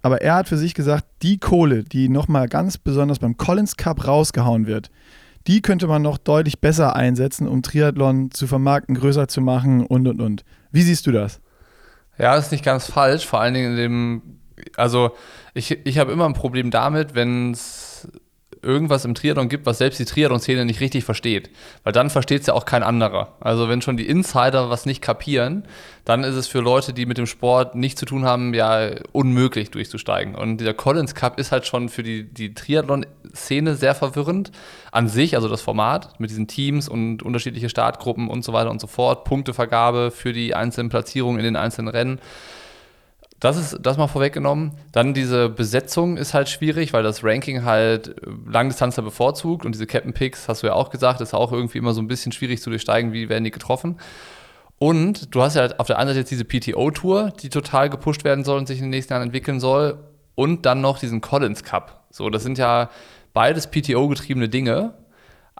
Aber 0.02 0.20
er 0.20 0.34
hat 0.34 0.48
für 0.48 0.58
sich 0.58 0.74
gesagt, 0.74 1.04
die 1.22 1.38
Kohle, 1.38 1.84
die 1.84 2.08
nochmal 2.08 2.48
ganz 2.48 2.76
besonders 2.76 3.20
beim 3.20 3.36
Collins 3.36 3.76
Cup 3.76 4.06
rausgehauen 4.06 4.66
wird, 4.66 4.90
die 5.46 5.62
könnte 5.62 5.86
man 5.86 6.02
noch 6.02 6.18
deutlich 6.18 6.60
besser 6.60 6.94
einsetzen, 6.96 7.48
um 7.48 7.62
Triathlon 7.62 8.30
zu 8.30 8.46
vermarkten, 8.46 8.94
größer 8.94 9.28
zu 9.28 9.40
machen 9.40 9.86
und 9.86 10.06
und 10.06 10.20
und. 10.20 10.44
Wie 10.70 10.82
siehst 10.82 11.06
du 11.06 11.12
das? 11.12 11.40
Ja, 12.18 12.36
ist 12.36 12.52
nicht 12.52 12.64
ganz 12.64 12.86
falsch, 12.90 13.26
vor 13.26 13.40
allen 13.40 13.54
Dingen 13.54 13.72
in 13.72 13.76
dem, 13.76 14.22
also 14.76 15.12
ich, 15.54 15.84
ich 15.84 15.98
habe 15.98 16.12
immer 16.12 16.26
ein 16.26 16.34
Problem 16.34 16.70
damit, 16.70 17.14
wenn 17.14 17.52
es 17.52 17.81
irgendwas 18.62 19.04
im 19.04 19.14
Triathlon 19.14 19.48
gibt, 19.48 19.66
was 19.66 19.78
selbst 19.78 19.98
die 19.98 20.04
Triathlon-Szene 20.04 20.64
nicht 20.64 20.80
richtig 20.80 21.04
versteht. 21.04 21.50
Weil 21.82 21.92
dann 21.92 22.10
versteht 22.10 22.42
es 22.42 22.46
ja 22.46 22.54
auch 22.54 22.64
kein 22.64 22.82
anderer. 22.82 23.36
Also 23.40 23.68
wenn 23.68 23.82
schon 23.82 23.96
die 23.96 24.06
Insider 24.06 24.70
was 24.70 24.86
nicht 24.86 25.02
kapieren, 25.02 25.64
dann 26.04 26.24
ist 26.24 26.36
es 26.36 26.46
für 26.46 26.60
Leute, 26.60 26.92
die 26.92 27.06
mit 27.06 27.18
dem 27.18 27.26
Sport 27.26 27.74
nichts 27.74 27.98
zu 27.98 28.06
tun 28.06 28.24
haben, 28.24 28.54
ja 28.54 28.90
unmöglich 29.12 29.70
durchzusteigen. 29.70 30.34
Und 30.34 30.58
dieser 30.58 30.74
Collins 30.74 31.14
Cup 31.14 31.38
ist 31.38 31.52
halt 31.52 31.66
schon 31.66 31.88
für 31.88 32.02
die, 32.02 32.24
die 32.24 32.54
Triathlon-Szene 32.54 33.74
sehr 33.74 33.94
verwirrend 33.94 34.52
an 34.92 35.08
sich, 35.08 35.34
also 35.34 35.48
das 35.48 35.62
Format 35.62 36.18
mit 36.20 36.30
diesen 36.30 36.46
Teams 36.46 36.88
und 36.88 37.22
unterschiedliche 37.22 37.68
Startgruppen 37.68 38.28
und 38.28 38.44
so 38.44 38.52
weiter 38.52 38.70
und 38.70 38.80
so 38.80 38.86
fort, 38.86 39.24
Punktevergabe 39.24 40.10
für 40.10 40.32
die 40.32 40.54
einzelnen 40.54 40.88
Platzierungen 40.88 41.38
in 41.38 41.44
den 41.44 41.56
einzelnen 41.56 41.88
Rennen. 41.88 42.20
Das 43.42 43.56
ist 43.56 43.78
das 43.82 43.96
mal 43.96 44.06
vorweggenommen. 44.06 44.70
Dann 44.92 45.14
diese 45.14 45.48
Besetzung 45.48 46.16
ist 46.16 46.32
halt 46.32 46.48
schwierig, 46.48 46.92
weil 46.92 47.02
das 47.02 47.24
Ranking 47.24 47.64
halt 47.64 48.14
Langdistanzler 48.46 49.02
bevorzugt 49.02 49.66
und 49.66 49.74
diese 49.74 49.88
Captain 49.88 50.12
Picks, 50.12 50.46
hast 50.46 50.62
du 50.62 50.68
ja 50.68 50.74
auch 50.74 50.90
gesagt, 50.90 51.20
ist 51.20 51.34
auch 51.34 51.50
irgendwie 51.50 51.78
immer 51.78 51.92
so 51.92 52.00
ein 52.00 52.06
bisschen 52.06 52.30
schwierig 52.30 52.62
zu 52.62 52.70
durchsteigen, 52.70 53.12
wie 53.12 53.28
werden 53.28 53.42
die 53.42 53.50
getroffen. 53.50 53.98
Und 54.78 55.34
du 55.34 55.42
hast 55.42 55.56
ja 55.56 55.62
halt 55.62 55.80
auf 55.80 55.88
der 55.88 55.98
einen 55.98 56.10
Seite 56.10 56.20
jetzt 56.20 56.30
diese 56.30 56.44
PTO-Tour, 56.44 57.32
die 57.42 57.48
total 57.48 57.90
gepusht 57.90 58.22
werden 58.22 58.44
soll 58.44 58.58
und 58.58 58.68
sich 58.68 58.78
in 58.78 58.84
den 58.84 58.90
nächsten 58.90 59.12
Jahren 59.12 59.24
entwickeln 59.24 59.58
soll. 59.58 59.98
Und 60.36 60.64
dann 60.64 60.80
noch 60.80 61.00
diesen 61.00 61.20
Collins 61.20 61.64
Cup. 61.64 62.04
So, 62.10 62.30
das 62.30 62.44
sind 62.44 62.58
ja 62.58 62.90
beides 63.32 63.66
PTO-getriebene 63.66 64.48
Dinge. 64.50 64.94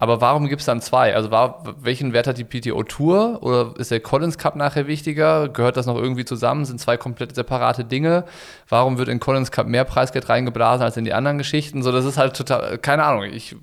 Aber 0.03 0.21
warum 0.21 0.49
gibt 0.49 0.63
es 0.63 0.67
dann 0.67 0.81
zwei? 0.81 1.15
Also 1.15 1.31
war, 1.31 1.63
welchen 1.81 2.13
Wert 2.13 2.27
hat 2.27 2.37
die 2.37 2.43
PTO 2.43 2.83
Tour 2.83 3.39
oder 3.41 3.73
ist 3.79 3.93
der 3.93 4.01
Collins 4.01 4.37
Cup 4.37 4.57
nachher 4.57 4.89
wichtiger? 4.89 5.49
Gehört 5.49 5.77
das 5.77 5.87
noch 5.87 5.97
irgendwie 5.97 6.25
zusammen? 6.25 6.65
Sind 6.65 6.81
zwei 6.81 6.97
komplett 6.97 7.37
separate 7.37 7.85
Dinge? 7.85 8.25
Warum 8.69 8.99
wird 8.99 9.09
in 9.09 9.21
Collins 9.21 9.53
Cup 9.53 9.69
mehr 9.69 9.85
Preisgeld 9.85 10.29
reingeblasen 10.29 10.85
als 10.85 10.97
in 10.97 11.05
die 11.05 11.13
anderen 11.13 11.39
Geschichten? 11.39 11.85
So, 11.85 11.93
das 11.93 12.05
ist 12.05 12.19
halt 12.19 12.37
total, 12.37 12.79
keine 12.79 13.05
Ahnung. 13.05 13.23
Ich, 13.33 13.55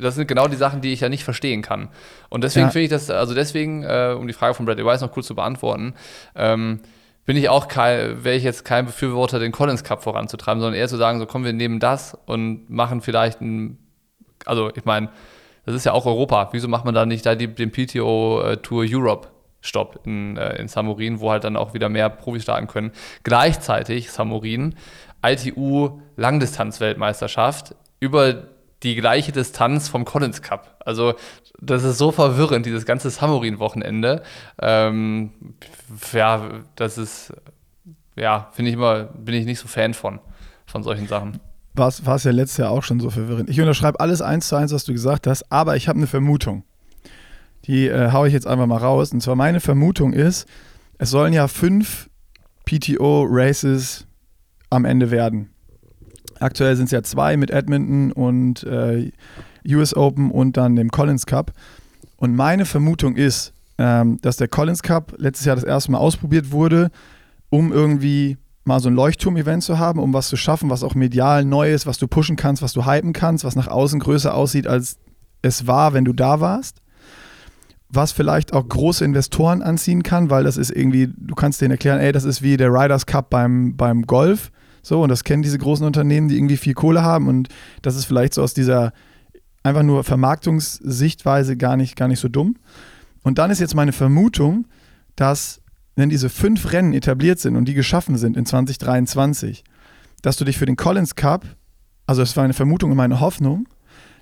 das 0.00 0.14
sind 0.14 0.28
genau 0.28 0.48
die 0.48 0.56
Sachen, 0.56 0.80
die 0.80 0.94
ich 0.94 1.00
ja 1.00 1.10
nicht 1.10 1.24
verstehen 1.24 1.60
kann. 1.60 1.90
Und 2.30 2.42
deswegen 2.42 2.68
ja. 2.68 2.70
finde 2.70 2.84
ich 2.84 2.90
das, 2.90 3.10
also 3.10 3.34
deswegen, 3.34 3.82
äh, 3.82 4.16
um 4.18 4.26
die 4.26 4.32
Frage 4.32 4.54
von 4.54 4.64
Bradley 4.64 4.86
Weiss 4.86 5.02
noch 5.02 5.12
kurz 5.12 5.26
zu 5.26 5.34
beantworten, 5.34 5.92
ähm, 6.34 6.80
bin 7.26 7.36
ich 7.36 7.50
auch 7.50 7.68
kein, 7.68 8.24
wäre 8.24 8.36
ich 8.36 8.44
jetzt 8.44 8.64
kein 8.64 8.86
Befürworter, 8.86 9.38
den 9.38 9.52
Collins 9.52 9.84
Cup 9.84 10.02
voranzutreiben, 10.02 10.62
sondern 10.62 10.80
eher 10.80 10.88
zu 10.88 10.96
sagen, 10.96 11.18
so 11.18 11.26
komm, 11.26 11.44
wir 11.44 11.52
nehmen 11.52 11.80
das 11.80 12.16
und 12.24 12.70
machen 12.70 13.02
vielleicht 13.02 13.42
ein, 13.42 13.76
also 14.46 14.70
ich 14.74 14.86
meine, 14.86 15.10
das 15.64 15.74
ist 15.74 15.84
ja 15.84 15.92
auch 15.92 16.06
Europa. 16.06 16.48
Wieso 16.52 16.68
macht 16.68 16.84
man 16.84 16.94
da 16.94 17.06
nicht 17.06 17.24
da 17.24 17.34
die, 17.34 17.48
den 17.48 17.70
PTO 17.70 18.42
äh, 18.42 18.56
Tour 18.58 18.84
Europe 18.88 19.28
Stopp 19.60 20.00
in, 20.04 20.36
äh, 20.36 20.56
in 20.56 20.68
Samurin, 20.68 21.20
wo 21.20 21.30
halt 21.30 21.44
dann 21.44 21.56
auch 21.56 21.74
wieder 21.74 21.88
mehr 21.88 22.08
Profis 22.10 22.42
starten 22.42 22.66
können? 22.66 22.92
Gleichzeitig 23.22 24.10
Samurin, 24.10 24.74
ITU 25.24 26.00
Langdistanz-Weltmeisterschaft 26.16 27.76
über 28.00 28.48
die 28.82 28.96
gleiche 28.96 29.30
Distanz 29.30 29.88
vom 29.88 30.04
Collins 30.04 30.42
Cup. 30.42 30.82
Also 30.84 31.14
das 31.60 31.84
ist 31.84 31.98
so 31.98 32.10
verwirrend, 32.10 32.66
dieses 32.66 32.84
ganze 32.84 33.10
Samurin-Wochenende. 33.10 34.22
Ähm, 34.60 35.30
ja, 36.12 36.64
das 36.74 36.98
ist, 36.98 37.32
ja, 38.16 38.50
finde 38.52 38.70
ich 38.70 38.74
immer, 38.74 39.04
bin 39.04 39.36
ich 39.36 39.46
nicht 39.46 39.60
so 39.60 39.68
Fan 39.68 39.94
von, 39.94 40.18
von 40.66 40.82
solchen 40.82 41.06
Sachen. 41.06 41.40
War 41.74 41.88
es 41.88 42.24
ja 42.24 42.30
letztes 42.32 42.58
Jahr 42.58 42.70
auch 42.70 42.82
schon 42.82 43.00
so 43.00 43.08
verwirrend. 43.08 43.48
Ich 43.48 43.60
unterschreibe 43.60 43.98
alles 44.00 44.20
eins 44.20 44.48
zu 44.48 44.56
eins, 44.56 44.72
was 44.72 44.84
du 44.84 44.92
gesagt 44.92 45.26
hast, 45.26 45.50
aber 45.50 45.76
ich 45.76 45.88
habe 45.88 45.98
eine 45.98 46.06
Vermutung. 46.06 46.64
Die 47.64 47.86
äh, 47.86 48.10
haue 48.12 48.26
ich 48.26 48.34
jetzt 48.34 48.46
einfach 48.46 48.66
mal 48.66 48.76
raus. 48.76 49.12
Und 49.12 49.22
zwar 49.22 49.36
meine 49.36 49.60
Vermutung 49.60 50.12
ist, 50.12 50.46
es 50.98 51.10
sollen 51.10 51.32
ja 51.32 51.48
fünf 51.48 52.10
PTO-Races 52.66 54.06
am 54.70 54.84
Ende 54.84 55.10
werden. 55.10 55.50
Aktuell 56.40 56.76
sind 56.76 56.86
es 56.86 56.90
ja 56.90 57.02
zwei 57.02 57.36
mit 57.36 57.50
Edmonton 57.50 58.12
und 58.12 58.64
äh, 58.64 59.12
US 59.66 59.94
Open 59.94 60.30
und 60.30 60.56
dann 60.56 60.76
dem 60.76 60.90
Collins 60.90 61.26
Cup. 61.26 61.52
Und 62.16 62.34
meine 62.34 62.64
Vermutung 62.64 63.16
ist, 63.16 63.52
ähm, 63.78 64.18
dass 64.22 64.36
der 64.36 64.48
Collins 64.48 64.82
Cup 64.82 65.14
letztes 65.18 65.46
Jahr 65.46 65.56
das 65.56 65.64
erste 65.64 65.92
Mal 65.92 65.98
ausprobiert 65.98 66.50
wurde, 66.50 66.90
um 67.48 67.72
irgendwie 67.72 68.38
mal 68.64 68.80
so 68.80 68.88
ein 68.88 68.94
Leuchtturm-Event 68.94 69.62
zu 69.62 69.78
haben, 69.78 69.98
um 69.98 70.12
was 70.12 70.28
zu 70.28 70.36
schaffen, 70.36 70.70
was 70.70 70.82
auch 70.82 70.94
medial 70.94 71.44
neu 71.44 71.72
ist, 71.72 71.86
was 71.86 71.98
du 71.98 72.06
pushen 72.06 72.36
kannst, 72.36 72.62
was 72.62 72.72
du 72.72 72.86
hypen 72.86 73.12
kannst, 73.12 73.44
was 73.44 73.56
nach 73.56 73.68
außen 73.68 74.00
größer 74.00 74.34
aussieht, 74.34 74.66
als 74.66 74.98
es 75.42 75.66
war, 75.66 75.92
wenn 75.92 76.04
du 76.04 76.12
da 76.12 76.40
warst. 76.40 76.78
Was 77.88 78.12
vielleicht 78.12 78.54
auch 78.54 78.66
große 78.66 79.04
Investoren 79.04 79.60
anziehen 79.62 80.02
kann, 80.02 80.30
weil 80.30 80.44
das 80.44 80.56
ist 80.56 80.70
irgendwie, 80.70 81.10
du 81.14 81.34
kannst 81.34 81.60
denen 81.60 81.72
erklären, 81.72 82.00
ey, 82.00 82.12
das 82.12 82.24
ist 82.24 82.40
wie 82.40 82.56
der 82.56 82.72
Riders 82.72 83.04
Cup 83.04 83.28
beim, 83.28 83.76
beim 83.76 84.02
Golf. 84.02 84.50
So, 84.82 85.02
und 85.02 85.10
das 85.10 85.24
kennen 85.24 85.42
diese 85.42 85.58
großen 85.58 85.86
Unternehmen, 85.86 86.28
die 86.28 86.36
irgendwie 86.36 86.56
viel 86.56 86.74
Kohle 86.74 87.02
haben. 87.02 87.28
Und 87.28 87.48
das 87.82 87.96
ist 87.96 88.06
vielleicht 88.06 88.34
so 88.34 88.42
aus 88.42 88.54
dieser 88.54 88.92
einfach 89.62 89.82
nur 89.82 90.04
Vermarktungssichtweise 90.04 91.56
gar 91.56 91.76
nicht, 91.76 91.96
gar 91.96 92.08
nicht 92.08 92.20
so 92.20 92.28
dumm. 92.28 92.56
Und 93.22 93.38
dann 93.38 93.50
ist 93.50 93.60
jetzt 93.60 93.74
meine 93.74 93.92
Vermutung, 93.92 94.66
dass 95.14 95.61
wenn 95.94 96.08
diese 96.08 96.28
fünf 96.28 96.72
Rennen 96.72 96.92
etabliert 96.92 97.38
sind 97.38 97.56
und 97.56 97.66
die 97.66 97.74
geschaffen 97.74 98.16
sind 98.16 98.36
in 98.36 98.46
2023, 98.46 99.64
dass 100.22 100.36
du 100.36 100.44
dich 100.44 100.58
für 100.58 100.66
den 100.66 100.76
Collins 100.76 101.14
Cup, 101.14 101.44
also 102.06 102.22
das 102.22 102.36
war 102.36 102.44
eine 102.44 102.54
Vermutung 102.54 102.90
und 102.90 102.96
meine 102.96 103.20
Hoffnung, 103.20 103.68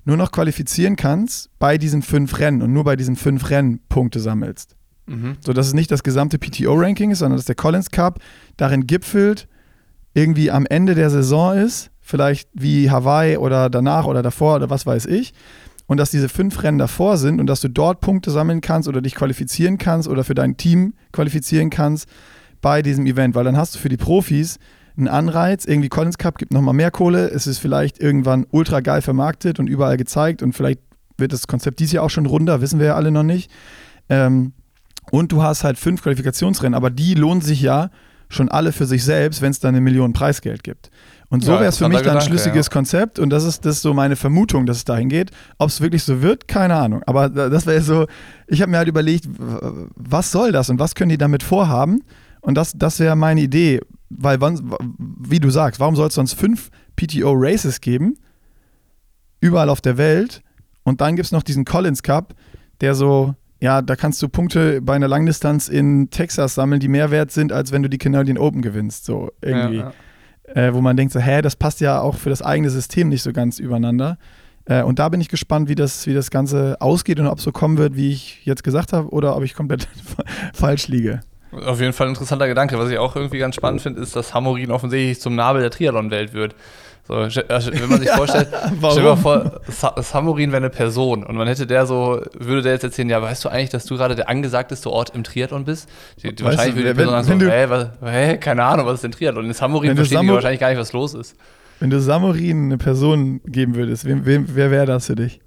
nur 0.03 0.17
noch 0.17 0.31
qualifizieren 0.31 0.95
kannst 0.95 1.49
bei 1.59 1.77
diesen 1.77 2.01
fünf 2.01 2.39
Rennen 2.39 2.61
und 2.61 2.73
nur 2.73 2.83
bei 2.83 2.95
diesen 2.95 3.15
fünf 3.15 3.49
Rennen 3.49 3.79
Punkte 3.87 4.19
sammelst. 4.19 4.75
Mhm. 5.05 5.37
So 5.39 5.53
dass 5.53 5.67
es 5.67 5.73
nicht 5.73 5.91
das 5.91 6.03
gesamte 6.03 6.37
PTO-Ranking 6.39 7.11
ist, 7.11 7.19
sondern 7.19 7.37
dass 7.37 7.45
der 7.45 7.55
Collins 7.55 7.91
Cup 7.91 8.19
darin 8.57 8.87
gipfelt, 8.87 9.47
irgendwie 10.13 10.51
am 10.51 10.65
Ende 10.65 10.95
der 10.95 11.09
Saison 11.09 11.55
ist, 11.57 11.91
vielleicht 12.01 12.49
wie 12.53 12.89
Hawaii 12.89 13.37
oder 13.37 13.69
danach 13.69 14.05
oder 14.05 14.21
davor 14.21 14.55
oder 14.57 14.69
was 14.69 14.85
weiß 14.85 15.05
ich, 15.05 15.33
und 15.91 15.97
dass 15.97 16.09
diese 16.09 16.29
fünf 16.29 16.63
Rennen 16.63 16.77
davor 16.77 17.17
sind 17.17 17.41
und 17.41 17.47
dass 17.47 17.59
du 17.59 17.67
dort 17.67 17.99
Punkte 17.99 18.31
sammeln 18.31 18.61
kannst 18.61 18.87
oder 18.87 19.01
dich 19.01 19.13
qualifizieren 19.13 19.77
kannst 19.77 20.07
oder 20.07 20.23
für 20.23 20.35
dein 20.35 20.55
Team 20.55 20.93
qualifizieren 21.11 21.69
kannst 21.69 22.07
bei 22.61 22.81
diesem 22.81 23.05
Event, 23.05 23.35
weil 23.35 23.43
dann 23.43 23.57
hast 23.57 23.75
du 23.75 23.79
für 23.79 23.89
die 23.89 23.97
Profis 23.97 24.57
einen 24.95 25.09
Anreiz, 25.09 25.65
irgendwie 25.65 25.89
Collins 25.89 26.17
Cup 26.17 26.37
gibt 26.37 26.53
nochmal 26.53 26.73
mehr 26.73 26.91
Kohle, 26.91 27.27
es 27.27 27.45
ist 27.45 27.57
vielleicht 27.57 27.99
irgendwann 27.99 28.45
ultra 28.51 28.79
geil 28.79 29.01
vermarktet 29.01 29.59
und 29.59 29.67
überall 29.67 29.97
gezeigt 29.97 30.41
und 30.41 30.53
vielleicht 30.53 30.79
wird 31.17 31.33
das 31.33 31.47
Konzept 31.47 31.81
dieses 31.81 31.91
Jahr 31.91 32.05
auch 32.05 32.09
schon 32.09 32.25
runder, 32.25 32.61
wissen 32.61 32.79
wir 32.79 32.85
ja 32.85 32.95
alle 32.95 33.11
noch 33.11 33.23
nicht. 33.23 33.51
Ähm, 34.07 34.53
und 35.11 35.33
du 35.33 35.43
hast 35.43 35.65
halt 35.65 35.77
fünf 35.77 36.03
Qualifikationsrennen, 36.03 36.73
aber 36.73 36.89
die 36.89 37.15
lohnen 37.15 37.41
sich 37.41 37.61
ja 37.61 37.89
schon 38.29 38.47
alle 38.47 38.71
für 38.71 38.85
sich 38.85 39.03
selbst, 39.03 39.41
wenn 39.41 39.51
es 39.51 39.59
dann 39.59 39.75
eine 39.75 39.81
Million 39.81 40.13
Preisgeld 40.13 40.63
gibt. 40.63 40.89
Und 41.31 41.45
so 41.45 41.53
ja, 41.53 41.59
wäre 41.61 41.69
es 41.69 41.77
für 41.77 41.87
mich 41.87 42.01
dann 42.01 42.17
ein 42.17 42.21
schlüssiges 42.21 42.65
ja. 42.65 42.71
Konzept 42.71 43.17
und 43.17 43.29
das 43.29 43.45
ist, 43.45 43.65
das 43.65 43.77
ist 43.77 43.83
so 43.83 43.93
meine 43.93 44.17
Vermutung, 44.17 44.65
dass 44.65 44.77
es 44.77 44.83
dahin 44.83 45.07
geht. 45.07 45.31
Ob 45.57 45.69
es 45.69 45.79
wirklich 45.79 46.03
so 46.03 46.21
wird, 46.21 46.49
keine 46.49 46.75
Ahnung. 46.75 47.03
Aber 47.05 47.29
das 47.29 47.65
wäre 47.65 47.81
so, 47.81 48.05
ich 48.47 48.61
habe 48.61 48.69
mir 48.69 48.77
halt 48.77 48.89
überlegt, 48.89 49.29
was 49.95 50.29
soll 50.29 50.51
das 50.51 50.69
und 50.69 50.77
was 50.77 50.93
können 50.93 51.07
die 51.07 51.17
damit 51.17 51.41
vorhaben? 51.41 52.03
Und 52.41 52.55
das, 52.55 52.73
das 52.75 52.99
wäre 52.99 53.15
meine 53.15 53.39
Idee, 53.39 53.79
weil, 54.09 54.39
wie 54.41 55.39
du 55.39 55.49
sagst, 55.49 55.79
warum 55.79 55.95
soll 55.95 56.09
es 56.09 56.15
sonst 56.15 56.33
fünf 56.33 56.69
PTO-Races 56.97 57.79
geben, 57.79 58.17
überall 59.39 59.69
auf 59.69 59.79
der 59.79 59.97
Welt 59.97 60.43
und 60.83 60.99
dann 60.99 61.15
gibt 61.15 61.27
es 61.27 61.31
noch 61.31 61.43
diesen 61.43 61.63
Collins 61.63 62.03
Cup, 62.03 62.35
der 62.81 62.93
so 62.93 63.35
ja, 63.61 63.81
da 63.83 63.95
kannst 63.95 64.21
du 64.21 64.27
Punkte 64.27 64.81
bei 64.81 64.95
einer 64.95 65.07
Langdistanz 65.07 65.69
in 65.69 66.09
Texas 66.09 66.55
sammeln, 66.55 66.79
die 66.79 66.87
mehr 66.87 67.11
wert 67.11 67.31
sind, 67.31 67.53
als 67.53 67.71
wenn 67.71 67.83
du 67.83 67.89
die 67.89 67.99
Canadian 67.99 68.39
Open 68.39 68.63
gewinnst. 68.63 69.05
So 69.05 69.29
irgendwie. 69.39 69.77
Ja. 69.77 69.93
Äh, 70.55 70.73
wo 70.73 70.81
man 70.81 70.97
denkt, 70.97 71.13
so, 71.13 71.19
hä, 71.19 71.41
das 71.41 71.55
passt 71.55 71.81
ja 71.81 72.01
auch 72.01 72.15
für 72.15 72.29
das 72.29 72.41
eigene 72.41 72.69
System 72.69 73.09
nicht 73.09 73.23
so 73.23 73.31
ganz 73.31 73.59
übereinander. 73.59 74.17
Äh, 74.65 74.83
und 74.83 74.99
da 74.99 75.09
bin 75.09 75.21
ich 75.21 75.29
gespannt, 75.29 75.69
wie 75.69 75.75
das, 75.75 76.07
wie 76.07 76.13
das 76.13 76.31
Ganze 76.31 76.77
ausgeht 76.79 77.19
und 77.19 77.27
ob 77.27 77.37
es 77.37 77.43
so 77.43 77.51
kommen 77.51 77.77
wird, 77.77 77.95
wie 77.95 78.11
ich 78.11 78.45
jetzt 78.45 78.63
gesagt 78.63 78.93
habe, 78.93 79.09
oder 79.09 79.35
ob 79.35 79.43
ich 79.43 79.53
komplett 79.53 79.87
falsch 80.53 80.87
liege. 80.87 81.21
Auf 81.51 81.81
jeden 81.81 81.91
Fall 81.91 82.07
ein 82.07 82.11
interessanter 82.11 82.47
Gedanke. 82.47 82.79
Was 82.79 82.89
ich 82.89 82.97
auch 82.97 83.15
irgendwie 83.15 83.37
ganz 83.37 83.55
spannend 83.55 83.81
finde, 83.81 84.01
ist, 84.01 84.15
dass 84.15 84.33
Hamorin 84.33 84.71
offensichtlich 84.71 85.19
zum 85.19 85.35
Nabel 85.35 85.61
der 85.61 85.71
Triathlon-Welt 85.71 86.33
wird. 86.33 86.55
So, 87.11 87.41
also, 87.49 87.71
wenn 87.73 87.89
man 87.89 87.99
sich 87.99 88.09
vorstellt, 88.09 88.47
stell 88.77 88.95
dir 88.95 89.01
mal 89.01 89.15
vor, 89.17 89.61
Samurin 90.01 90.51
wäre 90.51 90.63
eine 90.63 90.69
Person 90.69 91.25
und 91.25 91.35
man 91.35 91.45
hätte 91.45 91.67
der 91.67 91.85
so, 91.85 92.21
würde 92.39 92.61
der 92.61 92.71
jetzt 92.73 92.85
erzählen, 92.85 93.09
ja, 93.09 93.21
weißt 93.21 93.43
du 93.43 93.49
eigentlich, 93.49 93.69
dass 93.69 93.85
du 93.85 93.97
gerade 93.97 94.15
der 94.15 94.29
angesagteste 94.29 94.89
Ort 94.89 95.13
im 95.13 95.25
Triathlon 95.25 95.65
bist? 95.65 95.89
Die, 96.23 96.33
die 96.33 96.43
wahrscheinlich 96.43 96.75
würde 96.75 96.89
die 96.89 96.95
Person 96.95 97.15
wenn, 97.15 97.23
sagen 97.23 97.39
so, 97.41 97.47
hä, 97.47 97.65
was, 97.67 97.87
hä, 98.13 98.37
keine 98.37 98.63
Ahnung, 98.63 98.85
was 98.85 98.95
ist 98.95 99.03
denn 99.03 99.11
Triathlon? 99.11 99.45
In 99.45 99.53
Samurin 99.53 99.95
verstehen 99.95 100.19
Samur 100.19 100.31
die 100.31 100.35
wahrscheinlich 100.35 100.61
gar 100.61 100.69
nicht, 100.69 100.79
was 100.79 100.93
los 100.93 101.13
ist. 101.13 101.35
Wenn 101.81 101.89
du 101.89 101.99
Samurin 101.99 102.65
eine 102.65 102.77
Person 102.77 103.41
geben 103.45 103.75
würdest, 103.75 104.05
wem, 104.05 104.25
wem, 104.25 104.45
wer 104.53 104.71
wäre 104.71 104.85
das 104.85 105.07
für 105.07 105.15
dich? 105.15 105.41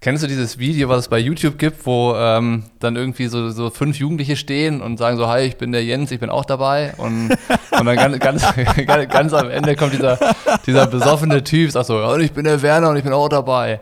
Kennst 0.00 0.22
du 0.22 0.26
dieses 0.26 0.58
Video, 0.58 0.88
was 0.88 1.00
es 1.00 1.08
bei 1.08 1.18
YouTube 1.18 1.58
gibt, 1.58 1.86
wo 1.86 2.14
ähm, 2.16 2.64
dann 2.80 2.96
irgendwie 2.96 3.26
so, 3.26 3.50
so 3.50 3.70
fünf 3.70 3.98
Jugendliche 3.98 4.36
stehen 4.36 4.82
und 4.82 4.98
sagen 4.98 5.16
so, 5.16 5.26
hi, 5.28 5.42
ich 5.42 5.56
bin 5.56 5.72
der 5.72 5.84
Jens, 5.84 6.10
ich 6.10 6.20
bin 6.20 6.28
auch 6.28 6.44
dabei. 6.44 6.92
Und, 6.98 7.30
und 7.70 7.86
dann 7.86 7.96
ganz, 7.96 8.18
ganz, 8.18 8.44
ganz, 9.08 9.32
am 9.32 9.50
Ende 9.50 9.74
kommt 9.74 9.94
dieser, 9.94 10.18
dieser 10.66 10.86
besoffene 10.86 11.42
Typ, 11.42 11.70
sagt 11.70 11.86
so, 11.86 12.16
ich 12.18 12.32
bin 12.32 12.44
der 12.44 12.60
Werner 12.62 12.90
und 12.90 12.96
ich 12.96 13.04
bin 13.04 13.12
auch 13.12 13.28
dabei. 13.28 13.80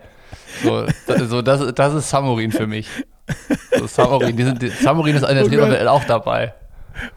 So, 0.63 0.85
das, 1.07 1.29
so, 1.29 1.41
das, 1.41 1.73
das 1.73 1.93
ist 1.93 2.09
Samurin 2.09 2.51
für 2.51 2.67
mich. 2.67 2.87
So, 3.77 3.87
Samurin, 3.87 4.37
die 4.37 4.43
sind, 4.43 4.61
die, 4.61 4.69
Samurin 4.69 5.15
ist 5.15 5.23
an 5.23 5.35
der 5.35 5.85
oh 5.85 5.87
auch 5.89 6.05
dabei. 6.05 6.53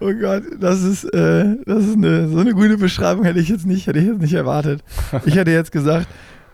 Oh 0.00 0.12
Gott, 0.12 0.42
das 0.58 0.82
ist, 0.82 1.04
äh, 1.04 1.56
das 1.64 1.84
ist 1.84 1.96
eine, 1.96 2.28
so 2.28 2.38
eine 2.38 2.52
gute 2.52 2.76
Beschreibung 2.78 3.24
hätte 3.24 3.38
ich 3.38 3.48
jetzt 3.48 3.64
nicht, 3.64 3.86
hätte 3.86 4.00
ich 4.00 4.06
jetzt 4.06 4.20
nicht 4.20 4.34
erwartet. 4.34 4.82
Ich 5.24 5.36
hätte 5.36 5.52
jetzt 5.52 5.70
gesagt, 5.70 6.08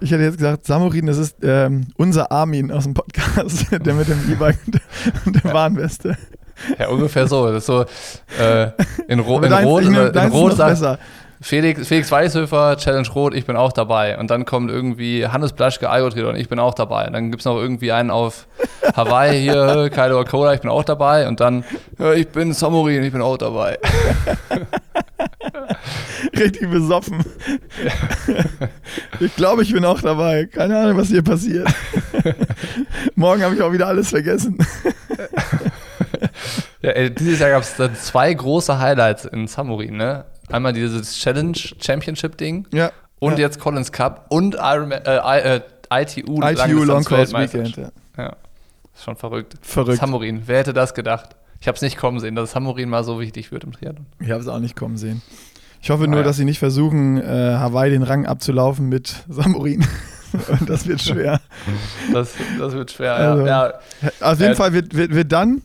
ich 0.05 0.11
hätte 0.11 0.23
jetzt 0.23 0.37
gesagt, 0.37 0.67
Samurin, 0.67 1.07
das 1.07 1.17
ist 1.17 1.37
ähm, 1.43 1.87
unser 1.97 2.31
Armin 2.31 2.71
aus 2.71 2.85
dem 2.85 2.93
Podcast, 2.93 3.67
der 3.85 3.95
mit 3.95 4.07
dem 4.07 4.21
E-Bike 4.31 4.59
und 5.25 5.43
der 5.43 5.53
Warnweste. 5.53 6.17
Ja, 6.79 6.89
ungefähr 6.89 7.27
so. 7.27 7.47
Das 7.51 7.59
ist 7.63 7.67
so 7.67 7.85
äh, 8.39 8.71
in, 9.09 9.19
Ro 9.21 9.41
in 9.41 9.51
deins, 9.51 9.67
Rot, 9.67 9.83
in, 9.83 9.95
in 9.95 10.29
Rot 10.29 10.57
sagt 10.57 11.01
Felix, 11.45 11.87
Felix 11.87 12.11
Weißhöfer, 12.11 12.79
Challenge 12.79 13.07
Rot, 13.15 13.35
ich 13.35 13.45
bin 13.45 13.55
auch 13.55 13.71
dabei. 13.71 14.17
Und 14.17 14.31
dann 14.31 14.47
kommt 14.47 14.71
irgendwie 14.71 15.27
Hannes 15.27 15.53
Blaschke, 15.53 15.91
Algotrider 15.91 16.31
und 16.31 16.37
ich 16.41 16.49
bin 16.49 16.59
auch 16.59 16.73
dabei. 16.73 17.07
Und 17.07 17.13
dann 17.13 17.31
gibt 17.31 17.43
es 17.43 17.45
noch 17.45 17.59
irgendwie 17.59 17.93
einen 17.93 18.11
auf 18.11 18.47
Hawaii 18.97 19.43
hier, 19.43 19.91
Kaido 19.91 20.25
Cola, 20.25 20.55
ich 20.55 20.63
bin 20.63 20.71
auch 20.71 20.85
dabei. 20.85 21.29
Und 21.29 21.41
dann, 21.41 21.63
ich 22.17 22.29
bin 22.29 22.55
Samurin, 22.55 23.03
ich 23.05 23.13
bin 23.13 23.21
auch 23.21 23.37
dabei. 23.37 23.79
Richtig 26.35 26.71
besoffen. 26.71 27.23
ich 29.21 29.37
glaube, 29.37 29.65
ich 29.65 29.73
bin 29.75 29.85
auch 29.85 30.01
dabei. 30.01 30.47
Keine 30.47 30.79
Ahnung, 30.79 30.97
was 30.97 31.09
hier 31.09 31.23
passiert. 31.23 31.69
Morgen 33.17 33.43
habe 33.43 33.55
ich 33.55 33.61
auch 33.61 33.71
wieder 33.71 33.89
alles 33.89 34.09
vergessen. 34.09 34.57
ja, 36.81 36.91
ey, 36.93 37.15
dieses 37.15 37.41
Jahr 37.41 37.51
gab 37.51 37.65
es 37.65 37.77
zwei 38.03 38.33
große 38.33 38.79
Highlights 38.79 39.27
in 39.27 39.47
Samurin, 39.47 39.99
ne? 39.99 40.25
Einmal 40.51 40.73
dieses 40.73 41.17
Challenge 41.17 41.57
Championship 41.81 42.37
Ding 42.37 42.67
ja. 42.73 42.91
und 43.19 43.33
ja. 43.33 43.39
jetzt 43.41 43.59
Collins 43.59 43.93
Cup 43.93 44.27
und 44.29 44.55
Ironman, 44.55 45.01
äh, 45.05 45.57
äh, 45.57 45.61
ITU, 45.91 46.41
ITU 46.43 46.85
Long 46.85 47.05
Course 47.05 47.33
Weekend. 47.33 47.77
Ja. 47.77 47.91
ja. 48.19 48.37
Ist 48.95 49.05
schon 49.05 49.17
verrückt. 49.17 49.55
Verrückt. 49.63 49.99
Samurin, 49.99 50.43
wer 50.47 50.59
hätte 50.59 50.73
das 50.73 50.95
gedacht? 50.95 51.37
Ich 51.61 51.67
habe 51.67 51.77
es 51.77 51.83
nicht 51.83 51.97
kommen 51.97 52.21
sehen, 52.21 52.35
dass 52.35 52.53
Samurin 52.53 52.91
mal 52.91 53.05
so 53.05 53.21
wichtig 53.21 53.51
wird 53.51 53.65
im 53.65 53.73
Triathlon. 53.73 54.07
Ich 54.21 54.31
habe 54.31 54.41
es 54.41 54.49
auch 54.49 54.59
nicht 54.59 54.77
kommen 54.77 54.99
sehen. 54.99 55.23
Ich 55.81 55.91
hoffe 55.91 56.05
nur, 56.05 56.17
ah, 56.17 56.21
ja. 56.21 56.23
dass 56.23 56.37
sie 56.37 56.45
nicht 56.45 56.59
versuchen, 56.59 57.21
äh, 57.21 57.57
Hawaii 57.57 57.91
den 57.91 58.03
Rang 58.03 58.27
abzulaufen 58.27 58.89
mit 58.89 59.25
Samurin. 59.29 59.85
das 60.67 60.87
wird 60.87 61.01
schwer. 61.03 61.41
Das, 62.13 62.35
das 62.59 62.73
wird 62.73 62.91
schwer, 62.91 63.15
also, 63.15 63.47
ja. 63.47 63.73
Auf 64.21 64.41
jeden 64.41 64.53
äh, 64.53 64.57
Fall 64.57 64.73
wird, 64.73 64.95
wird, 64.95 65.15
wird 65.15 65.33
dann 65.33 65.63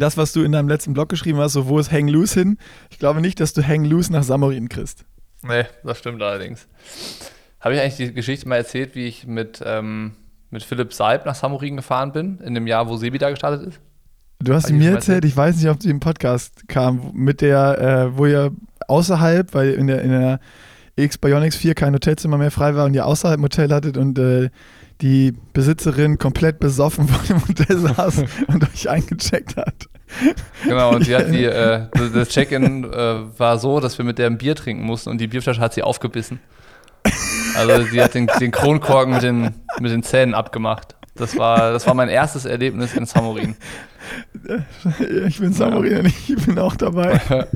das, 0.00 0.16
was 0.16 0.32
du 0.32 0.42
in 0.42 0.52
deinem 0.52 0.68
letzten 0.68 0.92
Blog 0.92 1.08
geschrieben 1.08 1.38
hast, 1.38 1.52
so 1.52 1.68
wo 1.68 1.78
ist 1.78 1.92
Hang 1.92 2.08
Loose 2.08 2.38
hin? 2.38 2.58
Ich 2.90 2.98
glaube 2.98 3.20
nicht, 3.20 3.40
dass 3.40 3.52
du 3.52 3.66
Hang 3.66 3.84
Loose 3.84 4.12
nach 4.12 4.22
Samurin 4.22 4.68
kriegst. 4.68 5.04
Nee, 5.42 5.64
das 5.82 5.98
stimmt 5.98 6.22
allerdings. 6.22 6.66
Habe 7.60 7.74
ich 7.74 7.80
eigentlich 7.80 7.96
die 7.96 8.14
Geschichte 8.14 8.48
mal 8.48 8.56
erzählt, 8.56 8.94
wie 8.94 9.06
ich 9.06 9.26
mit, 9.26 9.62
ähm, 9.64 10.12
mit 10.50 10.62
Philipp 10.62 10.92
Seib 10.92 11.26
nach 11.26 11.34
Samurin 11.34 11.76
gefahren 11.76 12.12
bin, 12.12 12.38
in 12.38 12.54
dem 12.54 12.66
Jahr, 12.66 12.88
wo 12.88 12.96
Sebi 12.96 13.18
da 13.18 13.30
gestartet 13.30 13.68
ist? 13.68 13.80
Du 14.40 14.52
hast 14.52 14.66
sie 14.66 14.74
mir 14.74 14.90
erzählt, 14.90 15.24
ich 15.24 15.36
weiß 15.36 15.56
nicht, 15.56 15.68
ob 15.68 15.82
sie 15.82 15.90
im 15.90 16.00
Podcast 16.00 16.68
kam, 16.68 17.12
mit 17.14 17.40
der, 17.40 17.78
äh, 17.78 18.18
wo 18.18 18.26
ihr 18.26 18.52
außerhalb, 18.88 19.54
weil 19.54 19.70
in 19.70 19.86
der, 19.86 20.02
in 20.02 20.10
der 20.10 20.40
X 20.96 21.18
Bionics 21.18 21.56
4 21.56 21.74
kein 21.74 21.94
Hotelzimmer 21.94 22.36
mehr 22.36 22.50
frei 22.50 22.74
war 22.74 22.84
und 22.84 22.94
ihr 22.94 23.06
außerhalb 23.06 23.38
im 23.38 23.44
Hotel 23.44 23.72
hattet 23.72 23.96
und 23.96 24.18
äh, 24.18 24.50
die 25.04 25.34
Besitzerin 25.52 26.16
komplett 26.16 26.58
besoffen 26.58 27.06
vor 27.08 27.22
dem 27.28 27.46
Hotel 27.46 27.76
saß 27.76 28.24
und 28.46 28.64
euch 28.64 28.88
eingecheckt 28.88 29.54
hat. 29.54 29.90
Genau, 30.64 30.94
und 30.94 31.06
die 31.06 31.14
hat 31.14 31.28
die, 31.28 31.44
äh, 31.44 31.88
das 32.14 32.30
Check-in 32.30 32.84
äh, 32.84 33.38
war 33.38 33.58
so, 33.58 33.80
dass 33.80 33.98
wir 33.98 34.04
mit 34.06 34.18
der 34.18 34.28
ein 34.28 34.38
Bier 34.38 34.56
trinken 34.56 34.82
mussten 34.82 35.10
und 35.10 35.18
die 35.20 35.26
Bierflasche 35.26 35.60
hat 35.60 35.74
sie 35.74 35.82
aufgebissen. 35.82 36.40
Also 37.54 37.84
sie 37.84 38.00
hat 38.00 38.14
den, 38.14 38.30
den 38.40 38.50
Kronkorken 38.50 39.12
mit 39.12 39.22
den, 39.22 39.54
mit 39.78 39.92
den 39.92 40.02
Zähnen 40.02 40.32
abgemacht. 40.32 40.96
Das 41.16 41.36
war, 41.36 41.72
das 41.72 41.86
war 41.86 41.92
mein 41.92 42.08
erstes 42.08 42.46
Erlebnis 42.46 42.94
in 42.94 43.04
Samorin. 43.04 43.56
Ich 45.28 45.38
bin 45.38 45.52
Samorin, 45.52 46.06
ich 46.06 46.46
bin 46.46 46.58
auch 46.58 46.76
dabei. 46.76 47.20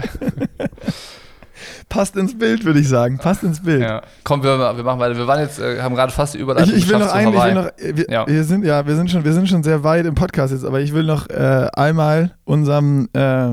passt 1.88 2.16
ins 2.16 2.38
Bild, 2.38 2.64
würde 2.64 2.80
ich 2.80 2.88
sagen. 2.88 3.18
Passt 3.18 3.42
ins 3.42 3.62
Bild. 3.62 3.82
Ja. 3.82 4.02
Komm, 4.24 4.42
wir, 4.42 4.58
wir 4.58 4.84
machen 4.84 5.00
weiter. 5.00 5.16
Wir 5.16 5.26
waren 5.26 5.40
jetzt, 5.40 5.58
äh, 5.58 5.80
haben 5.80 5.94
gerade 5.94 6.12
fast 6.12 6.34
überall. 6.34 6.64
Ich, 6.64 6.74
ich 6.74 6.88
will 6.88 6.98
noch 6.98 7.12
eigentlich, 7.12 7.42
will 7.42 7.54
noch, 7.54 7.70
wir, 7.78 8.06
ja. 8.10 8.26
wir, 8.26 8.44
sind 8.44 8.64
ja, 8.64 8.86
wir 8.86 8.96
sind 8.96 9.10
schon, 9.10 9.24
wir 9.24 9.32
sind 9.32 9.48
schon 9.48 9.62
sehr 9.62 9.84
weit 9.84 10.06
im 10.06 10.14
Podcast 10.14 10.52
jetzt, 10.52 10.64
aber 10.64 10.80
ich 10.80 10.92
will 10.92 11.04
noch 11.04 11.28
äh, 11.30 11.68
einmal 11.72 12.34
unserem, 12.44 13.08
äh, 13.12 13.50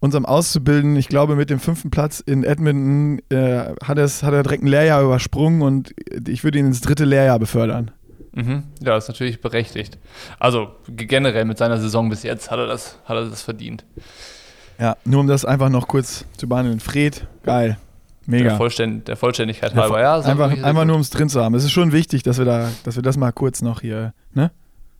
unserem 0.00 0.26
Auszubildenden, 0.26 0.96
ich 0.96 1.08
glaube 1.08 1.36
mit 1.36 1.50
dem 1.50 1.60
fünften 1.60 1.90
Platz 1.90 2.20
in 2.20 2.44
Edmonton, 2.44 3.20
äh, 3.28 3.74
hat, 3.82 3.98
es, 3.98 4.22
hat 4.22 4.32
er 4.32 4.42
direkt 4.42 4.62
ein 4.62 4.68
Lehrjahr 4.68 5.02
übersprungen 5.02 5.62
und 5.62 5.94
ich 6.28 6.44
würde 6.44 6.58
ihn 6.58 6.66
ins 6.66 6.80
dritte 6.80 7.04
Lehrjahr 7.04 7.38
befördern. 7.38 7.90
Mhm. 8.34 8.64
Ja, 8.80 8.96
ist 8.96 9.08
natürlich 9.08 9.40
berechtigt. 9.40 9.98
Also 10.38 10.68
generell 10.88 11.44
mit 11.44 11.58
seiner 11.58 11.78
Saison 11.78 12.08
bis 12.08 12.22
jetzt 12.22 12.50
hat 12.50 12.58
er 12.58 12.66
das, 12.66 12.98
hat 13.04 13.16
er 13.16 13.26
das 13.26 13.42
verdient. 13.42 13.84
Ja, 14.82 14.96
nur 15.04 15.20
um 15.20 15.28
das 15.28 15.44
einfach 15.44 15.68
noch 15.68 15.86
kurz 15.86 16.24
zu 16.36 16.48
behandeln. 16.48 16.80
Fred, 16.80 17.28
geil. 17.44 17.78
Mega. 18.26 18.48
Der, 18.48 18.56
Vollständ 18.56 19.06
der 19.06 19.16
Vollständigkeit 19.16 19.76
halber, 19.76 20.00
ja. 20.00 20.18
Einfach, 20.18 20.50
einfach 20.50 20.84
nur 20.84 20.96
um 20.96 21.00
es 21.00 21.10
drin 21.10 21.28
zu 21.28 21.40
haben. 21.40 21.54
Es 21.54 21.62
ist 21.62 21.70
schon 21.70 21.92
wichtig, 21.92 22.24
dass 22.24 22.38
wir 22.38 22.44
da, 22.44 22.68
dass 22.82 22.96
wir 22.96 23.02
das 23.04 23.16
mal 23.16 23.30
kurz 23.30 23.62
noch 23.62 23.80
hier, 23.80 24.12
ne? 24.34 24.50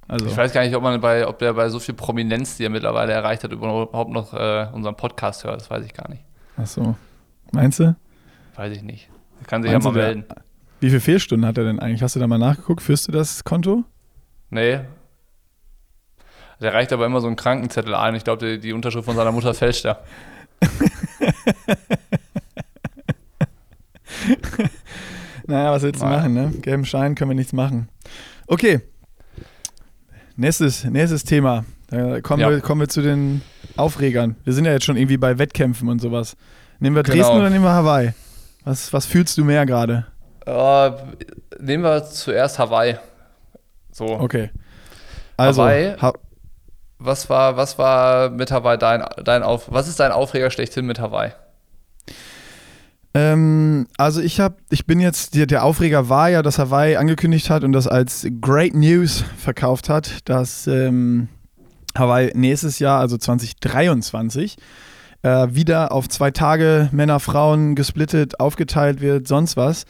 Also. 0.06 0.26
Ich 0.26 0.36
weiß 0.36 0.52
gar 0.52 0.62
nicht, 0.62 0.76
ob 0.76 0.84
man 0.84 1.00
bei, 1.00 1.26
ob 1.26 1.40
der 1.40 1.54
bei 1.54 1.68
so 1.68 1.80
viel 1.80 1.94
Prominenz, 1.96 2.58
die 2.58 2.64
er 2.64 2.70
mittlerweile 2.70 3.10
erreicht 3.10 3.42
hat, 3.42 3.50
überhaupt 3.50 4.12
noch 4.12 4.32
äh, 4.34 4.68
unseren 4.72 4.94
Podcast 4.94 5.42
hört. 5.42 5.60
Das 5.60 5.68
weiß 5.68 5.84
ich 5.84 5.94
gar 5.94 6.08
nicht. 6.08 6.22
Ach 6.56 6.66
so. 6.66 6.94
Meinst 7.50 7.80
du? 7.80 7.96
Weiß 8.54 8.76
ich 8.76 8.84
nicht. 8.84 9.08
Er 9.40 9.46
kann 9.48 9.64
sich 9.64 9.72
Meinst 9.72 9.84
ja 9.84 9.92
mal 9.92 9.98
melden. 9.98 10.24
wie 10.78 10.90
viele 10.90 11.00
Fehlstunden 11.00 11.44
hat 11.44 11.58
er 11.58 11.64
denn 11.64 11.80
eigentlich? 11.80 12.04
Hast 12.04 12.14
du 12.14 12.20
da 12.20 12.28
mal 12.28 12.38
nachgeguckt? 12.38 12.82
Führst 12.82 13.08
du 13.08 13.12
das 13.12 13.42
Konto? 13.42 13.82
Nee, 14.50 14.78
der 16.62 16.72
reicht 16.72 16.92
aber 16.92 17.04
immer 17.06 17.20
so 17.20 17.26
einen 17.26 17.36
Krankenzettel 17.36 17.94
ein. 17.94 18.14
Ich 18.14 18.24
glaube, 18.24 18.46
die, 18.46 18.60
die 18.60 18.72
Unterschrift 18.72 19.04
von 19.04 19.16
seiner 19.16 19.32
Mutter 19.32 19.52
fälscht 19.54 19.84
er. 19.84 20.02
naja, 25.46 25.72
was 25.72 25.82
willst 25.82 26.00
du 26.00 26.06
machen, 26.06 26.32
ne? 26.34 26.52
Gelben 26.62 26.84
Schein 26.84 27.14
können 27.14 27.30
wir 27.30 27.34
nichts 27.34 27.52
machen. 27.52 27.88
Okay. 28.46 28.80
Nächstes, 30.36 30.84
nächstes 30.84 31.24
Thema. 31.24 31.64
Da 31.88 32.20
kommen, 32.20 32.40
ja. 32.40 32.50
wir, 32.50 32.60
kommen 32.60 32.80
wir 32.80 32.88
zu 32.88 33.02
den 33.02 33.42
Aufregern. 33.76 34.36
Wir 34.44 34.52
sind 34.54 34.64
ja 34.64 34.72
jetzt 34.72 34.84
schon 34.84 34.96
irgendwie 34.96 35.18
bei 35.18 35.38
Wettkämpfen 35.38 35.88
und 35.88 36.00
sowas. 36.00 36.36
Nehmen 36.78 36.96
wir 36.96 37.02
Dresden 37.02 37.22
genau. 37.22 37.38
oder 37.38 37.50
nehmen 37.50 37.64
wir 37.64 37.72
Hawaii? 37.72 38.14
Was, 38.64 38.92
was 38.92 39.06
fühlst 39.06 39.36
du 39.36 39.44
mehr 39.44 39.66
gerade? 39.66 40.06
Uh, 40.46 40.90
nehmen 41.60 41.84
wir 41.84 42.04
zuerst 42.04 42.58
Hawaii. 42.58 42.96
So. 43.90 44.06
Okay. 44.06 44.50
Also, 45.36 45.62
Hawaii, 45.62 45.96
ha 46.00 46.12
was 47.04 47.28
war, 47.30 47.56
was 47.56 47.78
war 47.78 48.30
mit 48.30 48.50
Hawaii 48.50 48.78
dein, 48.78 49.04
dein 49.24 49.42
Auf, 49.42 49.70
was 49.70 49.88
ist 49.88 50.00
dein 50.00 50.12
Aufreger 50.12 50.50
schlechthin 50.50 50.86
mit 50.86 51.00
Hawaii? 51.00 51.32
Ähm, 53.14 53.86
also 53.98 54.20
ich 54.22 54.40
habe, 54.40 54.56
ich 54.70 54.86
bin 54.86 54.98
jetzt, 54.98 55.34
der, 55.34 55.46
der, 55.46 55.64
Aufreger 55.64 56.08
war 56.08 56.30
ja, 56.30 56.42
dass 56.42 56.58
Hawaii 56.58 56.96
angekündigt 56.96 57.50
hat 57.50 57.62
und 57.62 57.72
das 57.72 57.86
als 57.86 58.26
Great 58.40 58.74
News 58.74 59.22
verkauft 59.36 59.90
hat, 59.90 60.28
dass 60.28 60.66
ähm, 60.66 61.28
Hawaii 61.96 62.32
nächstes 62.34 62.78
Jahr, 62.78 63.00
also 63.00 63.18
2023, 63.18 64.56
äh, 65.22 65.48
wieder 65.50 65.92
auf 65.92 66.08
zwei 66.08 66.30
Tage 66.30 66.88
Männer, 66.92 67.20
Frauen 67.20 67.74
gesplittet, 67.74 68.40
aufgeteilt 68.40 69.00
wird, 69.00 69.28
sonst 69.28 69.56
was. 69.56 69.84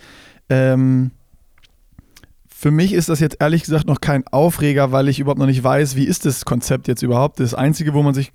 Ähm, 0.49 1.13
für 2.63 2.71
mich 2.71 2.93
ist 2.93 3.09
das 3.09 3.19
jetzt 3.19 3.39
ehrlich 3.41 3.65
gesagt 3.65 3.89
noch 3.89 4.01
kein 4.01 4.25
Aufreger, 4.29 4.93
weil 4.93 5.09
ich 5.09 5.19
überhaupt 5.19 5.41
noch 5.41 5.47
nicht 5.47 5.65
weiß, 5.65 5.97
wie 5.97 6.05
ist 6.05 6.27
das 6.27 6.45
Konzept 6.45 6.87
jetzt 6.87 7.03
überhaupt. 7.03 7.41
Das 7.41 7.55
Einzige, 7.55 7.93
wo 7.93 8.05
man 8.05 8.15
sich 8.15 8.33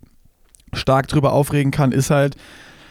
stark 0.74 1.08
drüber 1.08 1.32
aufregen 1.32 1.72
kann, 1.72 1.94
ist 1.94 2.10
halt, 2.10 2.36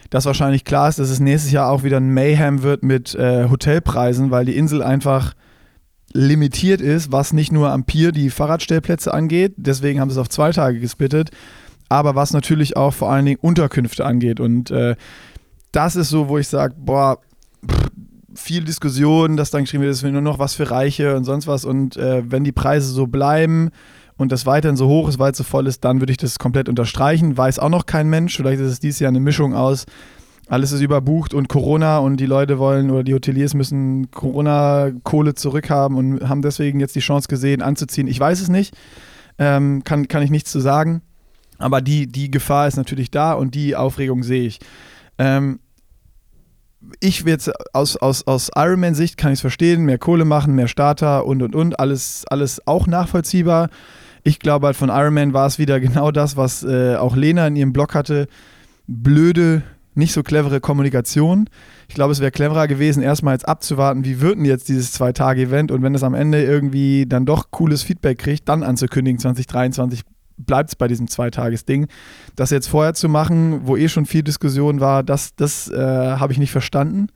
dass 0.08 0.24
wahrscheinlich 0.24 0.64
klar 0.64 0.88
ist, 0.88 0.98
dass 0.98 1.10
es 1.10 1.20
nächstes 1.20 1.52
Jahr 1.52 1.70
auch 1.70 1.82
wieder 1.82 1.98
ein 1.98 2.08
Mayhem 2.08 2.62
wird 2.62 2.82
mit 2.82 3.14
äh, 3.14 3.50
Hotelpreisen, 3.50 4.30
weil 4.30 4.46
die 4.46 4.56
Insel 4.56 4.82
einfach 4.82 5.34
limitiert 6.14 6.80
ist, 6.80 7.12
was 7.12 7.34
nicht 7.34 7.52
nur 7.52 7.70
am 7.70 7.84
Pier 7.84 8.12
die 8.12 8.30
Fahrradstellplätze 8.30 9.12
angeht, 9.12 9.52
deswegen 9.58 10.00
haben 10.00 10.08
sie 10.08 10.14
es 10.14 10.20
auf 10.20 10.30
zwei 10.30 10.52
Tage 10.52 10.80
gesplittet, 10.80 11.32
aber 11.90 12.14
was 12.14 12.32
natürlich 12.32 12.78
auch 12.78 12.94
vor 12.94 13.12
allen 13.12 13.26
Dingen 13.26 13.40
Unterkünfte 13.42 14.06
angeht. 14.06 14.40
Und 14.40 14.70
äh, 14.70 14.96
das 15.70 15.96
ist 15.96 16.08
so, 16.08 16.30
wo 16.30 16.38
ich 16.38 16.48
sage, 16.48 16.74
boah, 16.78 17.18
viel 18.36 18.64
Diskussion, 18.64 19.36
dass 19.36 19.50
dann 19.50 19.64
geschrieben 19.64 19.82
wird, 19.82 19.92
es 19.92 20.02
will 20.02 20.12
nur 20.12 20.20
noch 20.20 20.38
was 20.38 20.54
für 20.54 20.70
Reiche 20.70 21.16
und 21.16 21.24
sonst 21.24 21.46
was. 21.46 21.64
Und 21.64 21.96
äh, 21.96 22.22
wenn 22.30 22.44
die 22.44 22.52
Preise 22.52 22.88
so 22.88 23.06
bleiben 23.06 23.70
und 24.16 24.32
das 24.32 24.46
weiterhin 24.46 24.76
so 24.76 24.88
hoch 24.88 25.08
ist, 25.08 25.18
weil 25.18 25.32
es 25.32 25.38
so 25.38 25.44
voll 25.44 25.66
ist, 25.66 25.84
dann 25.84 26.00
würde 26.00 26.12
ich 26.12 26.16
das 26.16 26.38
komplett 26.38 26.68
unterstreichen. 26.68 27.36
Weiß 27.36 27.58
auch 27.58 27.68
noch 27.68 27.86
kein 27.86 28.08
Mensch. 28.08 28.36
Vielleicht 28.36 28.60
ist 28.60 28.70
es 28.70 28.80
dieses 28.80 29.00
Jahr 29.00 29.08
eine 29.08 29.20
Mischung 29.20 29.54
aus, 29.54 29.86
alles 30.48 30.70
ist 30.70 30.80
überbucht 30.80 31.34
und 31.34 31.48
Corona 31.48 31.98
und 31.98 32.18
die 32.18 32.26
Leute 32.26 32.58
wollen 32.58 32.90
oder 32.90 33.02
die 33.02 33.14
Hoteliers 33.14 33.54
müssen 33.54 34.10
Corona-Kohle 34.12 35.34
zurückhaben 35.34 35.96
und 35.96 36.28
haben 36.28 36.40
deswegen 36.40 36.78
jetzt 36.78 36.94
die 36.94 37.00
Chance 37.00 37.26
gesehen, 37.26 37.62
anzuziehen. 37.62 38.06
Ich 38.06 38.20
weiß 38.20 38.40
es 38.40 38.48
nicht. 38.48 38.74
Ähm, 39.38 39.82
kann, 39.84 40.06
kann 40.06 40.22
ich 40.22 40.30
nichts 40.30 40.52
zu 40.52 40.60
sagen. 40.60 41.02
Aber 41.58 41.80
die, 41.80 42.06
die 42.06 42.30
Gefahr 42.30 42.68
ist 42.68 42.76
natürlich 42.76 43.10
da 43.10 43.32
und 43.32 43.54
die 43.54 43.74
Aufregung 43.74 44.22
sehe 44.22 44.46
ich. 44.46 44.60
Ähm, 45.18 45.58
ich 47.00 47.22
jetzt 47.22 47.50
aus, 47.74 47.96
aus, 47.96 48.26
aus 48.26 48.50
Ironman-Sicht 48.54 49.16
kann 49.16 49.32
ich 49.32 49.38
es 49.38 49.40
verstehen, 49.40 49.84
mehr 49.84 49.98
Kohle 49.98 50.24
machen, 50.24 50.54
mehr 50.54 50.68
Starter 50.68 51.26
und 51.26 51.42
und 51.42 51.54
und, 51.54 51.80
alles, 51.80 52.24
alles 52.28 52.66
auch 52.66 52.86
nachvollziehbar. 52.86 53.68
Ich 54.22 54.38
glaube 54.38 54.66
halt 54.66 54.76
von 54.76 54.88
Ironman 54.88 55.32
war 55.32 55.46
es 55.46 55.58
wieder 55.58 55.80
genau 55.80 56.10
das, 56.10 56.36
was 56.36 56.64
äh, 56.64 56.96
auch 56.96 57.16
Lena 57.16 57.46
in 57.46 57.56
ihrem 57.56 57.72
Blog 57.72 57.94
hatte. 57.94 58.26
Blöde, 58.86 59.62
nicht 59.94 60.12
so 60.12 60.22
clevere 60.22 60.60
Kommunikation. 60.60 61.48
Ich 61.88 61.94
glaube, 61.94 62.12
es 62.12 62.20
wäre 62.20 62.30
cleverer 62.30 62.68
gewesen, 62.68 63.02
erstmal 63.02 63.34
jetzt 63.34 63.48
abzuwarten, 63.48 64.04
wie 64.04 64.20
wird 64.20 64.36
denn 64.36 64.44
jetzt 64.44 64.68
dieses 64.68 64.92
Zwei-Tage-Event 64.92 65.70
und 65.70 65.82
wenn 65.82 65.94
es 65.94 66.02
am 66.02 66.14
Ende 66.14 66.42
irgendwie 66.42 67.06
dann 67.06 67.24
doch 67.24 67.50
cooles 67.50 67.82
Feedback 67.82 68.18
kriegt, 68.18 68.48
dann 68.48 68.62
anzukündigen, 68.62 69.18
2023 69.18 70.02
bleibt 70.36 70.70
es 70.70 70.76
bei 70.76 70.88
diesem 70.88 71.08
Zweitagesding. 71.08 71.86
Das 72.34 72.50
jetzt 72.50 72.68
vorher 72.68 72.94
zu 72.94 73.08
machen, 73.08 73.66
wo 73.66 73.76
eh 73.76 73.88
schon 73.88 74.06
viel 74.06 74.22
Diskussion 74.22 74.80
war, 74.80 75.02
das, 75.02 75.34
das 75.34 75.70
äh, 75.70 75.76
habe 75.76 76.32
ich 76.32 76.38
nicht 76.38 76.52
verstanden, 76.52 77.08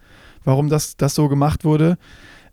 warum 0.44 0.68
das, 0.68 0.96
das 0.96 1.14
so 1.14 1.28
gemacht 1.28 1.64
wurde. 1.64 1.98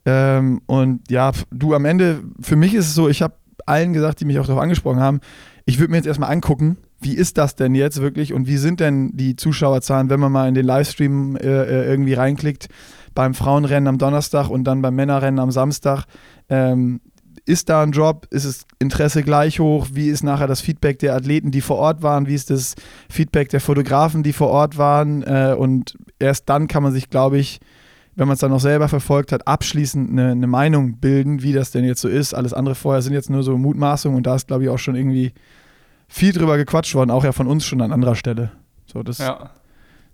Ähm, 0.05 0.61
und 0.65 1.09
ja, 1.09 1.31
du 1.51 1.73
am 1.73 1.85
Ende, 1.85 2.21
für 2.39 2.55
mich 2.55 2.73
ist 2.73 2.87
es 2.87 2.95
so, 2.95 3.09
ich 3.09 3.21
habe 3.21 3.35
allen 3.65 3.93
gesagt, 3.93 4.19
die 4.21 4.25
mich 4.25 4.39
auch 4.39 4.45
darauf 4.45 4.61
angesprochen 4.61 4.99
haben, 4.99 5.19
ich 5.65 5.79
würde 5.79 5.91
mir 5.91 5.97
jetzt 5.97 6.07
erstmal 6.07 6.31
angucken, 6.31 6.77
wie 7.01 7.13
ist 7.13 7.37
das 7.37 7.55
denn 7.55 7.75
jetzt 7.75 8.01
wirklich 8.01 8.33
und 8.33 8.47
wie 8.47 8.57
sind 8.57 8.79
denn 8.79 9.11
die 9.15 9.35
Zuschauerzahlen, 9.35 10.09
wenn 10.09 10.19
man 10.19 10.31
mal 10.31 10.47
in 10.47 10.55
den 10.55 10.65
Livestream 10.65 11.35
äh, 11.35 11.45
äh 11.45 11.89
irgendwie 11.89 12.13
reinklickt, 12.13 12.69
beim 13.13 13.33
Frauenrennen 13.33 13.87
am 13.87 13.97
Donnerstag 13.97 14.49
und 14.49 14.63
dann 14.63 14.81
beim 14.81 14.95
Männerrennen 14.95 15.39
am 15.39 15.51
Samstag. 15.51 16.05
Ähm, 16.49 17.01
ist 17.47 17.69
da 17.69 17.81
ein 17.81 17.91
Job? 17.91 18.27
Ist 18.29 18.45
das 18.45 18.65
Interesse 18.79 19.23
gleich 19.23 19.59
hoch? 19.59 19.87
Wie 19.91 20.09
ist 20.09 20.23
nachher 20.23 20.47
das 20.47 20.59
Feedback 20.59 20.99
der 20.99 21.15
Athleten, 21.15 21.49
die 21.49 21.61
vor 21.61 21.77
Ort 21.77 22.03
waren? 22.03 22.27
Wie 22.27 22.35
ist 22.35 22.49
das 22.49 22.75
Feedback 23.09 23.49
der 23.49 23.61
Fotografen, 23.61 24.21
die 24.21 24.33
vor 24.33 24.49
Ort 24.49 24.77
waren? 24.77 25.23
Äh, 25.23 25.55
und 25.57 25.97
erst 26.19 26.49
dann 26.49 26.67
kann 26.67 26.83
man 26.83 26.91
sich, 26.91 27.09
glaube 27.09 27.37
ich, 27.37 27.59
wenn 28.15 28.27
man 28.27 28.33
es 28.33 28.41
dann 28.41 28.51
noch 28.51 28.59
selber 28.59 28.89
verfolgt 28.89 29.31
hat, 29.31 29.47
abschließend 29.47 30.09
eine, 30.09 30.31
eine, 30.31 30.47
Meinung 30.47 30.97
bilden, 30.97 31.41
wie 31.41 31.53
das 31.53 31.71
denn 31.71 31.85
jetzt 31.85 32.01
so 32.01 32.09
ist. 32.09 32.33
Alles 32.33 32.53
andere 32.53 32.75
vorher 32.75 33.01
sind 33.01 33.13
jetzt 33.13 33.29
nur 33.29 33.43
so 33.43 33.57
Mutmaßungen 33.57 34.17
und 34.17 34.27
da 34.27 34.35
ist, 34.35 34.47
glaube 34.47 34.63
ich, 34.63 34.69
auch 34.69 34.79
schon 34.79 34.95
irgendwie 34.95 35.33
viel 36.07 36.33
drüber 36.33 36.57
gequatscht 36.57 36.95
worden, 36.95 37.11
auch 37.11 37.23
ja 37.23 37.31
von 37.31 37.47
uns 37.47 37.65
schon 37.65 37.79
an 37.81 37.93
anderer 37.93 38.15
Stelle. 38.15 38.51
So, 38.87 39.03
das 39.03 39.19
ja. 39.19 39.51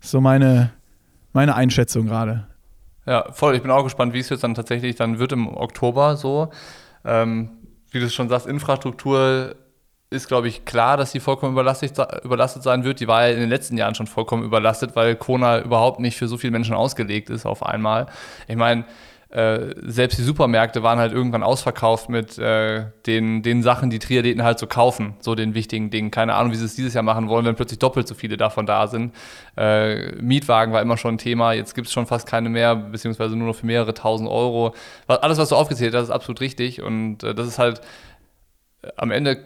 ist 0.01 0.11
so 0.11 0.21
meine, 0.21 0.71
meine 1.31 1.55
Einschätzung 1.55 2.05
gerade. 2.05 2.47
Ja, 3.05 3.31
voll. 3.31 3.55
Ich 3.55 3.61
bin 3.61 3.71
auch 3.71 3.83
gespannt, 3.83 4.13
wie 4.13 4.19
es 4.19 4.29
jetzt 4.29 4.43
dann 4.43 4.53
tatsächlich 4.53 4.95
dann 4.95 5.17
wird 5.19 5.31
im 5.31 5.47
Oktober 5.47 6.15
so. 6.15 6.49
Ähm, 7.05 7.51
wie 7.91 7.99
du 7.99 8.09
schon 8.09 8.29
sagst, 8.29 8.47
Infrastruktur 8.47 9.55
ist, 10.09 10.27
glaube 10.27 10.47
ich, 10.47 10.65
klar, 10.65 10.95
dass 10.95 11.11
sie 11.11 11.19
vollkommen 11.19 11.53
überlastet, 11.53 12.63
sein 12.63 12.83
wird. 12.83 12.99
Die 12.99 13.07
war 13.07 13.27
ja 13.27 13.33
in 13.33 13.39
den 13.39 13.49
letzten 13.49 13.77
Jahren 13.77 13.95
schon 13.95 14.07
vollkommen 14.07 14.43
überlastet, 14.43 14.95
weil 14.95 15.15
Kona 15.15 15.61
überhaupt 15.61 15.99
nicht 15.99 16.17
für 16.17 16.27
so 16.27 16.37
viele 16.37 16.51
Menschen 16.51 16.75
ausgelegt 16.75 17.29
ist 17.29 17.45
auf 17.45 17.65
einmal. 17.65 18.05
Ich 18.47 18.55
meine, 18.55 18.85
äh, 19.33 19.73
selbst 19.81 20.19
die 20.19 20.23
Supermärkte 20.23 20.83
waren 20.83 20.99
halt 20.99 21.11
irgendwann 21.11 21.41
ausverkauft 21.41 22.07
mit 22.07 22.37
äh, 22.37 22.85
den, 23.07 23.41
den 23.41 23.63
Sachen, 23.63 23.89
die 23.89 23.97
Triathleten 23.97 24.43
halt 24.43 24.59
so 24.59 24.67
kaufen, 24.67 25.15
so 25.21 25.33
den 25.33 25.55
wichtigen 25.55 25.89
Dingen. 25.89 26.11
Keine 26.11 26.35
Ahnung, 26.35 26.51
wie 26.51 26.55
sie 26.55 26.65
es 26.65 26.75
dieses 26.75 26.93
Jahr 26.93 27.01
machen 27.03 27.29
wollen, 27.29 27.43
wenn 27.43 27.55
plötzlich 27.55 27.79
doppelt 27.79 28.07
so 28.07 28.13
viele 28.13 28.37
davon 28.37 28.67
da 28.67 28.85
sind. 28.85 29.15
Äh, 29.57 30.11
Mietwagen 30.21 30.71
war 30.71 30.83
immer 30.83 30.97
schon 30.97 31.15
ein 31.15 31.17
Thema, 31.17 31.53
jetzt 31.53 31.73
gibt 31.73 31.87
es 31.87 31.93
schon 31.93 32.05
fast 32.05 32.27
keine 32.27 32.49
mehr, 32.49 32.75
beziehungsweise 32.75 33.35
nur 33.35 33.47
noch 33.47 33.55
für 33.55 33.65
mehrere 33.65 33.95
tausend 33.95 34.29
Euro. 34.29 34.75
Alles, 35.07 35.39
was 35.39 35.49
du 35.49 35.55
aufgezählt 35.55 35.95
hast, 35.95 36.03
ist 36.03 36.11
absolut 36.11 36.39
richtig 36.39 36.83
und 36.83 37.23
äh, 37.23 37.33
das 37.33 37.47
ist 37.47 37.57
halt 37.57 37.81
äh, 38.83 38.89
am 38.97 39.09
Ende 39.09 39.43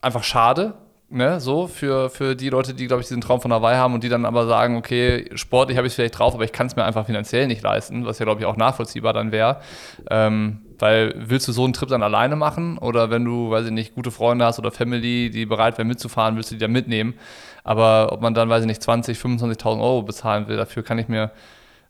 einfach 0.00 0.24
schade, 0.24 0.78
ne, 1.16 1.40
so 1.40 1.66
für, 1.66 2.10
für 2.10 2.36
die 2.36 2.48
Leute, 2.48 2.74
die, 2.74 2.86
glaube 2.86 3.02
ich, 3.02 3.08
diesen 3.08 3.20
Traum 3.20 3.40
von 3.40 3.52
Hawaii 3.52 3.76
haben 3.76 3.94
und 3.94 4.04
die 4.04 4.08
dann 4.08 4.24
aber 4.24 4.46
sagen, 4.46 4.76
okay, 4.76 5.30
sportlich 5.34 5.76
habe 5.76 5.86
ich 5.86 5.92
es 5.92 5.94
vielleicht 5.96 6.18
drauf, 6.18 6.34
aber 6.34 6.44
ich 6.44 6.52
kann 6.52 6.66
es 6.66 6.76
mir 6.76 6.84
einfach 6.84 7.06
finanziell 7.06 7.46
nicht 7.46 7.62
leisten, 7.62 8.06
was 8.06 8.18
ja, 8.18 8.24
glaube 8.24 8.40
ich, 8.40 8.46
auch 8.46 8.56
nachvollziehbar 8.56 9.12
dann 9.12 9.32
wäre. 9.32 9.60
Ähm, 10.10 10.60
weil 10.78 11.14
willst 11.16 11.48
du 11.48 11.52
so 11.52 11.64
einen 11.64 11.72
Trip 11.72 11.88
dann 11.88 12.02
alleine 12.02 12.36
machen 12.36 12.78
oder 12.78 13.10
wenn 13.10 13.24
du, 13.24 13.50
weiß 13.50 13.66
ich 13.66 13.72
nicht, 13.72 13.94
gute 13.94 14.10
Freunde 14.10 14.44
hast 14.44 14.58
oder 14.58 14.70
Family, 14.70 15.30
die 15.30 15.46
bereit 15.46 15.78
wären 15.78 15.88
mitzufahren, 15.88 16.36
willst 16.36 16.50
du 16.50 16.54
die 16.54 16.60
dann 16.60 16.72
mitnehmen. 16.72 17.14
Aber 17.64 18.12
ob 18.12 18.20
man 18.20 18.34
dann, 18.34 18.48
weiß 18.48 18.62
ich 18.62 18.66
nicht, 18.66 18.82
20, 18.82 19.18
25.000 19.18 19.80
Euro 19.80 20.02
bezahlen 20.02 20.48
will, 20.48 20.56
dafür 20.56 20.82
kann 20.82 20.98
ich 20.98 21.08
mir 21.08 21.30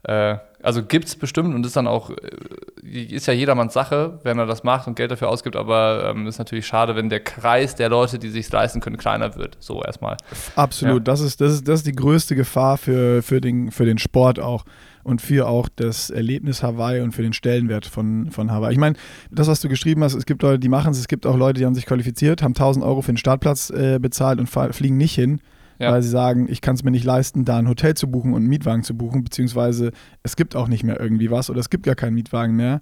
äh, 0.04 0.36
also 0.66 0.82
gibt 0.82 1.06
es 1.06 1.14
bestimmt 1.14 1.54
und 1.54 1.64
ist 1.64 1.76
dann 1.76 1.86
auch, 1.86 2.10
äh, 2.10 2.98
ist 2.98 3.28
ja 3.28 3.32
jedermanns 3.32 3.72
Sache, 3.72 4.18
wenn 4.24 4.36
er 4.36 4.46
das 4.46 4.64
macht 4.64 4.88
und 4.88 4.96
Geld 4.96 5.12
dafür 5.12 5.28
ausgibt, 5.28 5.54
aber 5.54 6.10
ähm, 6.10 6.26
ist 6.26 6.38
natürlich 6.38 6.66
schade, 6.66 6.96
wenn 6.96 7.08
der 7.08 7.20
Kreis 7.20 7.76
der 7.76 7.88
Leute, 7.88 8.18
die 8.18 8.30
sich 8.30 8.50
leisten 8.50 8.80
können, 8.80 8.96
kleiner 8.96 9.36
wird. 9.36 9.56
So 9.60 9.80
erstmal. 9.84 10.16
Absolut, 10.56 10.96
ja. 10.96 11.04
das, 11.04 11.20
ist, 11.20 11.40
das, 11.40 11.52
ist, 11.52 11.68
das 11.68 11.80
ist 11.80 11.86
die 11.86 11.92
größte 11.92 12.34
Gefahr 12.34 12.78
für, 12.78 13.22
für, 13.22 13.40
den, 13.40 13.70
für 13.70 13.84
den 13.84 13.98
Sport 13.98 14.40
auch 14.40 14.64
und 15.04 15.22
für 15.22 15.46
auch 15.46 15.68
das 15.76 16.10
Erlebnis 16.10 16.64
Hawaii 16.64 17.00
und 17.00 17.12
für 17.12 17.22
den 17.22 17.32
Stellenwert 17.32 17.86
von, 17.86 18.32
von 18.32 18.50
Hawaii. 18.50 18.72
Ich 18.72 18.78
meine, 18.78 18.96
das, 19.30 19.46
was 19.46 19.60
du 19.60 19.68
geschrieben 19.68 20.02
hast, 20.02 20.14
es 20.14 20.26
gibt 20.26 20.42
Leute, 20.42 20.58
die 20.58 20.68
machen 20.68 20.90
es, 20.90 20.98
es 20.98 21.06
gibt 21.06 21.26
auch 21.26 21.36
Leute, 21.36 21.60
die 21.60 21.66
haben 21.66 21.76
sich 21.76 21.86
qualifiziert, 21.86 22.42
haben 22.42 22.54
1000 22.56 22.84
Euro 22.84 23.02
für 23.02 23.12
den 23.12 23.18
Startplatz 23.18 23.70
äh, 23.70 24.00
bezahlt 24.00 24.40
und 24.40 24.48
fliegen 24.48 24.96
nicht 24.96 25.14
hin 25.14 25.40
ja. 25.78 25.92
weil 25.92 26.02
sie 26.02 26.08
sagen, 26.08 26.46
ich 26.48 26.60
kann 26.60 26.74
es 26.74 26.82
mir 26.82 26.90
nicht 26.90 27.04
leisten, 27.04 27.44
da 27.44 27.58
ein 27.58 27.68
Hotel 27.68 27.94
zu 27.94 28.10
buchen 28.10 28.32
und 28.32 28.40
einen 28.40 28.48
Mietwagen 28.48 28.82
zu 28.82 28.96
buchen, 28.96 29.24
beziehungsweise 29.24 29.92
es 30.22 30.36
gibt 30.36 30.56
auch 30.56 30.68
nicht 30.68 30.84
mehr 30.84 31.00
irgendwie 31.00 31.30
was 31.30 31.50
oder 31.50 31.60
es 31.60 31.70
gibt 31.70 31.84
gar 31.84 31.94
keinen 31.94 32.14
Mietwagen 32.14 32.56
mehr. 32.56 32.80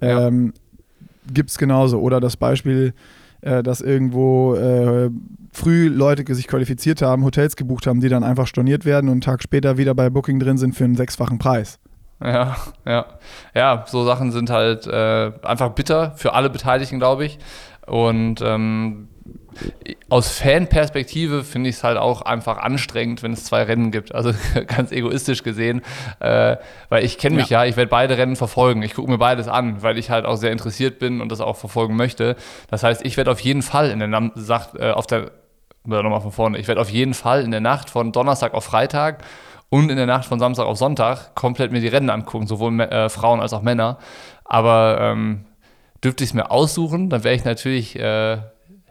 Ja. 0.00 0.28
Ähm, 0.28 0.52
gibt 1.32 1.50
es 1.50 1.58
genauso. 1.58 2.00
Oder 2.00 2.20
das 2.20 2.36
Beispiel, 2.36 2.94
äh, 3.40 3.62
dass 3.62 3.80
irgendwo 3.80 4.54
äh, 4.54 5.10
früh 5.52 5.88
Leute 5.88 6.34
sich 6.34 6.46
qualifiziert 6.46 7.02
haben, 7.02 7.24
Hotels 7.24 7.56
gebucht 7.56 7.86
haben, 7.86 8.00
die 8.00 8.08
dann 8.08 8.24
einfach 8.24 8.46
storniert 8.46 8.84
werden 8.84 9.08
und 9.08 9.12
einen 9.12 9.20
Tag 9.20 9.42
später 9.42 9.78
wieder 9.78 9.94
bei 9.94 10.10
Booking 10.10 10.38
drin 10.38 10.58
sind 10.58 10.74
für 10.74 10.84
einen 10.84 10.96
sechsfachen 10.96 11.38
Preis. 11.38 11.78
Ja, 12.22 12.56
ja. 12.86 13.06
Ja, 13.54 13.84
so 13.86 14.04
Sachen 14.04 14.32
sind 14.32 14.50
halt 14.50 14.86
äh, 14.86 15.32
einfach 15.42 15.70
bitter 15.70 16.12
für 16.12 16.32
alle 16.32 16.50
Beteiligten, 16.50 16.98
glaube 16.98 17.26
ich. 17.26 17.38
Und 17.86 18.40
ähm, 18.42 19.08
aus 20.08 20.38
Fanperspektive 20.38 21.44
finde 21.44 21.70
ich 21.70 21.76
es 21.76 21.84
halt 21.84 21.98
auch 21.98 22.22
einfach 22.22 22.58
anstrengend, 22.58 23.22
wenn 23.22 23.32
es 23.32 23.44
zwei 23.44 23.62
Rennen 23.62 23.90
gibt. 23.90 24.14
Also 24.14 24.32
ganz 24.66 24.92
egoistisch 24.92 25.42
gesehen, 25.42 25.82
äh, 26.20 26.56
weil 26.88 27.04
ich 27.04 27.18
kenne 27.18 27.36
mich 27.36 27.48
ja. 27.48 27.64
ja, 27.64 27.68
ich 27.68 27.76
werde 27.76 27.90
beide 27.90 28.16
Rennen 28.16 28.36
verfolgen. 28.36 28.82
Ich 28.82 28.94
gucke 28.94 29.10
mir 29.10 29.18
beides 29.18 29.48
an, 29.48 29.82
weil 29.82 29.98
ich 29.98 30.10
halt 30.10 30.24
auch 30.26 30.36
sehr 30.36 30.52
interessiert 30.52 30.98
bin 30.98 31.20
und 31.20 31.32
das 31.32 31.40
auch 31.40 31.56
verfolgen 31.56 31.96
möchte. 31.96 32.36
Das 32.68 32.82
heißt, 32.82 33.04
ich 33.04 33.16
werde 33.16 33.30
auf 33.30 33.40
jeden 33.40 33.62
Fall 33.62 33.90
in 33.90 33.98
der 33.98 34.08
Nacht, 34.08 34.76
äh, 34.78 34.90
auf 34.90 35.06
der, 35.06 35.30
nochmal 35.84 36.20
von 36.20 36.32
vorne, 36.32 36.58
ich 36.58 36.68
werde 36.68 36.80
auf 36.80 36.90
jeden 36.90 37.14
Fall 37.14 37.42
in 37.42 37.50
der 37.50 37.60
Nacht 37.60 37.90
von 37.90 38.12
Donnerstag 38.12 38.54
auf 38.54 38.64
Freitag 38.64 39.24
und 39.68 39.90
in 39.90 39.96
der 39.96 40.06
Nacht 40.06 40.26
von 40.26 40.38
Samstag 40.38 40.66
auf 40.66 40.78
Sonntag 40.78 41.34
komplett 41.34 41.72
mir 41.72 41.80
die 41.80 41.88
Rennen 41.88 42.10
angucken, 42.10 42.46
sowohl 42.46 42.80
äh, 42.80 43.08
Frauen 43.08 43.40
als 43.40 43.52
auch 43.52 43.62
Männer. 43.62 43.98
Aber 44.44 44.98
ähm, 45.00 45.44
dürfte 46.04 46.22
ich 46.22 46.30
es 46.30 46.34
mir 46.34 46.50
aussuchen, 46.50 47.10
dann 47.10 47.24
wäre 47.24 47.34
ich 47.34 47.44
natürlich 47.44 47.98
äh, 47.98 48.38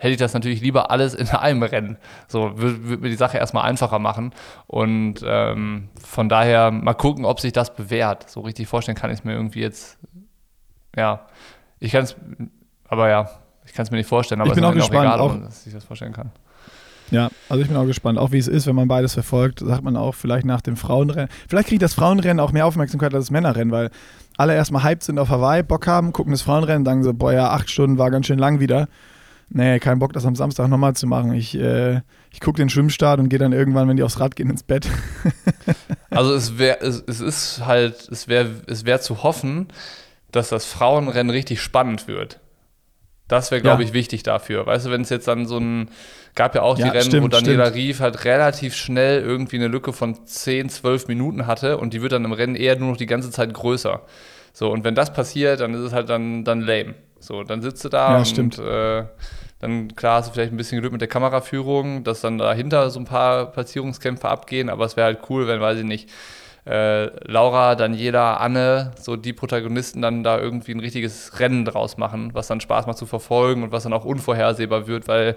hätte 0.05 0.13
ich 0.13 0.19
das 0.19 0.33
natürlich 0.33 0.61
lieber 0.61 0.91
alles 0.91 1.13
in 1.13 1.27
einem 1.29 1.63
Rennen. 1.63 1.97
So 2.27 2.57
würde 2.57 2.87
würd 2.87 3.01
mir 3.01 3.09
die 3.09 3.15
Sache 3.15 3.37
erstmal 3.37 3.65
einfacher 3.65 3.99
machen. 3.99 4.33
Und 4.67 5.15
ähm, 5.25 5.89
von 6.01 6.29
daher 6.29 6.71
mal 6.71 6.93
gucken, 6.93 7.25
ob 7.25 7.39
sich 7.39 7.51
das 7.51 7.75
bewährt. 7.75 8.29
So 8.29 8.41
richtig 8.41 8.67
vorstellen 8.67 8.95
kann 8.95 9.09
ich 9.09 9.19
es 9.19 9.23
mir 9.25 9.33
irgendwie 9.33 9.61
jetzt. 9.61 9.97
Ja, 10.95 11.25
ich 11.79 11.91
kann 11.91 12.03
es, 12.03 12.15
aber 12.87 13.09
ja, 13.09 13.29
ich 13.65 13.73
kann 13.73 13.83
es 13.83 13.91
mir 13.91 13.97
nicht 13.97 14.07
vorstellen. 14.07 14.41
Aber 14.41 14.49
ich 14.49 14.55
bin 14.55 14.63
es 14.63 14.69
ist 14.69 14.83
auch 14.83 14.89
gespannt, 14.89 15.19
auch, 15.19 15.35
egal, 15.35 15.45
dass 15.45 15.67
ich 15.67 15.73
das 15.73 15.83
vorstellen 15.83 16.13
kann. 16.13 16.31
Ja, 17.11 17.29
also 17.49 17.61
ich 17.61 17.67
bin 17.67 17.77
auch 17.77 17.85
gespannt, 17.85 18.17
auch 18.17 18.31
wie 18.31 18.37
es 18.37 18.47
ist, 18.47 18.65
wenn 18.65 18.75
man 18.75 18.87
beides 18.87 19.13
verfolgt, 19.13 19.59
sagt 19.59 19.83
man 19.83 19.95
auch 19.95 20.15
vielleicht 20.15 20.45
nach 20.45 20.61
dem 20.61 20.75
Frauenrennen. 20.75 21.29
Vielleicht 21.47 21.67
kriegt 21.67 21.81
das 21.81 21.93
Frauenrennen 21.93 22.39
auch 22.39 22.51
mehr 22.51 22.65
Aufmerksamkeit 22.65 23.13
als 23.13 23.25
das 23.25 23.31
Männerrennen, 23.31 23.71
weil 23.71 23.91
alle 24.37 24.55
erstmal 24.55 24.83
hyped 24.83 25.03
sind 25.03 25.19
auf 25.19 25.29
Hawaii, 25.29 25.61
Bock 25.61 25.85
haben, 25.85 26.13
gucken 26.13 26.31
das 26.31 26.41
Frauenrennen, 26.41 26.85
sagen 26.85 27.03
so, 27.03 27.13
boah 27.13 27.33
ja, 27.33 27.49
acht 27.49 27.69
Stunden 27.69 27.97
war 27.97 28.09
ganz 28.09 28.25
schön 28.25 28.39
lang 28.39 28.59
wieder 28.59 28.87
nee, 29.49 29.79
kein 29.79 29.99
Bock, 29.99 30.13
das 30.13 30.25
am 30.25 30.35
Samstag 30.35 30.67
nochmal 30.67 30.95
zu 30.95 31.07
machen. 31.07 31.33
Ich, 31.33 31.55
äh, 31.55 32.01
ich 32.31 32.39
gucke 32.39 32.57
den 32.57 32.69
Schwimmstart 32.69 33.19
und 33.19 33.29
gehe 33.29 33.39
dann 33.39 33.53
irgendwann, 33.53 33.87
wenn 33.87 33.97
die 33.97 34.03
aufs 34.03 34.19
Rad 34.19 34.35
gehen, 34.35 34.49
ins 34.49 34.63
Bett. 34.63 34.87
also 36.09 36.33
es 36.33 36.57
wäre, 36.57 36.81
es, 36.81 37.03
es 37.07 37.21
ist 37.21 37.65
halt, 37.65 38.07
es 38.09 38.27
wäre 38.27 38.49
es 38.67 38.85
wär 38.85 39.01
zu 39.01 39.23
hoffen, 39.23 39.67
dass 40.31 40.49
das 40.49 40.65
Frauenrennen 40.65 41.29
richtig 41.29 41.61
spannend 41.61 42.07
wird. 42.07 42.39
Das 43.27 43.49
wäre, 43.49 43.61
glaube 43.61 43.81
ja. 43.81 43.89
ich, 43.89 43.93
wichtig 43.93 44.21
dafür. 44.23 44.67
Weißt 44.67 44.85
du, 44.85 44.91
wenn 44.91 45.01
es 45.01 45.09
jetzt 45.09 45.27
dann 45.27 45.47
so 45.47 45.57
ein, 45.57 45.89
gab 46.35 46.53
ja 46.53 46.61
auch 46.61 46.77
ja, 46.77 46.85
die 46.85 46.91
Rennen, 46.91 47.05
stimmt, 47.05 47.23
wo 47.23 47.27
Daniela 47.27 47.65
stimmt. 47.67 47.77
Rief 47.77 47.99
halt 47.99 48.23
relativ 48.25 48.75
schnell 48.75 49.21
irgendwie 49.21 49.55
eine 49.55 49.67
Lücke 49.67 49.93
von 49.93 50.25
10, 50.25 50.69
12 50.69 51.07
Minuten 51.07 51.47
hatte 51.47 51.79
und 51.79 51.93
die 51.93 52.01
wird 52.03 52.11
dann 52.11 52.23
im 52.23 52.33
Rennen 52.33 52.55
eher 52.55 52.75
nur 52.75 52.89
noch 52.89 52.97
die 52.97 53.07
ganze 53.07 53.31
Zeit 53.31 53.53
größer. 53.53 54.01
So, 54.53 54.71
und 54.71 54.83
wenn 54.83 54.93
das 54.93 55.11
passiert, 55.11 55.59
dann 55.59 55.73
ist 55.73 55.81
es 55.81 55.91
halt 55.91 56.09
dann, 56.09 56.43
dann 56.43 56.61
lame. 56.61 56.93
So, 57.25 57.43
dann 57.43 57.61
sitzt 57.61 57.83
du 57.83 57.89
da 57.89 58.11
ja, 58.11 58.17
und 58.19 58.25
stimmt. 58.25 58.57
Äh, 58.59 59.05
dann 59.59 59.95
klar 59.95 60.17
hast 60.17 60.29
du 60.29 60.33
vielleicht 60.33 60.53
ein 60.53 60.57
bisschen 60.57 60.79
Glück 60.79 60.91
mit 60.91 61.01
der 61.01 61.07
Kameraführung, 61.07 62.03
dass 62.03 62.21
dann 62.21 62.37
dahinter 62.37 62.89
so 62.89 62.99
ein 62.99 63.05
paar 63.05 63.51
Platzierungskämpfe 63.51 64.27
abgehen, 64.27 64.69
aber 64.69 64.85
es 64.85 64.95
wäre 64.95 65.05
halt 65.05 65.19
cool, 65.29 65.47
wenn, 65.47 65.61
weiß 65.61 65.79
ich 65.79 65.85
nicht, 65.85 66.09
äh, 66.65 67.05
Laura, 67.29 67.75
Daniela, 67.75 68.37
Anne, 68.37 68.91
so 68.99 69.15
die 69.15 69.33
Protagonisten 69.33 70.01
dann 70.01 70.23
da 70.23 70.39
irgendwie 70.39 70.71
ein 70.71 70.79
richtiges 70.79 71.39
Rennen 71.39 71.63
draus 71.63 71.97
machen, 71.97 72.31
was 72.33 72.47
dann 72.47 72.59
Spaß 72.59 72.87
macht 72.87 72.97
zu 72.97 73.05
verfolgen 73.05 73.63
und 73.63 73.71
was 73.71 73.83
dann 73.83 73.93
auch 73.93 74.05
unvorhersehbar 74.05 74.87
wird, 74.87 75.07
weil 75.07 75.35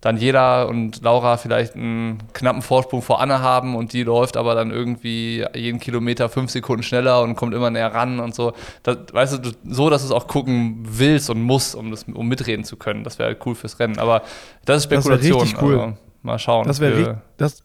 Daniela 0.00 0.62
und 0.62 1.02
Laura 1.02 1.36
vielleicht 1.36 1.74
einen 1.74 2.22
knappen 2.32 2.62
Vorsprung 2.62 3.02
vor 3.02 3.20
Anne 3.20 3.40
haben 3.40 3.74
und 3.74 3.92
die 3.92 4.04
läuft 4.04 4.36
aber 4.36 4.54
dann 4.54 4.70
irgendwie 4.70 5.44
jeden 5.56 5.80
Kilometer 5.80 6.28
fünf 6.28 6.52
Sekunden 6.52 6.84
schneller 6.84 7.22
und 7.22 7.34
kommt 7.34 7.52
immer 7.52 7.70
näher 7.70 7.92
ran 7.92 8.20
und 8.20 8.32
so. 8.32 8.52
Das, 8.84 8.98
weißt 9.10 9.44
du, 9.44 9.50
so, 9.64 9.90
dass 9.90 10.02
du 10.02 10.06
es 10.06 10.12
auch 10.12 10.28
gucken 10.28 10.84
willst 10.84 11.30
und 11.30 11.42
musst, 11.42 11.74
um, 11.74 11.90
das, 11.90 12.04
um 12.04 12.28
mitreden 12.28 12.64
zu 12.64 12.76
können. 12.76 13.02
Das 13.02 13.18
wäre 13.18 13.30
halt 13.30 13.44
cool 13.44 13.56
fürs 13.56 13.80
Rennen. 13.80 13.98
Aber 13.98 14.22
das 14.64 14.78
ist 14.78 14.84
Spekulation. 14.84 15.40
Das 15.40 15.48
richtig 15.48 15.62
cool. 15.62 15.80
Also, 15.80 15.96
mal 16.22 16.38
schauen. 16.38 16.68
Das 16.68 16.78
wäre 16.78 17.22
das, 17.36 17.64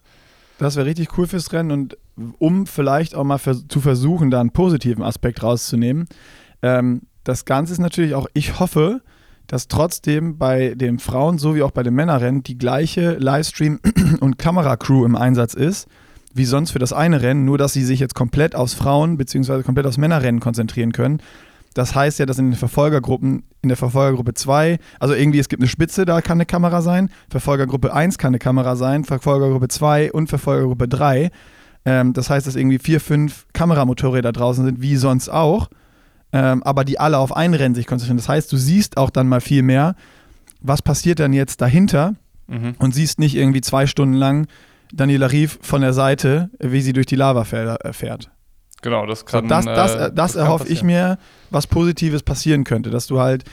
das 0.58 0.76
wär 0.76 0.86
richtig 0.86 1.18
cool 1.18 1.28
fürs 1.28 1.52
Rennen 1.52 1.72
und 1.72 1.98
um 2.40 2.68
vielleicht 2.68 3.16
auch 3.16 3.24
mal 3.24 3.40
vers 3.40 3.66
zu 3.68 3.82
versuchen, 3.82 4.30
da 4.30 4.40
einen 4.40 4.52
positiven 4.52 5.04
Aspekt 5.04 5.42
rauszunehmen. 5.42 6.08
Ähm, 6.62 7.02
das 7.24 7.46
Ganze 7.46 7.74
ist 7.74 7.80
natürlich 7.80 8.16
auch, 8.16 8.28
ich 8.34 8.60
hoffe, 8.60 9.02
dass 9.48 9.68
trotzdem 9.68 10.38
bei 10.38 10.74
den 10.76 11.00
Frauen 11.00 11.38
sowie 11.38 11.64
auch 11.64 11.72
bei 11.72 11.84
den 11.84 11.94
Männerrennen 11.94 12.44
die 12.44 12.58
gleiche 12.58 13.18
Livestream- 13.18 13.80
und 14.20 14.38
Kameracrew 14.38 15.06
im 15.06 15.16
Einsatz 15.16 15.54
ist, 15.54 15.88
wie 16.34 16.46
sonst 16.46 16.72
für 16.72 16.80
das 16.80 16.94
eine 16.94 17.22
Rennen, 17.22 17.46
nur 17.46 17.58
dass 17.58 17.74
sie 17.74 17.84
sich 17.84 18.00
jetzt 18.00 18.16
komplett 18.16 18.56
aufs 18.56 18.74
Frauen- 18.74 19.18
bzw. 19.18 19.64
komplett 19.64 19.86
aufs 19.86 19.98
Männerrennen 19.98 20.40
konzentrieren 20.40 20.92
können. 20.92 21.20
Das 21.74 21.96
heißt 21.96 22.20
ja, 22.20 22.26
dass 22.26 22.40
in 22.40 22.52
den 22.52 22.58
Verfolgergruppen, 22.58 23.44
in 23.62 23.70
der 23.70 23.78
Verfolgergruppe 23.78 24.34
2, 24.34 24.78
also 25.00 25.14
irgendwie 25.14 25.40
es 25.40 25.50
gibt 25.50 25.62
eine 25.62 25.70
Spitze, 25.70 26.06
da 26.06 26.22
kann 26.22 26.38
eine 26.38 26.46
Kamera 26.46 26.82
sein, 26.82 27.10
Verfolgergruppe 27.30 27.94
1 27.94 28.18
kann 28.18 28.30
eine 28.30 28.40
Kamera 28.40 28.76
sein, 28.76 29.04
Verfolgergruppe 29.04 29.68
2 29.68 30.12
und 30.12 30.28
Verfolgergruppe 30.28 30.88
3. 30.88 31.32
Ähm, 31.86 32.14
das 32.14 32.30
heißt, 32.30 32.48
dass 32.48 32.56
irgendwie 32.56 32.80
vier, 32.80 33.00
fünf 33.00 33.48
Kameramotorräder 33.54 34.32
draußen 34.32 34.66
sind, 34.66 34.82
wie 34.82 34.96
sonst 34.96 35.30
auch 35.30 35.70
ähm, 36.34 36.64
aber 36.64 36.84
die 36.84 37.00
alle 37.00 37.20
auf 37.20 37.34
ein 37.36 37.54
Rennen 37.54 37.76
sich 37.76 37.86
konzentrieren. 37.86 38.18
Das 38.18 38.28
heißt, 38.28 38.52
du 38.52 38.58
siehst 38.58 38.98
auch 38.98 39.12
dann 39.12 39.30
mal 39.30 39.40
viel 39.40 39.62
mehr, 39.62 39.96
was 40.60 40.82
passiert 40.82 41.20
dann 41.20 41.32
jetzt 41.32 41.62
dahinter 41.62 42.16
mhm. 42.48 42.74
und 42.80 42.94
siehst 42.96 43.20
nicht 43.20 43.36
irgendwie 43.36 43.62
zwei 43.62 43.86
Stunden 43.86 44.16
lang 44.16 44.48
Daniela 44.92 45.32
Rief 45.32 45.60
von 45.62 45.82
der 45.82 45.94
Seite, 45.94 46.50
wie 46.60 46.82
sie 46.82 46.94
durch 46.94 47.06
die 47.06 47.16
Lavafelder 47.16 47.86
äh, 47.86 47.94
fährt. 47.94 48.32
Genau, 48.84 49.08
das 49.08 49.26
kann. 49.26 49.46
So, 49.46 49.50
das, 49.50 49.66
das, 49.66 49.96
äh, 49.96 49.98
das, 49.98 50.14
das 50.14 50.36
erhoffe 50.36 50.68
ich 50.68 50.84
mir, 50.84 51.18
was 51.50 51.66
Positives 51.66 52.22
passieren 52.22 52.64
könnte, 52.64 52.92
dass 52.92 53.08
du 53.08 53.20
halt 53.20 53.46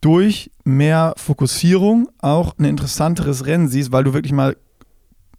durch 0.00 0.50
mehr 0.64 1.14
Fokussierung 1.16 2.08
auch 2.20 2.56
ein 2.58 2.64
interessanteres 2.64 3.46
Rennen 3.46 3.68
siehst, 3.68 3.92
weil 3.92 4.04
du 4.04 4.12
wirklich 4.12 4.32
mal 4.32 4.56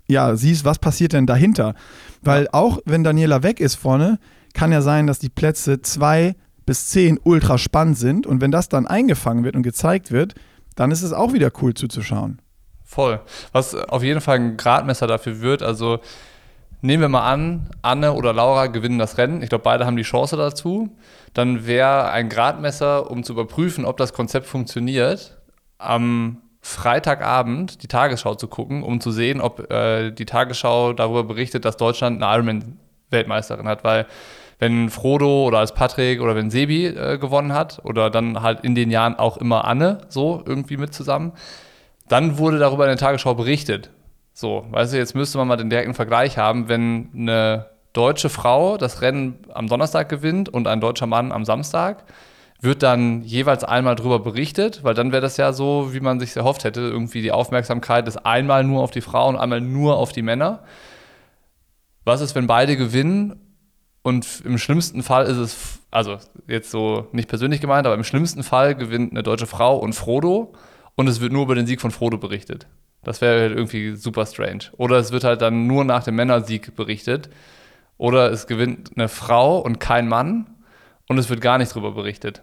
ja, 0.07 0.35
siehst, 0.35 0.65
was 0.65 0.79
passiert 0.79 1.13
denn 1.13 1.27
dahinter. 1.27 1.75
Weil 2.21 2.47
auch 2.51 2.79
wenn 2.85 3.03
Daniela 3.03 3.43
weg 3.43 3.59
ist 3.59 3.75
vorne, 3.75 4.19
kann 4.53 4.71
ja 4.71 4.81
sein, 4.81 5.07
dass 5.07 5.19
die 5.19 5.29
Plätze 5.29 5.81
zwei 5.81 6.35
bis 6.65 6.87
10 6.89 7.19
ultra 7.23 7.57
spannend 7.57 7.97
sind. 7.97 8.25
Und 8.25 8.41
wenn 8.41 8.51
das 8.51 8.69
dann 8.69 8.87
eingefangen 8.87 9.43
wird 9.43 9.55
und 9.55 9.63
gezeigt 9.63 10.11
wird, 10.11 10.33
dann 10.75 10.91
ist 10.91 11.03
es 11.03 11.13
auch 11.13 11.33
wieder 11.33 11.51
cool 11.61 11.73
zuzuschauen. 11.73 12.41
Voll. 12.83 13.21
Was 13.51 13.75
auf 13.75 14.03
jeden 14.03 14.21
Fall 14.21 14.37
ein 14.37 14.57
Gradmesser 14.57 15.07
dafür 15.07 15.41
wird, 15.41 15.61
also 15.61 15.99
nehmen 16.83 17.01
wir 17.01 17.09
mal 17.09 17.31
an, 17.31 17.69
Anne 17.81 18.13
oder 18.13 18.33
Laura 18.33 18.67
gewinnen 18.67 18.99
das 18.99 19.17
Rennen. 19.17 19.41
Ich 19.41 19.49
glaube, 19.49 19.63
beide 19.63 19.85
haben 19.85 19.95
die 19.95 20.03
Chance 20.03 20.35
dazu. 20.37 20.95
Dann 21.33 21.65
wäre 21.65 22.11
ein 22.11 22.29
Gradmesser, 22.29 23.09
um 23.09 23.23
zu 23.23 23.33
überprüfen, 23.33 23.85
ob 23.85 23.97
das 23.97 24.13
Konzept 24.13 24.45
funktioniert, 24.45 25.37
am 25.77 26.41
Freitagabend 26.61 27.83
die 27.83 27.87
Tagesschau 27.87 28.35
zu 28.35 28.47
gucken, 28.47 28.83
um 28.83 29.01
zu 29.01 29.11
sehen, 29.11 29.41
ob 29.41 29.71
äh, 29.71 30.11
die 30.11 30.25
Tagesschau 30.25 30.93
darüber 30.93 31.23
berichtet, 31.23 31.65
dass 31.65 31.77
Deutschland 31.77 32.21
eine 32.21 32.33
Ironman-Weltmeisterin 32.35 33.67
hat. 33.67 33.83
Weil 33.83 34.05
wenn 34.59 34.89
Frodo 34.89 35.45
oder 35.45 35.59
als 35.59 35.73
Patrick 35.73 36.21
oder 36.21 36.35
wenn 36.35 36.51
Sebi 36.51 36.87
äh, 36.87 37.17
gewonnen 37.17 37.53
hat 37.53 37.81
oder 37.83 38.09
dann 38.09 38.41
halt 38.41 38.61
in 38.61 38.75
den 38.75 38.91
Jahren 38.91 39.15
auch 39.15 39.37
immer 39.37 39.65
Anne 39.65 39.99
so 40.09 40.43
irgendwie 40.45 40.77
mit 40.77 40.93
zusammen, 40.93 41.31
dann 42.09 42.37
wurde 42.37 42.59
darüber 42.59 42.83
in 42.83 42.89
der 42.89 42.97
Tagesschau 42.97 43.35
berichtet. 43.35 43.89
So, 44.33 44.65
weißt 44.71 44.93
du, 44.93 44.97
jetzt 44.97 45.15
müsste 45.15 45.37
man 45.37 45.47
mal 45.47 45.57
den 45.57 45.69
direkten 45.69 45.93
Vergleich 45.93 46.37
haben, 46.37 46.67
wenn 46.67 47.09
eine 47.15 47.67
deutsche 47.93 48.29
Frau 48.29 48.77
das 48.77 49.01
Rennen 49.01 49.37
am 49.53 49.67
Donnerstag 49.67 50.09
gewinnt 50.09 50.49
und 50.49 50.67
ein 50.67 50.81
deutscher 50.81 51.05
Mann 51.05 51.31
am 51.31 51.45
Samstag, 51.45 52.03
wird 52.59 52.81
dann 52.81 53.21
jeweils 53.21 53.63
einmal 53.63 53.95
darüber 53.95 54.19
berichtet, 54.19 54.83
weil 54.83 54.93
dann 54.95 55.11
wäre 55.11 55.21
das 55.21 55.37
ja 55.37 55.53
so, 55.53 55.93
wie 55.93 55.99
man 55.99 56.19
sich 56.19 56.35
erhofft 56.35 56.63
hätte, 56.63 56.79
irgendwie 56.79 57.21
die 57.21 57.31
Aufmerksamkeit 57.31 58.07
ist 58.07 58.17
einmal 58.25 58.63
nur 58.63 58.81
auf 58.81 58.91
die 58.91 59.01
Frauen, 59.01 59.35
einmal 59.35 59.61
nur 59.61 59.97
auf 59.97 60.13
die 60.13 60.21
Männer. 60.21 60.63
Was 62.05 62.21
ist, 62.21 62.35
wenn 62.35 62.47
beide 62.47 62.75
gewinnen 62.77 63.39
und 64.01 64.41
im 64.45 64.57
schlimmsten 64.57 65.03
Fall 65.03 65.25
ist 65.25 65.37
es, 65.37 65.79
also 65.91 66.17
jetzt 66.47 66.71
so 66.71 67.07
nicht 67.11 67.29
persönlich 67.29 67.61
gemeint, 67.61 67.85
aber 67.85 67.95
im 67.95 68.03
schlimmsten 68.03 68.43
Fall 68.43 68.75
gewinnt 68.75 69.11
eine 69.11 69.23
deutsche 69.23 69.45
Frau 69.45 69.77
und 69.77 69.93
Frodo 69.93 70.53
und 70.95 71.07
es 71.07 71.21
wird 71.21 71.33
nur 71.33 71.43
über 71.43 71.55
den 71.55 71.67
Sieg 71.67 71.81
von 71.81 71.91
Frodo 71.91 72.17
berichtet. 72.17 72.67
Das 73.03 73.21
wäre 73.21 73.41
halt 73.41 73.51
irgendwie 73.57 73.95
super 73.95 74.25
strange. 74.25 74.65
Oder 74.77 74.97
es 74.97 75.11
wird 75.11 75.23
halt 75.23 75.41
dann 75.41 75.67
nur 75.67 75.83
nach 75.83 76.03
dem 76.03 76.15
Männersieg 76.15 76.75
berichtet. 76.75 77.29
Oder 77.97 78.31
es 78.31 78.47
gewinnt 78.47 78.91
eine 78.95 79.07
Frau 79.07 79.59
und 79.59 79.79
kein 79.79 80.07
Mann 80.07 80.47
und 81.07 81.17
es 81.17 81.29
wird 81.29 81.41
gar 81.41 81.57
nicht 81.57 81.73
drüber 81.73 81.91
berichtet. 81.91 82.41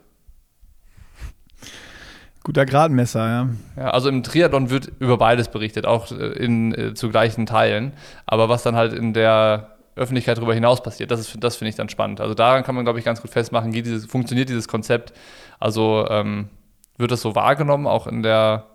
Guter 2.43 2.65
Gradmesser, 2.65 3.27
ja. 3.27 3.49
ja. 3.77 3.91
Also 3.91 4.09
im 4.09 4.23
Triathlon 4.23 4.71
wird 4.71 4.91
über 4.99 5.19
beides 5.19 5.49
berichtet, 5.49 5.87
auch 5.87 6.11
in, 6.11 6.75
äh, 6.75 6.95
zu 6.95 7.11
gleichen 7.11 7.45
Teilen. 7.47 7.93
Aber 8.27 8.49
was 8.49 8.63
dann 8.63 8.77
halt 8.77 8.95
in 8.95 9.13
der 9.13 9.77
Öffentlichkeit 9.95 10.39
darüber 10.39 10.55
hinaus 10.55 10.83
passiert, 10.83 11.11
das, 11.11 11.37
das 11.39 11.57
finde 11.57 11.71
ich 11.71 11.77
dann 11.77 11.91
spannend. 11.91 12.21
Also 12.21 12.33
daran 12.35 12.63
kann 12.63 12.75
man, 12.75 12.85
glaube 12.85 12.99
ich, 12.99 13.05
ganz 13.05 13.21
gut 13.21 13.31
festmachen, 13.31 13.73
dieses, 13.73 14.07
funktioniert 14.07 14.49
dieses 14.49 14.69
Konzept. 14.69 15.13
Also 15.59 16.07
ähm, 16.09 16.49
wird 16.97 17.11
das 17.11 17.21
so 17.21 17.35
wahrgenommen, 17.35 17.87
auch 17.87 18.07
in 18.07 18.23
der 18.23 18.67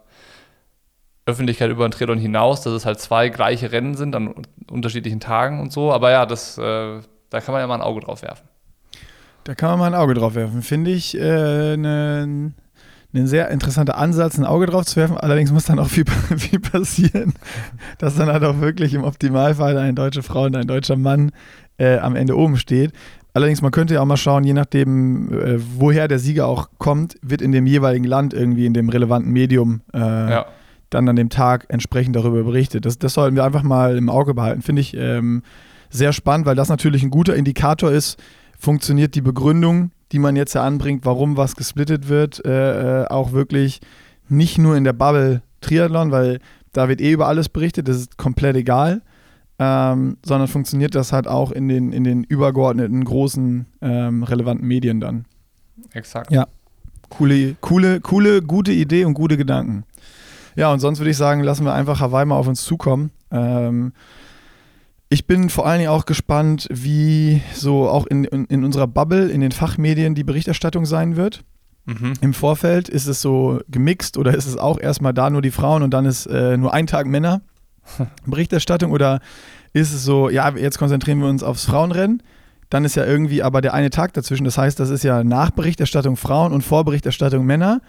Öffentlichkeit 1.25 1.71
über 1.71 1.87
den 1.87 1.91
Triathlon 1.91 2.19
hinaus, 2.19 2.61
dass 2.61 2.73
es 2.73 2.85
halt 2.85 2.99
zwei 2.99 3.29
gleiche 3.29 3.71
Rennen 3.71 3.95
sind 3.95 4.15
an 4.15 4.33
unterschiedlichen 4.69 5.19
Tagen 5.19 5.59
und 5.59 5.71
so. 5.71 5.91
Aber 5.91 6.11
ja, 6.11 6.25
das, 6.25 6.57
äh, 6.57 6.99
da 7.29 7.41
kann 7.41 7.53
man 7.53 7.61
ja 7.61 7.67
mal 7.67 7.75
ein 7.75 7.81
Auge 7.81 8.01
drauf 8.01 8.21
werfen. 8.21 8.47
Da 9.43 9.55
kann 9.55 9.69
man 9.71 9.79
mal 9.79 9.87
ein 9.87 9.99
Auge 9.99 10.13
drauf 10.13 10.35
werfen. 10.35 10.61
Finde 10.61 10.91
ich 10.91 11.19
äh, 11.19 11.77
ne, 11.77 12.53
ein 13.13 13.27
sehr 13.27 13.49
interessanter 13.49 13.97
Ansatz, 13.97 14.37
ein 14.37 14.45
Auge 14.45 14.67
drauf 14.67 14.85
zu 14.85 14.97
werfen. 14.97 15.17
Allerdings 15.17 15.51
muss 15.51 15.65
dann 15.65 15.79
auch 15.79 15.87
viel, 15.87 16.05
viel 16.37 16.59
passieren, 16.59 17.33
dass 17.97 18.15
dann 18.15 18.29
halt 18.29 18.43
auch 18.43 18.59
wirklich 18.59 18.93
im 18.93 19.03
Optimalfall 19.03 19.77
eine 19.77 19.93
deutsche 19.95 20.21
Frau 20.21 20.43
und 20.43 20.55
ein 20.55 20.67
deutscher 20.67 20.95
Mann 20.95 21.31
äh, 21.77 21.97
am 21.97 22.15
Ende 22.15 22.37
oben 22.37 22.57
steht. 22.57 22.91
Allerdings, 23.33 23.61
man 23.61 23.71
könnte 23.71 23.95
ja 23.95 24.01
auch 24.01 24.05
mal 24.05 24.15
schauen, 24.15 24.43
je 24.43 24.53
nachdem, 24.53 25.33
äh, 25.33 25.59
woher 25.77 26.07
der 26.07 26.19
Sieger 26.19 26.45
auch 26.45 26.69
kommt, 26.77 27.15
wird 27.21 27.41
in 27.41 27.51
dem 27.51 27.65
jeweiligen 27.65 28.05
Land 28.05 28.33
irgendwie 28.33 28.65
in 28.65 28.73
dem 28.73 28.89
relevanten 28.89 29.31
Medium 29.31 29.81
äh, 29.91 29.99
ja 29.99 30.45
dann 30.89 31.09
an 31.09 31.15
dem 31.15 31.29
Tag 31.29 31.65
entsprechend 31.69 32.15
darüber 32.15 32.43
berichtet. 32.43 32.85
Das, 32.85 32.97
das 32.99 33.13
sollten 33.13 33.35
wir 33.35 33.43
einfach 33.43 33.63
mal 33.63 33.97
im 33.97 34.09
Auge 34.09 34.33
behalten. 34.33 34.61
Finde 34.61 34.81
ich 34.81 34.95
ähm, 34.95 35.43
sehr 35.89 36.13
spannend, 36.13 36.45
weil 36.45 36.55
das 36.55 36.69
natürlich 36.69 37.03
ein 37.03 37.09
guter 37.09 37.35
Indikator 37.35 37.91
ist, 37.91 38.21
funktioniert 38.57 39.15
die 39.15 39.21
Begründung, 39.21 39.91
die 40.11 40.19
man 40.19 40.35
jetzt 40.35 40.53
ja 40.53 40.63
anbringt, 40.63 41.05
warum 41.05 41.37
was 41.37 41.55
gesplittet 41.55 42.07
wird, 42.07 42.45
äh, 42.45 43.03
äh, 43.03 43.07
auch 43.07 43.31
wirklich 43.31 43.81
nicht 44.29 44.57
nur 44.57 44.75
in 44.75 44.83
der 44.83 44.93
Bubble 44.93 45.41
Triathlon, 45.61 46.11
weil 46.11 46.39
da 46.73 46.87
wird 46.87 47.01
eh 47.01 47.11
über 47.11 47.27
alles 47.27 47.49
berichtet, 47.49 47.87
das 47.87 47.97
ist 47.97 48.17
komplett 48.17 48.55
egal, 48.55 49.01
ähm, 49.59 50.17
sondern 50.25 50.47
funktioniert 50.47 50.95
das 50.95 51.13
halt 51.13 51.27
auch 51.27 51.51
in 51.51 51.67
den, 51.67 51.93
in 51.93 52.03
den 52.03 52.23
übergeordneten 52.23 53.03
großen 53.03 53.65
ähm, 53.81 54.23
relevanten 54.23 54.67
Medien 54.67 54.99
dann. 54.99 55.25
Exakt. 55.93 56.31
Ja. 56.31 56.47
Coole, 57.09 57.55
coole, 57.61 58.01
coole, 58.01 58.41
gute 58.41 58.71
Idee 58.71 59.05
und 59.05 59.13
gute 59.13 59.37
Gedanken. 59.37 59.83
Ja, 60.55 60.71
und 60.71 60.79
sonst 60.79 60.99
würde 60.99 61.11
ich 61.11 61.17
sagen, 61.17 61.43
lassen 61.43 61.65
wir 61.65 61.73
einfach 61.73 61.99
Hawaii 61.99 62.25
mal 62.25 62.35
auf 62.35 62.47
uns 62.47 62.63
zukommen. 62.63 63.11
Ähm, 63.31 63.93
ich 65.09 65.27
bin 65.27 65.49
vor 65.49 65.67
allen 65.67 65.79
Dingen 65.79 65.91
auch 65.91 66.05
gespannt, 66.05 66.67
wie 66.71 67.41
so 67.53 67.87
auch 67.87 68.05
in, 68.07 68.23
in, 68.23 68.45
in, 68.45 68.63
unserer 68.63 68.87
Bubble, 68.87 69.29
in 69.29 69.41
den 69.41 69.51
Fachmedien 69.51 70.15
die 70.15 70.23
Berichterstattung 70.23 70.85
sein 70.85 71.15
wird. 71.15 71.43
Mhm. 71.85 72.13
Im 72.21 72.33
Vorfeld 72.33 72.89
ist 72.89 73.05
es 73.05 73.21
so 73.21 73.59
gemixt 73.69 74.17
oder 74.17 74.33
ist 74.33 74.47
es 74.47 74.57
auch 74.57 74.79
erstmal 74.79 75.13
da 75.13 75.29
nur 75.29 75.41
die 75.41 75.51
Frauen 75.51 75.83
und 75.83 75.93
dann 75.93 76.05
ist 76.05 76.25
äh, 76.25 76.57
nur 76.57 76.73
ein 76.73 76.87
Tag 76.87 77.05
Männer 77.05 77.41
Berichterstattung 78.25 78.91
oder 78.91 79.19
ist 79.73 79.93
es 79.93 80.03
so, 80.03 80.29
ja, 80.29 80.49
jetzt 80.55 80.79
konzentrieren 80.79 81.19
wir 81.19 81.27
uns 81.27 81.43
aufs 81.43 81.65
Frauenrennen, 81.65 82.23
dann 82.69 82.85
ist 82.85 82.95
ja 82.95 83.05
irgendwie 83.05 83.43
aber 83.43 83.61
der 83.61 83.73
eine 83.73 83.91
Tag 83.91 84.13
dazwischen. 84.13 84.45
Das 84.45 84.57
heißt, 84.57 84.79
das 84.79 84.89
ist 84.89 85.03
ja 85.03 85.23
Nachberichterstattung 85.23 86.17
Frauen 86.17 86.51
und 86.51 86.63
Vorberichterstattung 86.63 87.45
Männer. 87.45 87.81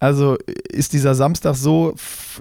Also 0.00 0.36
ist 0.70 0.92
dieser 0.92 1.14
Samstag 1.14 1.54
so 1.54 1.94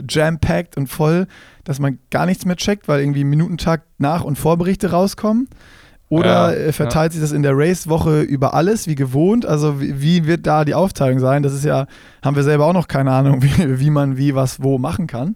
jam-packed 0.08 0.76
und 0.78 0.88
voll, 0.88 1.28
dass 1.64 1.80
man 1.80 1.99
gar 2.10 2.26
nichts 2.26 2.45
mehr 2.45 2.56
checkt, 2.56 2.88
weil 2.88 2.99
irgendwie 2.99 3.24
Minutentakt 3.24 3.86
Nach- 3.97 4.24
und 4.24 4.38
Vorberichte 4.38 4.91
rauskommen? 4.91 5.47
Oder 6.10 6.66
ja, 6.66 6.72
verteilt 6.72 7.14
ja. 7.14 7.14
sich 7.14 7.22
das 7.22 7.32
in 7.32 7.41
der 7.41 7.54
Race-Woche 7.56 8.22
über 8.22 8.54
alles, 8.54 8.88
wie 8.88 8.93
gewohnt? 8.93 9.47
Also 9.47 9.82
wie, 9.82 10.28
wird 10.28 10.45
da 10.45 10.64
die 10.64 10.76
Aufteilung 10.76 11.18
sein? 11.20 11.41
Das 11.41 11.54
ist 11.54 11.66
ja, 11.66 11.88
haben 12.24 12.36
wir 12.36 12.43
selber 12.43 12.66
auch 12.66 12.74
noch 12.74 12.88
keine 12.88 13.12
Ahnung, 13.12 13.41
wie, 13.41 13.80
wie 13.80 13.89
man 13.89 14.16
wie 14.18 14.36
was 14.36 14.62
wo 14.62 14.78
machen 14.78 15.08
kann. 15.08 15.36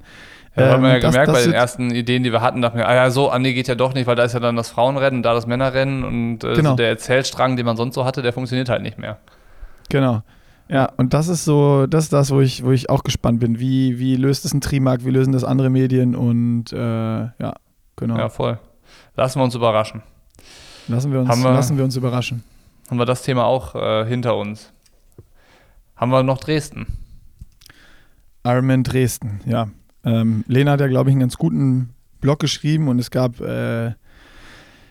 Ja, 0.56 0.66
ähm, 0.66 0.72
haben 0.74 0.84
wir 0.84 0.90
ja 0.90 1.00
das, 1.00 1.12
gemerkt 1.14 1.30
das 1.30 1.36
bei 1.38 1.44
den 1.44 1.54
ersten 1.54 1.92
Ideen, 1.92 2.24
die 2.24 2.32
wir 2.32 2.42
hatten, 2.42 2.62
dachten 2.62 2.78
wir, 2.78 2.88
ah 2.88 2.94
ja, 2.94 3.10
so, 3.10 3.32
ah 3.32 3.40
nee, 3.40 3.54
geht 3.54 3.68
ja 3.68 3.76
doch 3.76 3.94
nicht, 3.94 4.06
weil 4.08 4.16
da 4.16 4.24
ist 4.24 4.34
ja 4.34 4.40
dann 4.40 4.56
das 4.56 4.70
Frauenrennen, 4.70 5.24
da 5.24 5.34
das 5.34 5.48
Männerrennen 5.48 6.04
und 6.04 6.44
äh, 6.44 6.54
genau. 6.54 6.72
so 6.72 6.76
der 6.76 6.90
Erzählstrang, 6.90 7.56
den 7.56 7.66
man 7.66 7.78
sonst 7.78 7.96
so 7.96 8.06
hatte, 8.06 8.22
der 8.22 8.34
funktioniert 8.34 8.70
halt 8.70 8.82
nicht 8.82 9.00
mehr. 9.00 9.18
Genau. 9.90 10.22
Ja, 10.70 10.92
und 10.98 11.14
das 11.14 11.28
ist 11.28 11.46
so, 11.46 11.88
das 11.88 12.06
ist 12.06 12.14
das, 12.14 12.32
wo 12.32 12.42
ich, 12.42 12.64
wo 12.64 12.72
ich 12.72 12.90
auch 12.90 13.04
gespannt 13.04 13.40
bin. 13.40 13.60
Wie, 13.60 14.00
wie 14.00 14.16
löst 14.16 14.44
es 14.46 14.54
ein 14.54 14.62
Trimark, 14.62 15.06
wie 15.06 15.12
lösen 15.12 15.32
das 15.32 15.44
andere 15.44 15.70
Medien 15.70 16.16
und 16.16 16.74
äh, 16.74 16.78
ja, 16.78 17.54
genau. 17.96 18.18
Ja, 18.18 18.30
voll. 18.30 18.60
Lassen 19.16 19.40
wir 19.40 19.44
uns 19.44 19.56
überraschen. 19.56 20.04
Lassen 20.88 21.12
wir 21.12 21.20
uns, 21.22 21.30
wir, 21.30 21.52
lassen 21.52 21.78
wir 21.78 21.84
uns 21.84 21.96
überraschen. 21.96 22.44
Haben 22.90 22.98
wir 22.98 23.06
das 23.06 23.22
Thema 23.22 23.46
auch 23.46 23.76
äh, 23.76 24.06
hinter 24.06 24.38
uns. 24.38 24.72
Haben 25.96 26.12
wir 26.12 26.24
noch 26.24 26.38
Dresden? 26.38 26.86
Ironman 28.46 28.84
Dresden, 28.84 29.42
ja. 29.46 29.68
Ähm, 30.06 30.46
Lena 30.48 30.72
hat 30.72 30.80
ja, 30.80 30.88
glaube 30.88 31.10
ich, 31.10 31.14
einen 31.14 31.22
ganz 31.22 31.38
guten 31.38 31.94
Blog 32.22 32.40
geschrieben 32.40 32.88
und 32.88 33.00
es 33.00 33.12
gab 33.12 33.42
äh, 33.42 33.94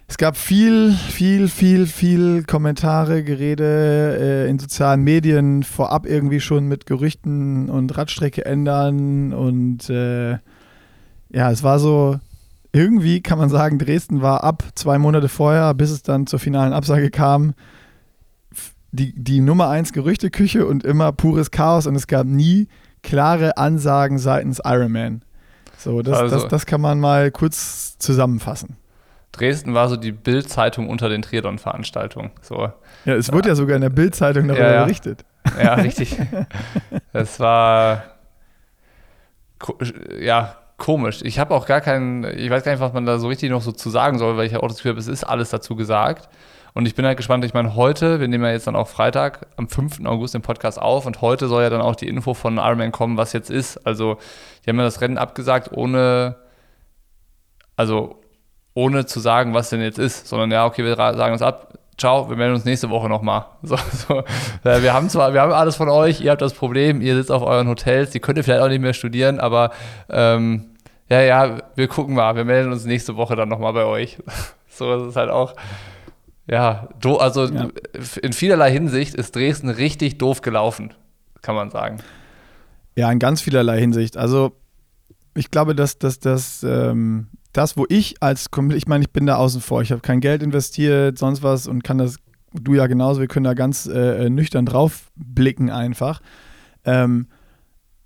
es 0.09 0.19
gab 0.19 0.37
viel, 0.37 0.93
viel, 0.93 1.49
viel, 1.49 1.87
viel 1.87 2.45
Kommentare, 2.45 3.25
Gerede 3.25 4.17
äh, 4.21 4.49
in 4.49 4.59
sozialen 4.59 5.03
Medien, 5.03 5.65
vorab 5.65 6.07
irgendwie 6.07 6.41
schon 6.41 6.69
mit 6.69 6.87
Gerüchten 6.87 7.69
und 7.69 7.97
Radstrecke 7.99 8.45
ändern. 8.45 9.33
Und 9.33 9.91
äh, 9.91 10.39
ja, 11.31 11.51
es 11.51 11.65
war 11.65 11.81
so, 11.81 12.21
irgendwie 12.73 13.21
kann 13.21 13.39
man 13.39 13.49
sagen, 13.49 13.79
Dresden 13.79 14.23
war 14.23 14.45
ab 14.45 14.63
zwei 14.77 14.97
Monate 14.99 15.29
vorher, 15.29 15.75
bis 15.75 15.91
es 15.91 16.03
dann 16.03 16.29
zur 16.29 16.39
finalen 16.39 16.73
Absage 16.73 17.11
kam, 17.11 17.55
die, 18.93 19.13
die 19.13 19.41
Nummer 19.41 19.69
eins 19.71 19.93
Gerüchteküche 19.93 20.67
und 20.67 20.85
immer 20.85 21.11
pures 21.13 21.51
Chaos 21.51 21.87
und 21.89 21.97
es 21.97 22.07
gab 22.07 22.27
nie 22.27 22.69
klare 23.03 23.57
Ansagen 23.57 24.19
seitens 24.19 24.61
Ironman. 24.65 25.23
So, 25.79 26.01
das, 26.03 26.19
also. 26.19 26.37
das, 26.37 26.49
das 26.49 26.67
kann 26.67 26.81
man 26.81 27.01
mal 27.01 27.33
kurz 27.33 27.99
zusammenfassen. 27.99 28.77
Dresden 29.37 29.75
war 29.75 29.89
so 29.89 29.97
die 29.97 30.13
Bild-Zeitung 30.13 30.89
unter 30.89 31.09
den 31.09 31.23
Triathlon-Veranstaltungen. 31.23 32.31
So. 32.41 32.71
Ja, 33.05 33.15
es 33.15 33.33
wurde 33.33 33.51
ja 33.51 33.55
sogar 33.55 33.77
in 33.77 33.83
der 33.83 33.91
Bild-Zeitung 33.91 34.49
darüber 34.49 34.73
ja, 34.73 34.85
berichtet. 34.85 35.25
Ja, 35.63 35.75
richtig. 35.75 36.17
Es 37.13 37.41
war 37.41 38.05
ja 40.21 40.57
komisch. 40.77 41.21
Ich 41.23 41.39
habe 41.39 41.55
auch 41.55 41.67
gar 41.67 41.81
keinen, 41.81 42.25
ich 42.25 42.51
weiß 42.51 42.63
gar 42.65 42.73
nicht, 42.73 42.81
was 42.81 42.93
man 42.93 43.07
da 43.07 43.19
so 43.19 43.29
richtig 43.29 43.51
noch 43.51 43.63
so 43.63 43.73
zu 43.73 43.91
sagen 43.91 44.19
soll, 44.19 44.37
weil 44.37 44.47
ich 44.47 44.53
ja 44.53 44.61
auch 44.61 44.69
das 44.69 44.79
Gefühl 44.79 44.93
habe, 44.93 45.01
es 45.01 45.09
ist 45.09 45.25
alles 45.25 45.51
dazu 45.51 45.77
gesagt. 45.77 46.29
Und 46.75 46.85
ich 46.85 46.95
bin 46.95 47.07
halt 47.07 47.17
gespannt, 47.17 47.43
ich 47.47 47.55
meine, 47.55 47.75
heute, 47.75 48.21
wir 48.21 48.29
nehmen 48.29 48.45
ja 48.45 48.51
jetzt 48.51 48.67
dann 48.67 48.77
auch 48.77 48.89
Freitag, 48.89 49.47
am 49.57 49.67
5. 49.67 50.05
August 50.05 50.35
den 50.35 50.43
Podcast 50.43 50.79
auf 50.79 51.07
und 51.07 51.23
heute 51.23 51.49
soll 51.49 51.63
ja 51.63 51.71
dann 51.71 51.81
auch 51.81 51.97
die 51.97 52.07
Info 52.07 52.35
von 52.35 52.59
Ironman 52.59 52.93
kommen, 52.93 53.17
was 53.17 53.33
jetzt 53.33 53.49
ist. 53.49 53.79
Also, 53.87 54.19
die 54.65 54.69
haben 54.69 54.77
ja 54.77 54.85
das 54.85 55.01
Rennen 55.01 55.17
abgesagt, 55.17 55.73
ohne, 55.73 56.37
also 57.77 58.21
ohne 58.77 59.07
zu 59.07 59.21
sagen, 59.21 59.55
was 59.55 59.71
denn 59.71 59.81
jetzt 59.81 59.99
ist, 59.99 60.29
sondern 60.29 60.51
ja, 60.51 60.67
okay, 60.67 60.85
wir 60.85 60.97
sagen 60.97 61.33
uns 61.33 61.41
ab, 61.41 61.79
ciao, 61.97 62.29
wir 62.29 62.37
melden 62.37 62.55
uns 62.55 62.67
nächste 62.67 62.91
Woche 62.91 63.09
nochmal. 63.09 63.47
So, 63.63 63.77
so. 63.77 64.23
Wir 64.63 64.93
haben 64.93 65.09
zwar, 65.09 65.33
wir 65.33 65.41
haben 65.41 65.53
alles 65.53 65.77
von 65.77 65.89
euch, 65.89 66.21
ihr 66.21 66.31
habt 66.31 66.43
das 66.43 66.53
Problem, 66.53 67.01
ihr 67.01 67.17
sitzt 67.17 67.33
auf 67.33 67.43
euren 67.43 67.69
Hotels, 67.69 68.15
ihr 68.15 68.21
könnt 68.21 68.39
vielleicht 68.45 68.61
auch 68.61 68.69
nicht 68.69 68.83
mehr 68.83 68.93
studieren, 68.93 69.41
aber 69.41 69.71
ähm, 70.11 70.67
ja, 71.09 71.23
ja, 71.23 71.59
wir 71.75 71.89
gucken 71.89 72.15
mal, 72.15 72.37
wir 72.37 72.45
melden 72.45 72.71
uns 72.71 72.85
nächste 72.85 73.17
Woche 73.17 73.35
dann 73.35 73.49
nochmal 73.49 73.73
bei 73.73 73.87
euch. 73.87 74.19
so 74.69 74.95
ist 74.95 75.03
es 75.11 75.17
halt 75.17 75.31
auch. 75.31 75.55
Ja, 76.47 76.91
do, 77.01 77.17
also 77.17 77.47
ja. 77.47 77.69
in 78.23 78.35
vielerlei 78.35 78.71
Hinsicht 78.71 79.15
ist 79.15 79.35
Dresden 79.35 79.71
richtig 79.71 80.19
doof 80.19 80.43
gelaufen, 80.43 80.93
kann 81.41 81.55
man 81.55 81.71
sagen. 81.71 81.97
Ja, 82.95 83.11
in 83.11 83.21
ganz 83.21 83.41
vielerlei 83.41 83.81
Hinsicht. 83.81 84.19
Also 84.19 84.53
ich 85.35 85.51
glaube, 85.51 85.75
dass, 85.75 85.99
dass, 85.99 86.21
dass 86.21 86.63
ähm, 86.63 87.29
das, 87.57 87.77
wo 87.77 87.87
ich 87.89 88.17
als, 88.21 88.49
ich 88.75 88.87
meine, 88.87 89.05
ich 89.05 89.11
bin 89.11 89.27
da 89.27 89.37
außen 89.37 89.61
vor, 89.61 89.83
ich 89.83 89.93
habe 89.93 90.03
kein 90.03 90.21
Geld 90.21 90.43
investiert, 90.43 91.19
sonst 91.19 91.43
was 91.43 91.67
und 91.67 91.85
kann 91.85 91.99
das, 91.99 92.17
du 92.53 92.75
ja 92.75 92.87
genauso, 92.87 93.21
wir 93.21 93.29
können 93.29 93.45
da 93.45 93.55
ganz 93.55 93.87
äh, 93.87 94.29
nüchtern 94.29 94.67
drauf 94.67 95.11
blicken 95.17 95.71
einfach. 95.71 96.21
Ähm, 96.85 97.29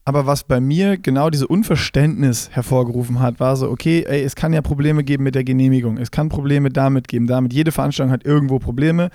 aber 0.05 0.27
was 0.27 0.45
bei 0.45 0.61
mir 0.61 0.97
genau 0.97 1.31
diese 1.31 1.47
Unverständnis 1.47 2.51
hervorgerufen 2.51 3.21
hat, 3.21 3.39
war 3.39 3.57
so, 3.57 3.71
okay, 3.71 4.05
ey, 4.09 4.23
es 4.23 4.35
kann 4.35 4.53
ja 4.53 4.63
Probleme 4.63 5.05
geben 5.05 5.25
mit 5.25 5.35
der 5.35 5.45
Genehmigung. 5.45 5.99
Es 5.99 6.11
kann 6.11 6.29
Probleme 6.29 6.71
damit 6.71 7.07
geben, 7.07 7.27
damit. 7.27 7.53
Jede 7.53 7.71
Veranstaltung 7.71 8.13
hat 8.13 8.25
irgendwo 8.25 8.59
Probleme. 8.59 9.11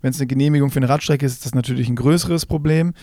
Wenn 0.00 0.10
es 0.10 0.20
eine 0.20 0.28
Genehmigung 0.28 0.70
für 0.70 0.78
eine 0.78 0.88
Radstrecke 0.88 1.26
ist, 1.26 1.32
ist 1.32 1.44
das 1.44 1.54
natürlich 1.54 1.88
ein 1.88 1.96
größeres 1.96 2.46
Problem. 2.46 2.94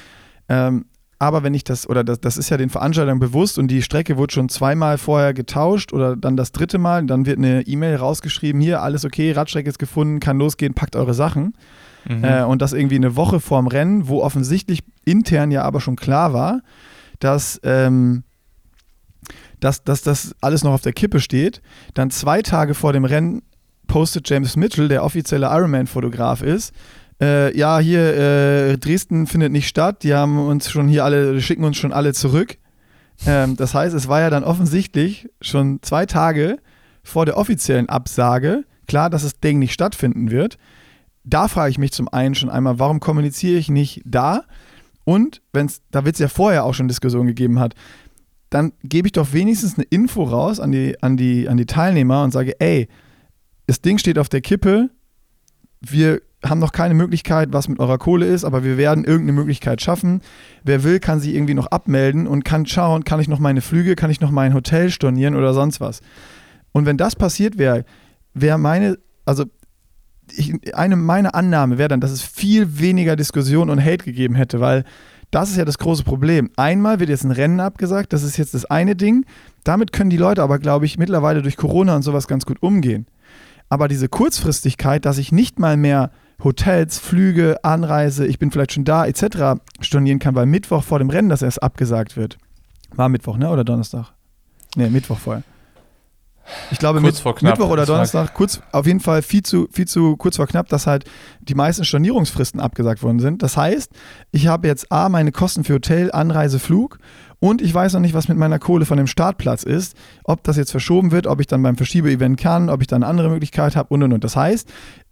Ähm, 0.47 0.85
aber 1.25 1.43
wenn 1.43 1.53
ich 1.53 1.63
das, 1.63 1.89
oder 1.89 2.03
das, 2.03 2.19
das 2.21 2.37
ist 2.37 2.49
ja 2.49 2.57
den 2.57 2.69
Veranstaltern 2.69 3.19
bewusst 3.19 3.57
und 3.57 3.67
die 3.67 3.81
Strecke 3.81 4.17
wurde 4.17 4.33
schon 4.33 4.49
zweimal 4.49 4.97
vorher 4.97 5.33
getauscht 5.33 5.91
oder 5.91 6.15
dann 6.15 6.37
das 6.37 6.51
dritte 6.51 6.77
Mal, 6.77 7.05
dann 7.05 7.25
wird 7.25 7.37
eine 7.37 7.63
E-Mail 7.63 7.95
rausgeschrieben, 7.95 8.61
hier, 8.61 8.81
alles 8.81 9.05
okay, 9.05 9.31
Radstrecke 9.31 9.69
ist 9.69 9.79
gefunden, 9.79 10.19
kann 10.19 10.37
losgehen, 10.37 10.73
packt 10.73 10.95
eure 10.95 11.13
Sachen. 11.13 11.53
Mhm. 12.07 12.23
Äh, 12.23 12.43
und 12.43 12.61
das 12.61 12.73
irgendwie 12.73 12.95
eine 12.95 13.15
Woche 13.15 13.39
vorm 13.39 13.67
Rennen, 13.67 14.07
wo 14.07 14.21
offensichtlich 14.21 14.83
intern 15.03 15.51
ja 15.51 15.63
aber 15.63 15.81
schon 15.81 15.95
klar 15.95 16.33
war, 16.33 16.61
dass, 17.19 17.59
ähm, 17.63 18.23
dass, 19.59 19.83
dass 19.83 20.03
das 20.03 20.35
alles 20.41 20.63
noch 20.63 20.73
auf 20.73 20.81
der 20.81 20.93
Kippe 20.93 21.19
steht. 21.19 21.61
Dann 21.95 22.11
zwei 22.11 22.41
Tage 22.41 22.75
vor 22.75 22.93
dem 22.93 23.05
Rennen 23.05 23.41
postet 23.87 24.29
James 24.29 24.55
Mitchell, 24.55 24.87
der 24.87 25.03
offizielle 25.03 25.47
Ironman-Fotograf 25.47 26.41
ist, 26.41 26.73
äh, 27.21 27.57
ja, 27.57 27.79
hier, 27.79 28.15
äh, 28.15 28.77
Dresden 28.77 29.27
findet 29.27 29.51
nicht 29.51 29.67
statt, 29.67 30.03
die 30.03 30.13
haben 30.13 30.37
uns 30.37 30.69
schon 30.69 30.87
hier 30.87 31.05
alle, 31.05 31.39
schicken 31.41 31.63
uns 31.63 31.77
schon 31.77 31.93
alle 31.93 32.13
zurück. 32.13 32.57
Ähm, 33.25 33.55
das 33.55 33.73
heißt, 33.73 33.95
es 33.95 34.07
war 34.07 34.21
ja 34.21 34.29
dann 34.29 34.43
offensichtlich 34.43 35.29
schon 35.41 35.79
zwei 35.81 36.05
Tage 36.05 36.57
vor 37.03 37.25
der 37.25 37.37
offiziellen 37.37 37.87
Absage 37.87 38.65
klar, 38.87 39.09
dass 39.09 39.23
das 39.23 39.39
Ding 39.39 39.59
nicht 39.59 39.73
stattfinden 39.73 40.31
wird. 40.31 40.57
Da 41.23 41.47
frage 41.47 41.71
ich 41.71 41.77
mich 41.77 41.91
zum 41.91 42.07
einen 42.07 42.35
schon 42.35 42.49
einmal, 42.49 42.79
warum 42.79 42.99
kommuniziere 42.99 43.57
ich 43.57 43.69
nicht 43.69 44.01
da? 44.05 44.43
Und 45.03 45.41
wenn 45.53 45.67
es, 45.67 45.81
da 45.91 46.05
wird 46.05 46.15
es 46.15 46.19
ja 46.19 46.27
vorher 46.27 46.65
auch 46.65 46.73
schon 46.73 46.87
Diskussionen 46.87 47.27
gegeben 47.27 47.59
hat, 47.59 47.73
dann 48.49 48.73
gebe 48.83 49.07
ich 49.07 49.11
doch 49.11 49.33
wenigstens 49.33 49.75
eine 49.75 49.85
Info 49.89 50.23
raus 50.23 50.59
an 50.59 50.71
die, 50.71 51.01
an, 51.01 51.17
die, 51.17 51.49
an 51.49 51.57
die 51.57 51.65
Teilnehmer 51.65 52.23
und 52.23 52.31
sage, 52.31 52.59
ey, 52.59 52.87
das 53.67 53.81
Ding 53.81 53.97
steht 53.97 54.19
auf 54.19 54.29
der 54.29 54.41
Kippe, 54.41 54.89
wir 55.81 56.21
haben 56.43 56.59
noch 56.59 56.71
keine 56.71 56.93
Möglichkeit, 56.93 57.49
was 57.51 57.67
mit 57.67 57.79
eurer 57.79 57.97
Kohle 57.97 58.27
ist, 58.27 58.43
aber 58.43 58.63
wir 58.63 58.77
werden 58.77 59.03
irgendeine 59.03 59.33
Möglichkeit 59.33 59.81
schaffen. 59.81 60.21
Wer 60.63 60.83
will, 60.83 60.99
kann 60.99 61.19
sie 61.19 61.35
irgendwie 61.35 61.53
noch 61.53 61.67
abmelden 61.67 62.27
und 62.27 62.45
kann 62.45 62.65
schauen, 62.65 63.03
kann 63.03 63.19
ich 63.19 63.27
noch 63.27 63.39
meine 63.39 63.61
Flüge, 63.61 63.95
kann 63.95 64.11
ich 64.11 64.21
noch 64.21 64.31
mein 64.31 64.53
Hotel 64.53 64.89
stornieren 64.89 65.35
oder 65.35 65.53
sonst 65.53 65.81
was. 65.81 66.01
Und 66.71 66.85
wenn 66.85 66.97
das 66.97 67.15
passiert 67.15 67.57
wäre, 67.57 67.85
wäre 68.33 68.57
meine, 68.57 68.97
also 69.25 69.45
ich, 70.31 70.53
eine 70.75 70.95
meine 70.95 71.33
Annahme 71.33 71.77
wäre 71.77 71.89
dann, 71.89 72.01
dass 72.01 72.11
es 72.11 72.21
viel 72.21 72.79
weniger 72.79 73.15
Diskussion 73.15 73.69
und 73.69 73.83
Hate 73.83 74.03
gegeben 74.05 74.35
hätte, 74.35 74.59
weil 74.59 74.83
das 75.31 75.49
ist 75.49 75.57
ja 75.57 75.65
das 75.65 75.77
große 75.77 76.03
Problem. 76.03 76.49
Einmal 76.55 76.99
wird 76.99 77.09
jetzt 77.09 77.23
ein 77.23 77.31
Rennen 77.31 77.59
abgesagt, 77.59 78.13
das 78.13 78.23
ist 78.23 78.37
jetzt 78.37 78.53
das 78.53 78.65
eine 78.65 78.95
Ding. 78.95 79.25
Damit 79.63 79.91
können 79.91 80.09
die 80.09 80.17
Leute 80.17 80.43
aber, 80.43 80.59
glaube 80.59 80.85
ich, 80.85 80.97
mittlerweile 80.97 81.41
durch 81.41 81.57
Corona 81.57 81.95
und 81.95 82.03
sowas 82.03 82.27
ganz 82.27 82.45
gut 82.45 82.61
umgehen. 82.61 83.07
Aber 83.69 83.87
diese 83.87 84.09
Kurzfristigkeit, 84.09 85.05
dass 85.05 85.17
ich 85.17 85.31
nicht 85.31 85.59
mal 85.59 85.77
mehr 85.77 86.11
Hotels, 86.43 86.99
Flüge, 86.99 87.63
Anreise, 87.63 88.25
ich 88.27 88.39
bin 88.39 88.51
vielleicht 88.51 88.73
schon 88.73 88.83
da, 88.83 89.05
etc. 89.05 89.59
stornieren 89.79 90.19
kann, 90.19 90.35
weil 90.35 90.45
Mittwoch 90.45 90.83
vor 90.83 90.99
dem 90.99 91.09
Rennen 91.09 91.29
das 91.29 91.41
erst 91.41 91.63
abgesagt 91.63 92.17
wird. 92.17 92.37
War 92.93 93.09
Mittwoch, 93.09 93.37
ne? 93.37 93.49
Oder 93.49 93.63
Donnerstag? 93.63 94.13
Ne, 94.75 94.89
Mittwoch 94.89 95.17
vorher. 95.17 95.43
Ich 96.69 96.77
glaube, 96.77 97.01
kurz 97.01 97.15
mit, 97.15 97.21
vor 97.21 97.35
knapp, 97.35 97.57
Mittwoch 97.57 97.71
oder 97.71 97.85
Donnerstag, 97.85 98.33
kurz, 98.33 98.61
auf 98.71 98.85
jeden 98.85 98.99
Fall 98.99 99.23
viel 99.23 99.41
zu, 99.41 99.67
viel 99.71 99.87
zu 99.87 100.15
kurz 100.15 100.35
vor 100.35 100.45
knapp, 100.45 100.69
dass 100.69 100.85
halt 100.85 101.05
die 101.41 101.55
meisten 101.55 101.83
Stornierungsfristen 101.83 102.59
abgesagt 102.59 103.01
worden 103.01 103.19
sind. 103.19 103.41
Das 103.41 103.57
heißt, 103.57 103.91
ich 104.31 104.45
habe 104.47 104.67
jetzt 104.67 104.91
A, 104.91 105.09
meine 105.09 105.31
Kosten 105.31 105.63
für 105.63 105.73
Hotel, 105.73 106.11
Anreise, 106.11 106.59
Flug 106.59 106.99
und 107.45 107.61
ich 107.61 107.71
weiß 107.71 107.93
noch 107.93 107.99
nicht, 107.99 108.15
was 108.15 108.27
mit 108.27 108.39
meiner 108.39 108.57
Kohle 108.57 108.85
von 108.85 108.97
dem 108.97 109.05
Startplatz 109.05 109.61
ist, 109.61 109.95
ob 110.23 110.43
das 110.43 110.57
jetzt 110.57 110.71
verschoben 110.71 111.11
wird, 111.11 111.27
ob 111.27 111.39
ich 111.39 111.45
dann 111.45 111.61
beim 111.61 111.77
Verschiebeevent 111.77 112.39
kann, 112.39 112.71
ob 112.71 112.81
ich 112.81 112.87
dann 112.87 113.03
eine 113.03 113.09
andere 113.09 113.29
Möglichkeit 113.29 113.75
habe 113.75 113.93
und 113.93 114.01
und 114.01 114.13
und. 114.13 114.23
Das 114.23 114.35
heißt, 114.35 114.67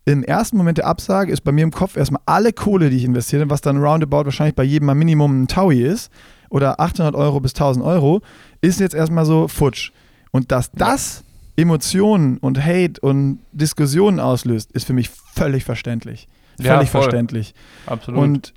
im 0.05 0.23
ersten 0.23 0.57
Moment 0.57 0.79
der 0.79 0.87
Absage 0.87 1.31
ist 1.31 1.41
bei 1.41 1.51
mir 1.51 1.63
im 1.63 1.69
Kopf 1.69 1.95
erstmal 1.95 2.23
alle 2.25 2.51
Kohle, 2.51 2.89
die 2.89 2.97
ich 2.97 3.03
investiere, 3.03 3.51
was 3.51 3.61
dann 3.61 3.77
roundabout 3.77 4.25
wahrscheinlich 4.25 4.55
bei 4.55 4.63
jedem 4.63 4.87
mal 4.87 4.95
Minimum 4.95 5.43
ein 5.43 5.47
Taui 5.47 5.83
ist 5.83 6.11
oder 6.49 6.79
800 6.79 7.13
Euro 7.13 7.39
bis 7.39 7.51
1000 7.51 7.85
Euro, 7.85 8.21
ist 8.61 8.79
jetzt 8.79 8.95
erstmal 8.95 9.25
so 9.25 9.47
futsch. 9.47 9.91
Und 10.31 10.51
dass 10.51 10.71
das 10.71 11.23
Emotionen 11.55 12.39
und 12.39 12.59
Hate 12.65 12.99
und 12.99 13.41
Diskussionen 13.51 14.19
auslöst, 14.19 14.71
ist 14.71 14.87
für 14.87 14.93
mich 14.93 15.11
völlig 15.35 15.65
verständlich. 15.65 16.27
Völlig 16.57 16.67
ja, 16.67 16.85
verständlich. 16.85 17.53
Absolut. 17.85 18.19
Und 18.19 18.53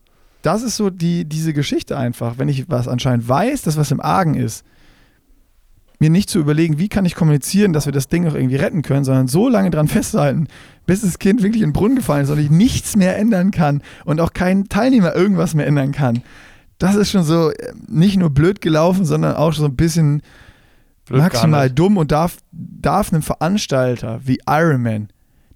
das 0.47 0.63
ist 0.63 0.77
so 0.77 0.91
die, 0.91 1.25
diese 1.25 1.53
Geschichte 1.53 1.99
einfach. 1.99 2.39
Wenn 2.39 2.49
ich 2.49 2.71
was 2.71 2.87
anscheinend 2.87 3.29
weiß, 3.29 3.63
dass 3.63 3.77
was 3.77 3.91
im 3.91 4.01
Argen 4.01 4.35
ist, 4.35 4.65
mir 5.99 6.09
nicht 6.11 6.31
zu 6.31 6.39
überlegen, 6.39 6.79
wie 6.79 6.89
kann 6.89 7.05
ich 7.05 7.17
kommunizieren, 7.17 7.73
dass 7.73 7.87
wir 7.87 7.93
das 7.93 8.07
Ding 8.07 8.25
noch 8.25 8.35
irgendwie 8.35 8.57
retten 8.57 8.83
können, 8.83 9.05
sondern 9.05 9.27
so 9.27 9.49
lange 9.49 9.71
dran 9.71 9.89
festhalten, 9.89 10.47
bis 10.87 11.01
das 11.01 11.19
Kind 11.19 11.43
wirklich 11.43 11.63
in 11.63 11.71
den 11.71 11.73
Brunnen 11.73 11.97
gefallen 11.97 12.25
ist 12.25 12.31
und 12.31 12.39
ich 12.39 12.51
nichts 12.51 12.97
mehr 12.97 13.17
ändern 13.19 13.51
kann 13.51 13.83
und 14.05 14.21
auch 14.21 14.35
kein 14.35 14.69
Teilnehmer 14.69 15.17
irgendwas 15.17 15.55
mehr 15.55 15.67
ändern 15.67 15.91
kann. 15.91 16.23
Das 16.79 16.95
ist 16.95 17.11
schon 17.11 17.25
so 17.25 17.51
äh, 17.51 17.73
nicht 17.89 18.17
nur 18.17 18.31
blöd 18.31 18.61
gelaufen, 18.61 19.05
sondern 19.05 19.35
auch 19.35 19.53
so 19.53 19.65
ein 19.65 19.75
bisschen 19.75 20.23
blöd 21.07 21.23
maximal 21.23 21.71
dumm 21.71 21.97
und 21.97 22.13
darf, 22.13 22.37
darf 22.53 23.13
einem 23.13 23.23
Veranstalter 23.23 24.21
wie 24.23 24.39
Ironman, 24.47 25.09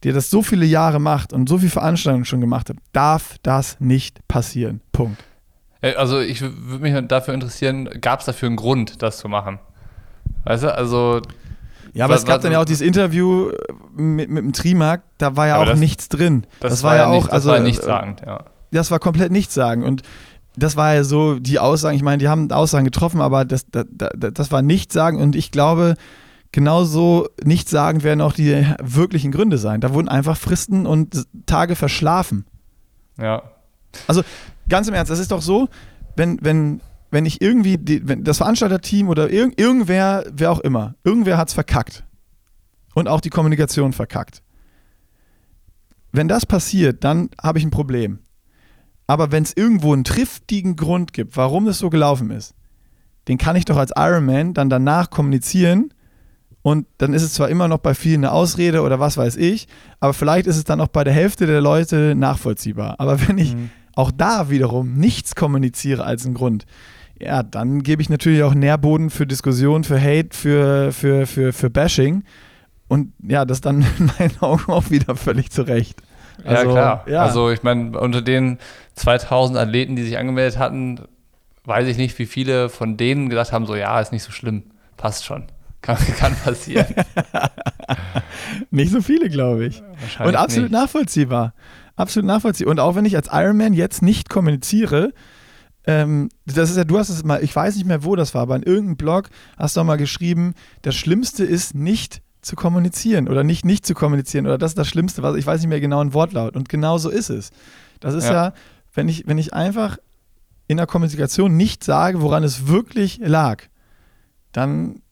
der 0.05 0.13
das 0.13 0.31
so 0.31 0.43
viele 0.43 0.65
Jahre 0.65 0.99
macht 0.99 1.33
und 1.33 1.49
so 1.49 1.59
viele 1.59 1.71
Veranstaltungen 1.71 2.25
schon 2.25 2.41
gemacht 2.41 2.69
hat, 2.71 2.77
darf 2.93 3.37
das 3.43 3.79
nicht 3.81 4.27
passieren. 4.29 4.81
Punkt. 4.93 5.23
Äh, 5.83 5.95
also 5.95 6.21
ich 6.21 6.41
würde 6.41 6.83
mich 6.83 7.09
dafür 7.09 7.35
interessieren, 7.35 7.89
gab 8.01 8.21
es 8.21 8.27
dafür 8.27 8.49
einen 8.49 8.57
Grund, 8.57 9.03
das 9.03 9.19
zu 9.19 9.29
machen? 9.29 9.59
Weißt 10.45 10.65
du, 10.65 10.75
also. 10.75 11.21
Ja, 11.93 12.05
aber 12.05 12.15
es 12.15 12.25
gab 12.25 12.41
dann 12.41 12.53
ja 12.53 12.61
auch 12.61 12.65
dieses 12.65 12.87
Interview 12.87 13.51
mit, 13.97 14.31
mit 14.31 14.45
dem 14.45 14.53
Trimark, 14.53 15.03
da 15.19 15.37
war 15.37 15.49
ja 15.49 15.57
auch 15.57 15.67
das, 15.67 15.79
nichts 15.79 16.09
drin. 16.09 16.47
Das, 16.61 16.71
das 16.71 16.83
war, 16.85 16.97
ja 16.97 17.07
auch, 17.09 17.15
nicht, 17.15 17.27
das 17.27 17.33
also. 17.33 17.49
Das 17.51 17.59
war 17.59 17.65
nichtssagend, 17.65 18.23
ja. 18.25 18.45
Das 18.71 18.91
war 18.93 19.01
komplett 19.01 19.33
nichtssagend. 19.33 19.85
Und 19.85 20.03
das 20.57 20.77
war 20.77 20.95
ja 20.95 21.03
so 21.03 21.41
die 21.41 21.59
Aussagen, 21.59 21.97
ich 21.97 22.03
meine, 22.03 22.19
die 22.19 22.29
haben 22.29 22.51
Aussagen 22.53 22.85
getroffen, 22.85 23.21
aber 23.21 23.45
das, 23.45 23.67
das, 23.71 23.87
das 24.15 24.53
war 24.53 24.63
nichtssagend 24.63 25.21
und 25.21 25.35
ich 25.35 25.51
glaube, 25.51 25.97
genauso 26.53 27.29
nichtssagend 27.45 28.03
werden 28.03 28.21
auch 28.21 28.33
die 28.33 28.67
wirklichen 28.83 29.33
Gründe 29.33 29.59
sein. 29.59 29.81
Da 29.81 29.95
wurden 29.95 30.09
einfach 30.09 30.37
Fristen 30.37 30.87
und 30.87 31.27
Tage 31.47 31.77
verschlafen. 31.77 32.45
Ja. 33.19 33.43
Also 34.07 34.23
ganz 34.69 34.89
im 34.89 34.95
Ernst, 34.95 35.11
das 35.11 35.19
ist 35.19 35.33
doch 35.33 35.43
so, 35.43 35.69
wenn, 36.17 36.39
wenn 36.43 36.81
wenn 37.11 37.27
ich 37.27 37.41
irgendwie, 37.43 37.77
die, 37.77 38.07
wenn 38.07 38.25
das 38.25 38.39
Veranstalterteam 38.39 39.09
oder 39.09 39.31
irg 39.31 39.59
irgendwer, 39.61 40.25
wer 40.33 40.53
auch 40.53 40.61
immer, 40.61 40.95
irgendwer 41.05 41.37
hat 41.37 41.49
es 41.49 41.55
verkackt. 41.55 42.05
Und 42.95 43.09
auch 43.09 43.21
die 43.21 43.31
Kommunikation 43.31 43.93
verkackt. 43.93 44.43
Wenn 46.13 46.29
das 46.29 46.45
passiert, 46.45 47.05
dann 47.05 47.31
habe 47.41 47.59
ich 47.59 47.65
ein 47.65 47.71
Problem. 47.71 48.19
Aber 49.07 49.33
wenn 49.33 49.43
es 49.43 49.57
irgendwo 49.57 49.93
einen 49.93 50.05
triftigen 50.05 50.77
Grund 50.77 51.13
gibt, 51.13 51.37
warum 51.37 51.69
es 51.69 51.79
so 51.79 51.91
gelaufen 51.91 52.31
ist, 52.31 52.55
den 53.29 53.39
kann 53.39 53.57
ich 53.57 53.65
doch 53.65 53.77
als 53.77 53.93
Ironman 53.97 54.55
dann 54.55 54.71
danach 54.71 55.11
kommunizieren 55.11 55.93
und 56.63 56.87
dann 56.99 57.15
ist 57.15 57.23
es 57.23 57.33
zwar 57.33 57.49
immer 57.49 57.69
noch 57.69 57.79
bei 57.79 57.95
vielen 57.95 58.25
eine 58.25 58.33
Ausrede 58.33 58.83
oder 58.83 59.01
was 59.01 59.17
weiß 59.17 59.37
ich, 59.37 59.67
aber 59.99 60.13
vielleicht 60.13 60.47
ist 60.47 60.57
es 60.57 60.65
dann 60.65 60.81
auch 60.81 60.89
bei 60.89 61.05
der 61.05 61.13
Hälfte 61.13 61.47
der 61.47 61.61
Leute 61.61 62.15
nachvollziehbar. 62.15 62.97
Aber 62.99 63.27
wenn 63.29 63.39
ich 63.39 63.55
mhm. 63.55 63.71
auch 63.95 64.11
da 64.11 64.51
wiederum 64.51 64.95
nichts 64.95 65.35
kommuniziere 65.35 66.05
als 66.05 66.27
einen 66.27 66.35
Grund, 66.35 66.67
ja, 67.19 67.43
dann 67.43 67.83
gebe 67.83 68.03
ich 68.03 68.09
natürlich 68.09 68.43
auch 68.43 68.55
Nährboden 68.55 69.11
für 69.11 69.27
Diskussion, 69.27 69.85
für 69.85 70.01
Hate, 70.01 70.31
für, 70.33 70.93
für, 70.93 71.27
für, 71.27 71.53
für 71.53 71.71
Bashing. 71.71 72.25
Und 72.89 73.13
ja, 73.23 73.45
das 73.45 73.61
dann 73.61 73.83
in 73.99 74.11
meinen 74.19 74.37
Augen 74.41 74.73
auch 74.73 74.91
wieder 74.91 75.17
völlig 75.17 75.51
zurecht. 75.51 76.03
Also, 76.45 76.69
ja, 76.69 76.73
klar. 76.73 77.05
Ja. 77.07 77.23
Also 77.23 77.51
ich 77.51 77.63
meine, 77.63 77.99
unter 77.99 78.23
den 78.23 78.59
2000 78.95 79.59
Athleten, 79.59 79.97
die 79.97 80.03
sich 80.03 80.19
angemeldet 80.19 80.59
hatten, 80.59 81.01
weiß 81.65 81.87
ich 81.89 81.99
nicht, 81.99 82.19
wie 82.19 82.27
viele 82.27 82.69
von 82.69 82.97
denen 82.97 83.29
gesagt 83.29 83.53
haben, 83.53 83.67
so 83.67 83.77
ja, 83.77 84.01
ist 84.01 84.13
nicht 84.13 84.23
so 84.23 84.33
schlimm, 84.33 84.65
passt 84.97 85.25
schon. 85.25 85.45
Kann, 85.81 85.97
kann 86.19 86.35
passieren. 86.37 86.95
nicht 88.71 88.93
so 88.93 89.01
viele, 89.01 89.29
glaube 89.29 89.67
ich. 89.67 89.83
Und 90.19 90.37
absolut 90.37 90.71
nicht. 90.71 90.81
nachvollziehbar. 90.81 91.55
Absolut 91.97 92.27
nachvollziehbar. 92.27 92.73
Und 92.73 92.81
auch 92.81 92.95
wenn 92.95 93.05
ich 93.05 93.17
als 93.17 93.29
Ironman 93.33 93.73
jetzt 93.73 94.03
nicht 94.03 94.29
kommuniziere, 94.29 95.13
ähm, 95.87 96.29
das 96.47 96.71
ist 96.71 96.77
ja, 96.77 96.85
du 96.85 96.99
hast 96.99 97.09
es 97.09 97.25
mal, 97.25 97.43
ich 97.43 97.55
weiß 97.55 97.77
nicht 97.77 97.87
mehr, 97.87 98.05
wo 98.05 98.15
das 98.17 98.35
war, 98.35 98.43
aber 98.43 98.57
in 98.57 98.63
irgendeinem 98.63 98.97
Blog 98.97 99.31
hast 99.57 99.77
du 99.77 99.81
auch 99.81 99.85
mal 99.85 99.97
geschrieben, 99.97 100.55
das 100.83 100.95
Schlimmste 100.95 101.45
ist 101.45 101.75
nicht 101.75 102.23
zu 102.43 102.57
kommunizieren 102.57 103.29
oder 103.29 103.45
nicht 103.45 103.65
nicht 103.65 103.85
zu 103.85 103.95
kommunizieren 103.95 104.47
oder 104.47 104.57
das 104.57 104.73
ist 104.73 104.79
das 104.79 104.89
Schlimmste, 104.89 105.23
was 105.23 105.37
ich 105.37 105.47
weiß 105.47 105.61
nicht 105.61 105.69
mehr 105.69 105.81
genau 105.81 106.01
ein 106.01 106.15
Wortlaut. 106.15 106.57
Und 106.57 106.69
genau 106.69 106.99
so 106.99 107.11
ist 107.11 107.31
es. 107.31 107.51
Das 108.01 108.15
ist 108.15 108.25
ja, 108.25 108.33
ja 108.33 108.53
wenn, 108.95 109.09
ich, 109.09 109.27
wenn 109.27 109.39
ich 109.39 109.55
einfach 109.55 109.99
in 110.69 110.77
der 110.77 110.87
Kommunikation 110.87 111.57
nicht 111.57 111.85
sage, 111.85 112.23
woran 112.23 112.45
es 112.45 112.69
wirklich 112.69 113.21
lag, 113.23 113.65
dann 114.53 115.03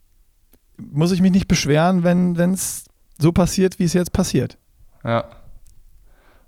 muss 0.78 1.12
ich 1.12 1.20
mich 1.20 1.32
nicht 1.32 1.48
beschweren, 1.48 2.04
wenn 2.04 2.52
es 2.52 2.84
so 3.18 3.32
passiert, 3.32 3.78
wie 3.78 3.84
es 3.84 3.92
jetzt 3.92 4.12
passiert. 4.12 4.58
Ja. 5.04 5.24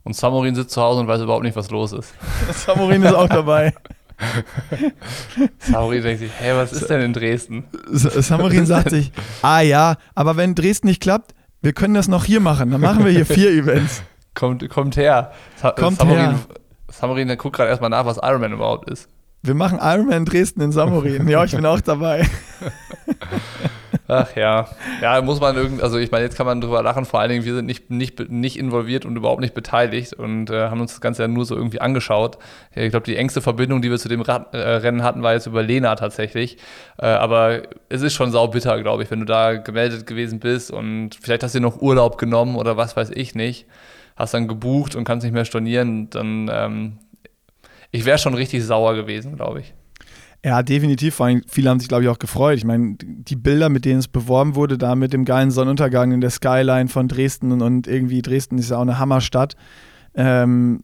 Und 0.02 0.16
Samorin 0.16 0.54
sitzt 0.54 0.70
zu 0.70 0.80
Hause 0.80 1.00
und 1.00 1.08
weiß 1.08 1.20
überhaupt 1.20 1.44
nicht, 1.44 1.56
was 1.56 1.70
los 1.70 1.92
ist. 1.92 2.14
Samorin 2.52 3.02
ist 3.02 3.14
auch 3.14 3.28
dabei. 3.28 3.74
Samorin 5.58 6.02
denkt 6.02 6.20
sich, 6.20 6.30
hey, 6.38 6.54
was 6.54 6.72
ist 6.72 6.88
denn 6.88 7.00
in 7.00 7.12
Dresden? 7.12 7.64
Samorin 7.90 8.66
sagt 8.66 8.90
sich, 8.90 9.12
ah 9.42 9.60
ja, 9.60 9.96
aber 10.14 10.36
wenn 10.36 10.54
Dresden 10.54 10.88
nicht 10.88 11.02
klappt, 11.02 11.34
wir 11.62 11.72
können 11.72 11.94
das 11.94 12.08
noch 12.08 12.24
hier 12.24 12.40
machen. 12.40 12.70
Dann 12.70 12.80
machen 12.80 13.04
wir 13.04 13.12
hier 13.12 13.26
vier 13.26 13.50
Events. 13.50 14.02
Kommt, 14.34 14.68
kommt 14.70 14.96
her. 14.96 15.32
Sa 15.56 15.72
kommt 15.72 15.98
Samorin, 15.98 16.20
her. 16.20 16.38
Samorin 16.88 17.36
guckt 17.36 17.56
gerade 17.56 17.70
erstmal 17.70 17.90
nach, 17.90 18.06
was 18.06 18.16
Ironman 18.16 18.52
überhaupt 18.52 18.88
ist. 18.88 19.08
Wir 19.42 19.54
machen 19.54 19.78
Ironman 19.80 20.24
Dresden 20.24 20.60
in 20.60 20.72
Samorin. 20.72 21.28
Ja, 21.28 21.44
ich 21.44 21.52
bin 21.52 21.64
auch 21.66 21.80
dabei. 21.80 22.26
Ach 24.12 24.34
ja. 24.34 24.66
Ja, 25.00 25.22
muss 25.22 25.40
man 25.40 25.54
irgendwie, 25.54 25.84
also 25.84 25.96
ich 25.96 26.10
meine, 26.10 26.24
jetzt 26.24 26.36
kann 26.36 26.44
man 26.44 26.60
drüber 26.60 26.82
lachen, 26.82 27.04
vor 27.04 27.20
allen 27.20 27.30
Dingen, 27.30 27.44
wir 27.44 27.54
sind 27.54 27.66
nicht, 27.66 27.90
nicht, 27.90 28.28
nicht 28.28 28.58
involviert 28.58 29.04
und 29.04 29.14
überhaupt 29.14 29.40
nicht 29.40 29.54
beteiligt 29.54 30.14
und 30.14 30.50
äh, 30.50 30.68
haben 30.68 30.80
uns 30.80 30.90
das 30.90 31.00
Ganze 31.00 31.22
ja 31.22 31.28
nur 31.28 31.44
so 31.44 31.54
irgendwie 31.54 31.80
angeschaut. 31.80 32.36
Ich 32.74 32.90
glaube, 32.90 33.06
die 33.06 33.14
engste 33.14 33.40
Verbindung, 33.40 33.82
die 33.82 33.90
wir 33.90 33.98
zu 33.98 34.08
dem 34.08 34.20
Rad, 34.20 34.52
äh, 34.52 34.58
Rennen 34.58 35.04
hatten, 35.04 35.22
war 35.22 35.34
jetzt 35.34 35.46
über 35.46 35.62
Lena 35.62 35.94
tatsächlich. 35.94 36.56
Äh, 36.98 37.06
aber 37.06 37.62
es 37.88 38.02
ist 38.02 38.14
schon 38.14 38.32
saubitter, 38.32 38.82
glaube 38.82 39.04
ich, 39.04 39.10
wenn 39.12 39.20
du 39.20 39.26
da 39.26 39.54
gemeldet 39.54 40.08
gewesen 40.08 40.40
bist 40.40 40.72
und 40.72 41.14
vielleicht 41.14 41.44
hast 41.44 41.54
du 41.54 41.60
noch 41.60 41.80
Urlaub 41.80 42.18
genommen 42.18 42.56
oder 42.56 42.76
was 42.76 42.96
weiß 42.96 43.10
ich 43.10 43.36
nicht. 43.36 43.66
Hast 44.16 44.34
dann 44.34 44.48
gebucht 44.48 44.96
und 44.96 45.04
kannst 45.04 45.22
nicht 45.22 45.34
mehr 45.34 45.44
stornieren, 45.44 46.10
dann 46.10 46.50
ähm, 46.52 46.98
ich 47.92 48.04
wäre 48.04 48.18
schon 48.18 48.34
richtig 48.34 48.64
sauer 48.64 48.96
gewesen, 48.96 49.36
glaube 49.36 49.60
ich. 49.60 49.72
Ja, 50.44 50.62
definitiv. 50.62 51.16
Vor 51.16 51.26
allem, 51.26 51.42
viele 51.46 51.68
haben 51.68 51.80
sich, 51.80 51.88
glaube 51.88 52.04
ich, 52.04 52.08
auch 52.08 52.18
gefreut. 52.18 52.56
Ich 52.56 52.64
meine, 52.64 52.96
die 52.98 53.36
Bilder, 53.36 53.68
mit 53.68 53.84
denen 53.84 53.98
es 53.98 54.08
beworben 54.08 54.54
wurde, 54.54 54.78
da 54.78 54.94
mit 54.94 55.12
dem 55.12 55.24
geilen 55.26 55.50
Sonnenuntergang 55.50 56.12
in 56.12 56.20
der 56.20 56.30
Skyline 56.30 56.88
von 56.88 57.08
Dresden 57.08 57.60
und 57.60 57.86
irgendwie 57.86 58.22
Dresden 58.22 58.56
ist 58.56 58.70
ja 58.70 58.78
auch 58.78 58.82
eine 58.82 58.98
Hammerstadt. 58.98 59.54
Ähm, 60.14 60.82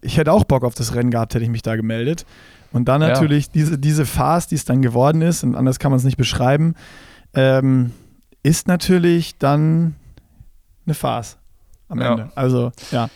ich 0.00 0.16
hätte 0.16 0.32
auch 0.32 0.44
Bock 0.44 0.64
auf 0.64 0.74
das 0.74 0.94
Rennen 0.94 1.10
gehabt, 1.10 1.34
hätte 1.34 1.44
ich 1.44 1.50
mich 1.50 1.62
da 1.62 1.76
gemeldet. 1.76 2.24
Und 2.72 2.88
dann 2.88 3.00
natürlich 3.00 3.46
ja. 3.46 3.52
diese, 3.54 3.78
diese 3.78 4.06
Farce, 4.06 4.46
die 4.46 4.54
es 4.54 4.64
dann 4.64 4.80
geworden 4.80 5.20
ist, 5.20 5.44
und 5.44 5.54
anders 5.54 5.78
kann 5.78 5.90
man 5.90 5.98
es 5.98 6.04
nicht 6.04 6.18
beschreiben, 6.18 6.74
ähm, 7.34 7.92
ist 8.42 8.68
natürlich 8.68 9.36
dann 9.38 9.96
eine 10.86 10.94
Farce 10.94 11.36
am 11.88 12.00
ja. 12.00 12.10
Ende. 12.10 12.30
Also, 12.34 12.72
ja. 12.90 13.10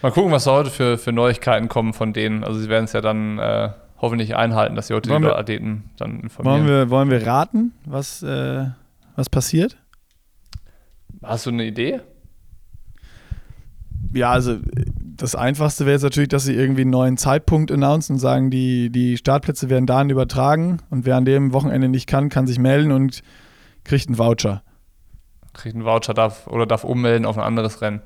Mal 0.00 0.12
gucken, 0.12 0.32
was 0.32 0.44
da 0.44 0.52
heute 0.52 0.70
für, 0.70 0.96
für 0.96 1.12
Neuigkeiten 1.12 1.68
kommen 1.68 1.92
von 1.92 2.14
denen. 2.14 2.42
Also, 2.42 2.58
sie 2.58 2.70
werden 2.70 2.86
es 2.86 2.94
ja 2.94 3.02
dann. 3.02 3.38
Äh 3.38 3.70
hoffentlich 4.00 4.36
einhalten, 4.36 4.76
dass 4.76 4.86
die 4.86 4.94
Athleten 4.94 5.90
dann 5.96 6.20
informieren. 6.20 6.66
Wollen 6.66 6.66
wir, 6.66 6.90
wollen 6.90 7.10
wir 7.10 7.26
raten, 7.26 7.72
was, 7.84 8.22
äh, 8.22 8.66
was 9.16 9.28
passiert? 9.28 9.76
Hast 11.22 11.46
du 11.46 11.50
eine 11.50 11.64
Idee? 11.64 12.00
Ja, 14.12 14.30
also 14.32 14.56
das 14.96 15.34
Einfachste 15.34 15.84
wäre 15.84 15.94
jetzt 15.94 16.02
natürlich, 16.02 16.30
dass 16.30 16.44
sie 16.44 16.54
irgendwie 16.54 16.80
einen 16.80 16.90
neuen 16.90 17.16
Zeitpunkt 17.16 17.70
announcen 17.70 18.14
und 18.14 18.18
sagen, 18.18 18.50
die, 18.50 18.90
die 18.90 19.16
Startplätze 19.16 19.68
werden 19.68 19.86
dahin 19.86 20.10
übertragen 20.10 20.78
und 20.88 21.04
wer 21.04 21.16
an 21.16 21.24
dem 21.24 21.52
Wochenende 21.52 21.88
nicht 21.88 22.06
kann, 22.06 22.28
kann 22.30 22.46
sich 22.46 22.58
melden 22.58 22.90
und 22.90 23.22
kriegt 23.84 24.08
einen 24.08 24.18
Voucher. 24.18 24.62
Kriegt 25.52 25.74
einen 25.74 25.84
Voucher 25.84 26.14
darf, 26.14 26.46
oder 26.46 26.66
darf 26.66 26.84
ummelden 26.84 27.26
auf 27.26 27.36
ein 27.36 27.44
anderes 27.44 27.82
Rennen. 27.82 28.00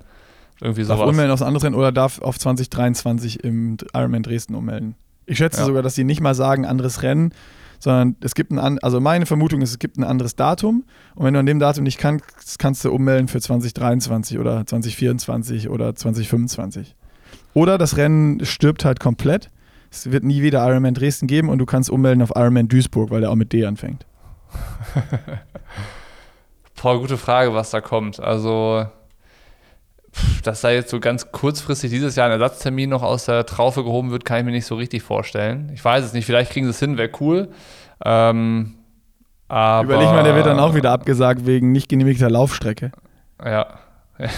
Irgendwie 0.61 0.82
sowas. 0.82 0.99
Darf 0.99 1.09
ummelden 1.09 1.32
auf 1.32 1.40
ein 1.40 1.47
anderes 1.47 1.64
Rennen 1.64 1.76
oder 1.76 1.92
darf 1.92 2.20
auf 2.20 2.38
2023 2.38 3.45
im 3.45 3.76
Ironman 3.95 4.22
Dresden 4.22 4.55
ummelden. 4.55 4.97
Ich 5.27 5.39
schätze 5.39 5.61
ja. 5.61 5.66
sogar, 5.66 5.83
dass 5.83 5.95
sie 5.95 6.05
nicht 6.05 6.20
mal 6.20 6.35
sagen, 6.35 6.66
anderes 6.66 7.03
Rennen, 7.03 7.33
sondern 7.79 8.16
es 8.20 8.35
gibt 8.35 8.53
ein, 8.53 8.79
also 8.79 9.01
meine 9.01 9.27
Vermutung 9.27 9.61
ist, 9.62 9.70
es 9.70 9.79
gibt 9.79 9.99
ein 9.99 10.05
anderes 10.05 10.37
Datum 10.37 10.85
und 11.14 11.25
wenn 11.25 11.35
du 11.35 11.41
an 11.41 11.47
dem 11.47 11.59
Datum 11.59 11.85
nicht 11.85 11.99
kannst, 11.99 12.59
kannst 12.59 12.85
du 12.85 12.93
ummelden 12.93 13.29
für 13.29 13.41
2023 13.41 14.39
oder 14.39 14.64
2024 14.66 15.68
oder 15.68 15.95
2025. 15.95 16.95
Oder 17.53 17.79
das 17.79 17.97
Rennen 17.97 18.45
stirbt 18.45 18.85
halt 18.85 19.01
komplett. 19.01 19.51
Es 19.91 20.11
wird 20.11 20.25
nie 20.25 20.43
wieder 20.43 20.66
Ironman 20.66 20.95
Dresden 20.95 21.27
geben 21.27 21.49
und 21.49 21.59
du 21.59 21.66
kannst 21.66 21.89
ummelden 21.89 22.22
auf 22.22 22.33
Ironman 22.35 22.68
Duisburg, 22.68 23.11
weil 23.11 23.20
der 23.20 23.31
auch 23.31 23.37
mit 23.37 23.53
D 23.53 23.64
anfängt. 23.64 24.07
Boah, 26.83 26.99
gute 26.99 27.16
Frage, 27.16 27.55
was 27.55 27.70
da 27.70 27.81
kommt. 27.81 28.20
Also 28.20 28.87
dass 30.43 30.61
da 30.61 30.71
jetzt 30.71 30.91
so 30.91 31.01
ganz 31.01 31.33
kurzfristig 31.33 31.91
dieses 31.91 32.17
Jahr 32.17 32.27
ein 32.27 32.33
Ersatztermin 32.33 32.91
noch 32.91 33.03
aus 33.03 33.27
der 33.27 33.47
Traufe 33.47 33.85
gehoben 33.85 34.11
wird, 34.11 34.25
kann 34.25 34.39
ich 34.39 34.45
mir 34.45 34.53
nicht 34.53 34.67
so 34.67 34.77
richtig 34.77 35.03
vorstellen. 35.03 35.71
Ich 35.75 35.85
weiß 35.85 36.05
es 36.05 36.12
nicht, 36.12 36.27
vielleicht 36.27 36.53
kriegen 36.53 36.67
sie 36.67 36.71
es 36.71 36.79
hin, 36.79 36.99
wäre 36.99 37.11
cool. 37.21 37.49
Ähm, 38.05 38.75
aber, 39.49 39.95
Überleg 39.95 40.09
mal, 40.09 40.25
der 40.25 40.35
wird 40.35 40.47
dann 40.47 40.61
auch 40.61 40.75
wieder 40.75 40.93
abgesagt 40.93 41.47
wegen 41.47 41.73
nicht 41.73 41.89
genehmigter 41.89 42.31
Laufstrecke. 42.31 42.93
Ja. 43.45 43.67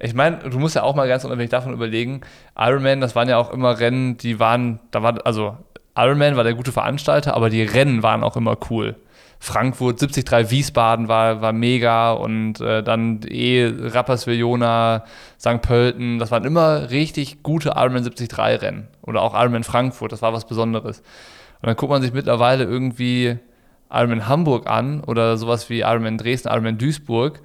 ich 0.00 0.14
meine, 0.14 0.38
du 0.38 0.58
musst 0.58 0.74
ja 0.74 0.82
auch 0.82 0.94
mal 0.94 1.08
ganz 1.08 1.24
unabhängig 1.24 1.50
davon 1.50 1.72
überlegen, 1.72 2.20
Ironman, 2.56 3.00
das 3.00 3.14
waren 3.14 3.28
ja 3.28 3.38
auch 3.38 3.50
immer 3.50 3.78
Rennen, 3.78 4.16
die 4.18 4.38
waren, 4.38 4.80
da 4.90 5.02
war, 5.02 5.26
also 5.26 5.56
Ironman 5.96 6.36
war 6.36 6.44
der 6.44 6.54
gute 6.54 6.72
Veranstalter, 6.72 7.34
aber 7.34 7.50
die 7.50 7.62
Rennen 7.62 8.02
waren 8.02 8.22
auch 8.22 8.36
immer 8.36 8.56
cool. 8.70 8.96
Frankfurt, 9.40 10.00
73 10.00 10.50
Wiesbaden 10.50 11.08
war, 11.08 11.40
war 11.40 11.52
mega 11.52 12.12
und 12.12 12.60
äh, 12.60 12.82
dann 12.82 13.20
eh 13.28 13.72
Rapperswil-Jona, 13.72 15.04
St. 15.38 15.62
Pölten, 15.62 16.18
das 16.18 16.30
waren 16.30 16.44
immer 16.44 16.90
richtig 16.90 17.42
gute 17.42 17.70
Ironman 17.70 18.02
73 18.02 18.36
Rennen 18.38 18.88
oder 19.02 19.22
auch 19.22 19.34
Ironman 19.34 19.64
Frankfurt, 19.64 20.12
das 20.12 20.22
war 20.22 20.32
was 20.32 20.46
Besonderes. 20.46 20.98
Und 21.60 21.66
dann 21.66 21.76
guckt 21.76 21.90
man 21.90 22.02
sich 22.02 22.12
mittlerweile 22.12 22.64
irgendwie 22.64 23.38
Ironman 23.90 24.28
Hamburg 24.28 24.68
an 24.68 25.02
oder 25.02 25.36
sowas 25.36 25.70
wie 25.70 25.80
Ironman 25.80 26.18
Dresden, 26.18 26.48
Ironman 26.48 26.78
Duisburg 26.78 27.40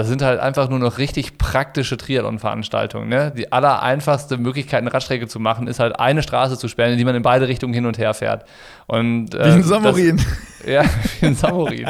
das 0.00 0.08
sind 0.08 0.22
halt 0.22 0.40
einfach 0.40 0.70
nur 0.70 0.78
noch 0.78 0.96
richtig 0.96 1.36
praktische 1.36 1.98
Triathlon-Veranstaltungen. 1.98 3.06
Ne? 3.10 3.32
Die 3.36 3.52
allereinfachste 3.52 4.38
Möglichkeit, 4.38 4.80
eine 4.80 4.94
Radstrecke 4.94 5.28
zu 5.28 5.38
machen, 5.38 5.66
ist 5.66 5.78
halt 5.78 6.00
eine 6.00 6.22
Straße 6.22 6.56
zu 6.56 6.68
sperren, 6.68 6.92
in 6.92 6.98
die 6.98 7.04
man 7.04 7.14
in 7.14 7.22
beide 7.22 7.48
Richtungen 7.48 7.74
hin 7.74 7.84
und 7.84 7.98
her 7.98 8.14
fährt. 8.14 8.46
Und, 8.86 9.34
äh, 9.34 9.44
wie 9.44 9.50
ein 9.50 9.62
Samurin. 9.62 10.16
Das, 10.16 10.66
ja, 10.66 10.84
wie 11.20 11.26
ein 11.26 11.34
Samurin. 11.34 11.86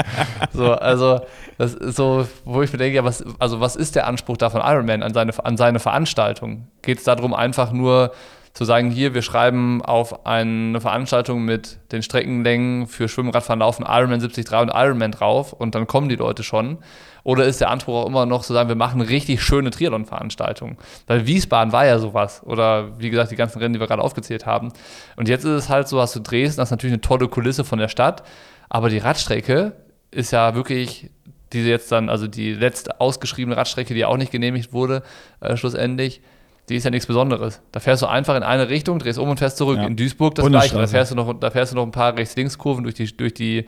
so, 0.53 0.73
also, 0.73 1.21
das 1.57 1.75
ist 1.75 1.95
so, 1.95 2.27
wo 2.45 2.63
ich 2.63 2.73
mir 2.73 2.79
denke, 2.79 2.97
ja, 2.97 3.05
was, 3.05 3.25
also 3.39 3.61
was 3.61 3.77
ist 3.77 3.95
der 3.95 4.09
Anspruch 4.09 4.37
da 4.37 4.51
von 4.51 4.61
Ironman 4.61 5.05
an 5.05 5.15
seine, 5.15 5.33
an 5.45 5.57
seine 5.57 5.79
Veranstaltung? 5.79 6.67
Geht 6.83 6.99
es 6.99 7.05
darum, 7.05 7.33
einfach 7.33 7.71
nur 7.71 8.11
zu 8.55 8.65
sagen, 8.65 8.91
hier, 8.91 9.15
wir 9.15 9.23
schreiben 9.23 9.83
auf 9.83 10.27
eine 10.27 10.81
Veranstaltung 10.81 11.45
mit 11.45 11.79
den 11.93 12.03
Streckenlängen 12.03 12.89
für 12.89 13.09
Schwimmradfahren, 13.09 13.61
Laufen 13.61 13.85
Ironman 13.87 14.19
73 14.19 14.53
und 14.53 14.73
Ironman 14.75 15.13
drauf 15.13 15.53
und 15.53 15.77
dann 15.77 15.87
kommen 15.87 16.09
die 16.09 16.17
Leute 16.17 16.43
schon? 16.43 16.79
Oder 17.23 17.45
ist 17.45 17.61
der 17.61 17.71
Anspruch 17.71 18.03
auch 18.03 18.07
immer 18.07 18.27
noch 18.27 18.43
zu 18.43 18.53
sagen, 18.53 18.69
wir 18.69 18.77
machen 18.77 19.01
richtig 19.01 19.43
schöne 19.43 19.71
Triathlon-Veranstaltungen? 19.71 20.79
Weil 21.07 21.27
Wiesbaden 21.27 21.73
war 21.73 21.87
ja 21.87 21.99
sowas. 21.99 22.43
Oder 22.45 22.99
wie 22.99 23.11
gesagt, 23.11 23.31
die 23.31 23.37
ganzen 23.37 23.59
Rennen, 23.59 23.75
die 23.75 23.81
wir 23.81 23.87
gerade 23.87 24.03
aufgezählt 24.03 24.47
haben. 24.47 24.73
Und 25.17 25.29
jetzt 25.29 25.45
ist 25.45 25.51
es 25.51 25.69
halt 25.69 25.89
so, 25.89 26.01
hast 26.01 26.17
du 26.17 26.21
Dresden, 26.21 26.59
das 26.59 26.69
ist 26.69 26.73
natürlich 26.73 26.95
eine 26.95 27.01
tolle 27.01 27.29
Kulisse 27.29 27.65
von 27.65 27.79
der 27.79 27.89
Stadt. 27.89 28.23
Aber 28.69 28.89
die 28.89 28.99
Radstrecke 28.99 29.73
ist 30.11 30.31
ja 30.31 30.55
wirklich 30.55 31.11
diese 31.53 31.69
jetzt 31.69 31.91
dann, 31.91 32.09
also 32.09 32.27
die 32.27 32.55
letzte 32.55 33.01
ausgeschriebene 33.01 33.57
Radstrecke, 33.57 33.95
die 33.95 34.05
auch 34.05 34.17
nicht 34.17 34.33
genehmigt 34.33 34.73
wurde, 34.73 35.03
äh, 35.41 35.57
schlussendlich, 35.57 36.21
die 36.69 36.77
ist 36.77 36.85
ja 36.85 36.91
nichts 36.91 37.07
Besonderes. 37.07 37.61
Da 37.73 37.81
fährst 37.81 38.03
du 38.03 38.07
einfach 38.07 38.37
in 38.37 38.45
eine 38.45 38.69
Richtung, 38.69 39.01
drehst 39.01 39.19
um 39.19 39.29
und 39.29 39.39
fährst 39.39 39.57
zurück. 39.57 39.79
Ja. 39.79 39.87
In 39.87 39.97
Duisburg 39.97 40.37
das 40.37 40.47
gleiche. 40.47 40.77
Da 40.77 40.87
fährst, 40.87 41.11
du 41.11 41.17
noch, 41.17 41.33
da 41.39 41.51
fährst 41.51 41.73
du 41.73 41.77
noch 41.77 41.83
ein 41.85 41.91
paar 41.91 42.17
Rechts-Links-Kurven 42.17 42.85
durch 42.85 42.95
die, 42.95 43.17
durch 43.17 43.35
die 43.35 43.67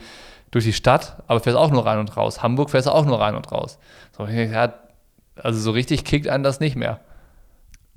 durch 0.53 0.65
die 0.65 0.73
Stadt, 0.73 1.17
aber 1.27 1.41
fährst 1.41 1.59
auch 1.59 1.71
nur 1.71 1.85
rein 1.85 1.99
und 1.99 2.17
raus. 2.17 2.43
Hamburg 2.43 2.71
fährst 2.71 2.87
auch 2.87 3.05
nur 3.05 3.21
rein 3.21 3.35
und 3.35 3.51
raus. 3.51 3.79
So, 4.17 4.27
ja, 4.27 4.73
also 5.43 5.59
so 5.59 5.73
richtig 5.73 6.05
kickt 6.05 6.29
einen 6.29 6.45
das 6.45 6.61
nicht 6.61 6.77
mehr. 6.77 7.01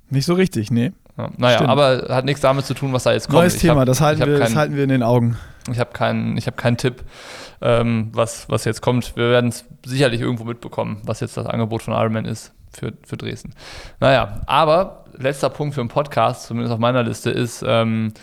Nicht 0.09 0.25
so 0.25 0.33
richtig, 0.33 0.71
nee. 0.71 0.93
Ja, 1.17 1.29
naja, 1.37 1.57
Stimmt. 1.57 1.69
aber 1.69 2.07
hat 2.09 2.25
nichts 2.25 2.41
damit 2.41 2.65
zu 2.65 2.73
tun, 2.73 2.93
was 2.93 3.03
da 3.03 3.13
jetzt 3.13 3.27
kommt. 3.27 3.39
Neues 3.39 3.55
ich 3.55 3.61
Thema, 3.61 3.81
hab, 3.81 3.85
das, 3.85 4.01
halten 4.01 4.19
wir, 4.19 4.39
kein, 4.39 4.39
das 4.39 4.55
halten 4.55 4.75
wir 4.75 4.83
in 4.83 4.89
den 4.89 5.03
Augen. 5.03 5.37
Ich 5.71 5.79
habe 5.79 5.91
keinen 5.91 6.37
hab 6.37 6.57
kein 6.57 6.77
Tipp, 6.77 7.03
ähm, 7.61 8.09
was, 8.13 8.49
was 8.49 8.65
jetzt 8.65 8.81
kommt. 8.81 9.15
Wir 9.15 9.29
werden 9.29 9.49
es 9.49 9.65
sicherlich 9.85 10.21
irgendwo 10.21 10.45
mitbekommen, 10.45 11.01
was 11.03 11.19
jetzt 11.19 11.37
das 11.37 11.45
Angebot 11.45 11.83
von 11.83 11.93
Ironman 11.93 12.25
ist 12.25 12.53
für, 12.73 12.93
für 13.05 13.17
Dresden. 13.17 13.53
Naja, 13.99 14.41
aber 14.45 15.05
letzter 15.17 15.49
Punkt 15.49 15.75
für 15.75 15.81
den 15.81 15.89
Podcast, 15.89 16.47
zumindest 16.47 16.73
auf 16.73 16.79
meiner 16.79 17.03
Liste, 17.03 17.31
ist, 17.31 17.63
ähm, 17.65 18.13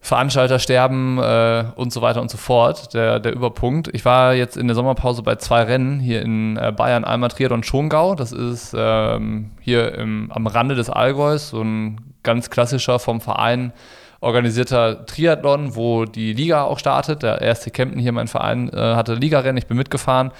Veranstalter 0.00 0.58
sterben 0.58 1.18
äh, 1.18 1.64
und 1.74 1.92
so 1.92 2.00
weiter 2.02 2.22
und 2.22 2.30
so 2.30 2.38
fort, 2.38 2.94
der, 2.94 3.18
der 3.18 3.34
Überpunkt. 3.34 3.88
Ich 3.92 4.04
war 4.04 4.34
jetzt 4.34 4.56
in 4.56 4.68
der 4.68 4.76
Sommerpause 4.76 5.22
bei 5.22 5.36
zwei 5.36 5.62
Rennen 5.64 5.98
hier 5.98 6.22
in 6.22 6.56
äh, 6.56 6.72
Bayern, 6.74 7.04
einmal 7.04 7.30
Triathlon 7.30 7.64
Schongau, 7.64 8.14
das 8.14 8.32
ist 8.32 8.74
ähm, 8.76 9.50
hier 9.60 9.94
im, 9.94 10.30
am 10.32 10.46
Rande 10.46 10.76
des 10.76 10.88
Allgäus, 10.88 11.50
so 11.50 11.62
ein 11.62 12.14
ganz 12.22 12.48
klassischer 12.48 12.98
vom 12.98 13.20
Verein 13.20 13.72
organisierter 14.20 15.06
Triathlon, 15.06 15.76
wo 15.76 16.04
die 16.04 16.32
Liga 16.32 16.62
auch 16.62 16.78
startet. 16.78 17.22
Der 17.22 17.40
erste 17.40 17.70
Kempten 17.70 18.00
hier, 18.00 18.12
mein 18.12 18.28
Verein, 18.28 18.68
äh, 18.72 18.76
hatte 18.76 19.14
Ligarennen, 19.14 19.56
ich 19.56 19.66
bin 19.66 19.76
mitgefahren 19.76 20.32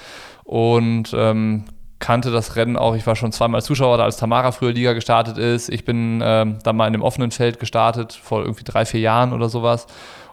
und 0.43 1.13
ähm, 1.13 1.65
kannte 1.99 2.31
das 2.31 2.55
Rennen 2.55 2.77
auch. 2.77 2.95
Ich 2.95 3.05
war 3.05 3.15
schon 3.15 3.31
zweimal 3.31 3.61
Zuschauer, 3.61 3.97
da 3.97 4.03
als 4.03 4.17
Tamara 4.17 4.51
früher 4.51 4.71
Liga 4.71 4.93
gestartet 4.93 5.37
ist. 5.37 5.69
Ich 5.69 5.85
bin 5.85 6.21
ähm, 6.23 6.59
dann 6.63 6.75
mal 6.75 6.87
in 6.87 6.93
dem 6.93 7.03
offenen 7.03 7.31
Feld 7.31 7.59
gestartet, 7.59 8.13
vor 8.13 8.41
irgendwie 8.41 8.63
drei, 8.63 8.85
vier 8.85 9.01
Jahren 9.01 9.33
oder 9.33 9.49
sowas. 9.49 9.85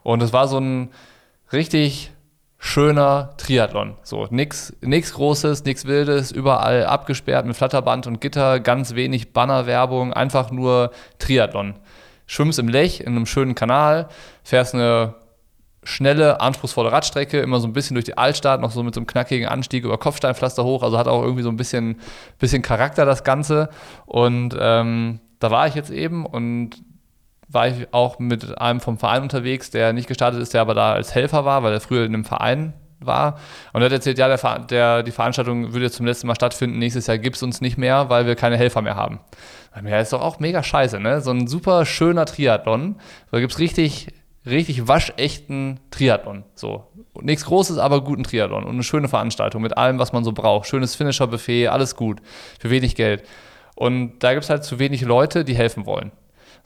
Und 0.02 0.22
es 0.22 0.32
war 0.32 0.48
so 0.48 0.58
ein 0.58 0.90
richtig 1.52 2.12
schöner 2.58 3.34
Triathlon. 3.36 3.96
So, 4.02 4.26
nix, 4.30 4.74
nix 4.80 5.12
Großes, 5.14 5.64
nix 5.64 5.84
Wildes, 5.86 6.32
überall 6.32 6.86
abgesperrt 6.86 7.46
mit 7.46 7.56
Flatterband 7.56 8.06
und 8.06 8.20
Gitter, 8.20 8.60
ganz 8.60 8.94
wenig 8.94 9.32
Bannerwerbung, 9.32 10.12
einfach 10.12 10.50
nur 10.50 10.90
Triathlon. 11.18 11.74
Schwimmst 12.26 12.58
im 12.58 12.68
Lech 12.68 13.00
in 13.00 13.08
einem 13.08 13.26
schönen 13.26 13.54
Kanal, 13.54 14.08
fährst 14.42 14.74
eine 14.74 15.14
schnelle, 15.86 16.40
anspruchsvolle 16.40 16.90
Radstrecke, 16.90 17.40
immer 17.40 17.60
so 17.60 17.68
ein 17.68 17.72
bisschen 17.72 17.94
durch 17.94 18.04
die 18.04 18.18
Altstadt, 18.18 18.60
noch 18.60 18.72
so 18.72 18.82
mit 18.82 18.94
so 18.94 19.00
einem 19.00 19.06
knackigen 19.06 19.48
Anstieg 19.48 19.84
über 19.84 19.98
Kopfsteinpflaster 19.98 20.64
hoch, 20.64 20.82
also 20.82 20.98
hat 20.98 21.06
auch 21.06 21.22
irgendwie 21.22 21.42
so 21.42 21.48
ein 21.48 21.56
bisschen, 21.56 22.00
bisschen 22.38 22.62
Charakter 22.62 23.04
das 23.04 23.22
Ganze. 23.24 23.70
Und 24.04 24.56
ähm, 24.58 25.20
da 25.38 25.50
war 25.50 25.68
ich 25.68 25.74
jetzt 25.74 25.90
eben 25.90 26.26
und 26.26 26.82
war 27.48 27.68
ich 27.68 27.86
auch 27.92 28.18
mit 28.18 28.58
einem 28.58 28.80
vom 28.80 28.98
Verein 28.98 29.22
unterwegs, 29.22 29.70
der 29.70 29.92
nicht 29.92 30.08
gestartet 30.08 30.42
ist, 30.42 30.54
der 30.54 30.60
aber 30.60 30.74
da 30.74 30.92
als 30.92 31.14
Helfer 31.14 31.44
war, 31.44 31.62
weil 31.62 31.72
er 31.72 31.80
früher 31.80 32.04
in 32.04 32.14
einem 32.14 32.24
Verein 32.24 32.74
war. 32.98 33.38
Und 33.72 33.82
er 33.82 33.86
hat 33.86 33.92
erzählt, 33.92 34.18
ja, 34.18 34.26
der, 34.26 34.58
der, 34.58 35.02
die 35.04 35.12
Veranstaltung 35.12 35.72
würde 35.72 35.84
jetzt 35.84 35.96
zum 35.96 36.06
letzten 36.06 36.26
Mal 36.26 36.34
stattfinden, 36.34 36.78
nächstes 36.78 37.06
Jahr 37.06 37.18
gibt 37.18 37.36
es 37.36 37.42
uns 37.44 37.60
nicht 37.60 37.78
mehr, 37.78 38.10
weil 38.10 38.26
wir 38.26 38.34
keine 38.34 38.56
Helfer 38.56 38.82
mehr 38.82 38.96
haben. 38.96 39.20
Ja, 39.84 40.00
ist 40.00 40.12
doch 40.12 40.22
auch 40.22 40.40
mega 40.40 40.62
scheiße, 40.62 40.98
ne? 40.98 41.20
So 41.20 41.30
ein 41.30 41.46
super 41.46 41.84
schöner 41.84 42.24
Triathlon. 42.24 42.96
Da 43.30 43.40
gibt 43.40 43.52
es 43.52 43.58
richtig, 43.58 44.08
richtig 44.46 44.88
waschechten 44.88 45.80
Triathlon. 45.90 46.44
So. 46.54 46.84
Nichts 47.20 47.44
Großes, 47.44 47.78
aber 47.78 48.02
guten 48.02 48.24
Triathlon. 48.24 48.64
Und 48.64 48.74
eine 48.74 48.82
schöne 48.82 49.08
Veranstaltung 49.08 49.62
mit 49.62 49.76
allem, 49.76 49.98
was 49.98 50.12
man 50.12 50.24
so 50.24 50.32
braucht. 50.32 50.68
Schönes 50.68 50.94
Finisher-Buffet, 50.94 51.68
alles 51.68 51.96
gut. 51.96 52.20
Für 52.60 52.70
wenig 52.70 52.94
Geld. 52.94 53.24
Und 53.74 54.18
da 54.20 54.32
gibt 54.32 54.44
es 54.44 54.50
halt 54.50 54.64
zu 54.64 54.78
wenig 54.78 55.02
Leute, 55.02 55.44
die 55.44 55.54
helfen 55.54 55.86
wollen. 55.86 56.12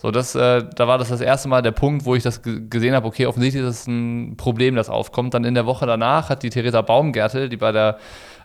So, 0.01 0.11
das, 0.11 0.35
äh, 0.35 0.65
da 0.75 0.89
war 0.89 0.97
das 0.97 1.11
das 1.11 1.21
erste 1.21 1.49
Mal 1.49 1.61
der 1.61 1.73
Punkt, 1.73 2.07
wo 2.07 2.15
ich 2.15 2.23
das 2.23 2.41
gesehen 2.43 2.95
habe, 2.95 3.07
okay, 3.07 3.27
offensichtlich 3.27 3.63
ist 3.63 3.81
das 3.81 3.87
ein 3.87 4.37
Problem, 4.39 4.75
das 4.75 4.89
aufkommt. 4.89 5.35
Dann 5.35 5.45
in 5.45 5.55
der 5.55 5.67
Woche 5.67 5.85
danach 5.85 6.31
hat 6.31 6.43
die 6.43 6.49
Theresa 6.49 6.81
Baumgärtel, 6.81 7.51
die 7.51 7.59
bei 7.59 7.71
der 7.71 7.99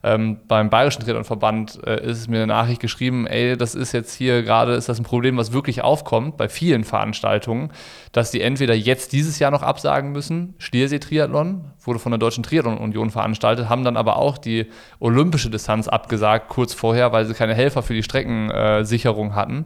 ähm, 0.05 0.37
beim 0.47 0.69
Bayerischen 0.69 1.01
Triathlonverband 1.01 1.79
äh, 1.83 2.05
ist 2.05 2.29
mir 2.29 2.37
eine 2.37 2.47
Nachricht 2.47 2.79
geschrieben, 2.79 3.25
ey, 3.25 3.57
das 3.57 3.73
ist 3.73 3.91
jetzt 3.91 4.13
hier 4.13 4.43
gerade, 4.43 4.73
ist 4.73 4.87
das 4.87 4.99
ein 4.99 5.03
Problem, 5.03 5.35
was 5.35 5.51
wirklich 5.51 5.81
aufkommt 5.81 6.37
bei 6.37 6.47
vielen 6.47 6.83
Veranstaltungen, 6.83 7.71
dass 8.11 8.29
die 8.29 8.41
entweder 8.41 8.75
jetzt 8.75 9.13
dieses 9.13 9.39
Jahr 9.39 9.49
noch 9.49 9.63
absagen 9.63 10.11
müssen, 10.11 10.53
Schliersee-Triathlon, 10.59 11.71
wurde 11.81 11.97
von 11.97 12.11
der 12.11 12.19
Deutschen 12.19 12.43
Triathlon-Union 12.43 13.09
veranstaltet, 13.09 13.67
haben 13.67 13.83
dann 13.83 13.97
aber 13.97 14.17
auch 14.17 14.37
die 14.37 14.67
olympische 14.99 15.49
Distanz 15.49 15.87
abgesagt, 15.87 16.49
kurz 16.49 16.75
vorher, 16.75 17.11
weil 17.11 17.25
sie 17.25 17.33
keine 17.33 17.55
Helfer 17.55 17.81
für 17.81 17.95
die 17.95 18.03
Streckensicherung 18.03 19.33
hatten. 19.33 19.65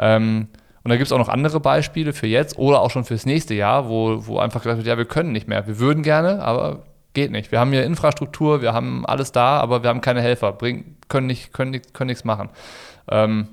Ähm, 0.00 0.48
und 0.82 0.90
da 0.90 0.96
gibt 0.96 1.06
es 1.06 1.12
auch 1.12 1.18
noch 1.18 1.28
andere 1.28 1.60
Beispiele 1.60 2.12
für 2.12 2.26
jetzt 2.26 2.58
oder 2.58 2.80
auch 2.80 2.90
schon 2.90 3.04
fürs 3.04 3.24
nächste 3.24 3.54
Jahr, 3.54 3.88
wo, 3.88 4.26
wo 4.26 4.40
einfach 4.40 4.62
gesagt 4.64 4.78
wird, 4.78 4.88
ja, 4.88 4.98
wir 4.98 5.04
können 5.04 5.30
nicht 5.30 5.46
mehr. 5.46 5.68
Wir 5.68 5.78
würden 5.78 6.02
gerne, 6.02 6.42
aber 6.42 6.82
geht 7.16 7.32
nicht. 7.32 7.50
Wir 7.50 7.58
haben 7.58 7.72
hier 7.72 7.82
Infrastruktur, 7.82 8.62
wir 8.62 8.72
haben 8.74 9.04
alles 9.06 9.32
da, 9.32 9.58
aber 9.58 9.82
wir 9.82 9.90
haben 9.90 10.02
keine 10.02 10.20
Helfer, 10.20 10.52
bring, 10.52 10.96
können, 11.08 11.26
nicht, 11.26 11.52
können, 11.52 11.80
können 11.92 12.08
nichts 12.08 12.24
machen. 12.24 12.50
Ähm, 13.10 13.48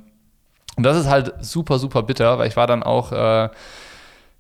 und 0.76 0.84
das 0.84 0.98
ist 0.98 1.10
halt 1.10 1.34
super, 1.40 1.80
super 1.80 2.04
bitter, 2.04 2.38
weil 2.38 2.48
ich 2.48 2.58
war 2.58 2.68
dann 2.68 2.84
auch 2.84 3.12
äh, 3.12 3.50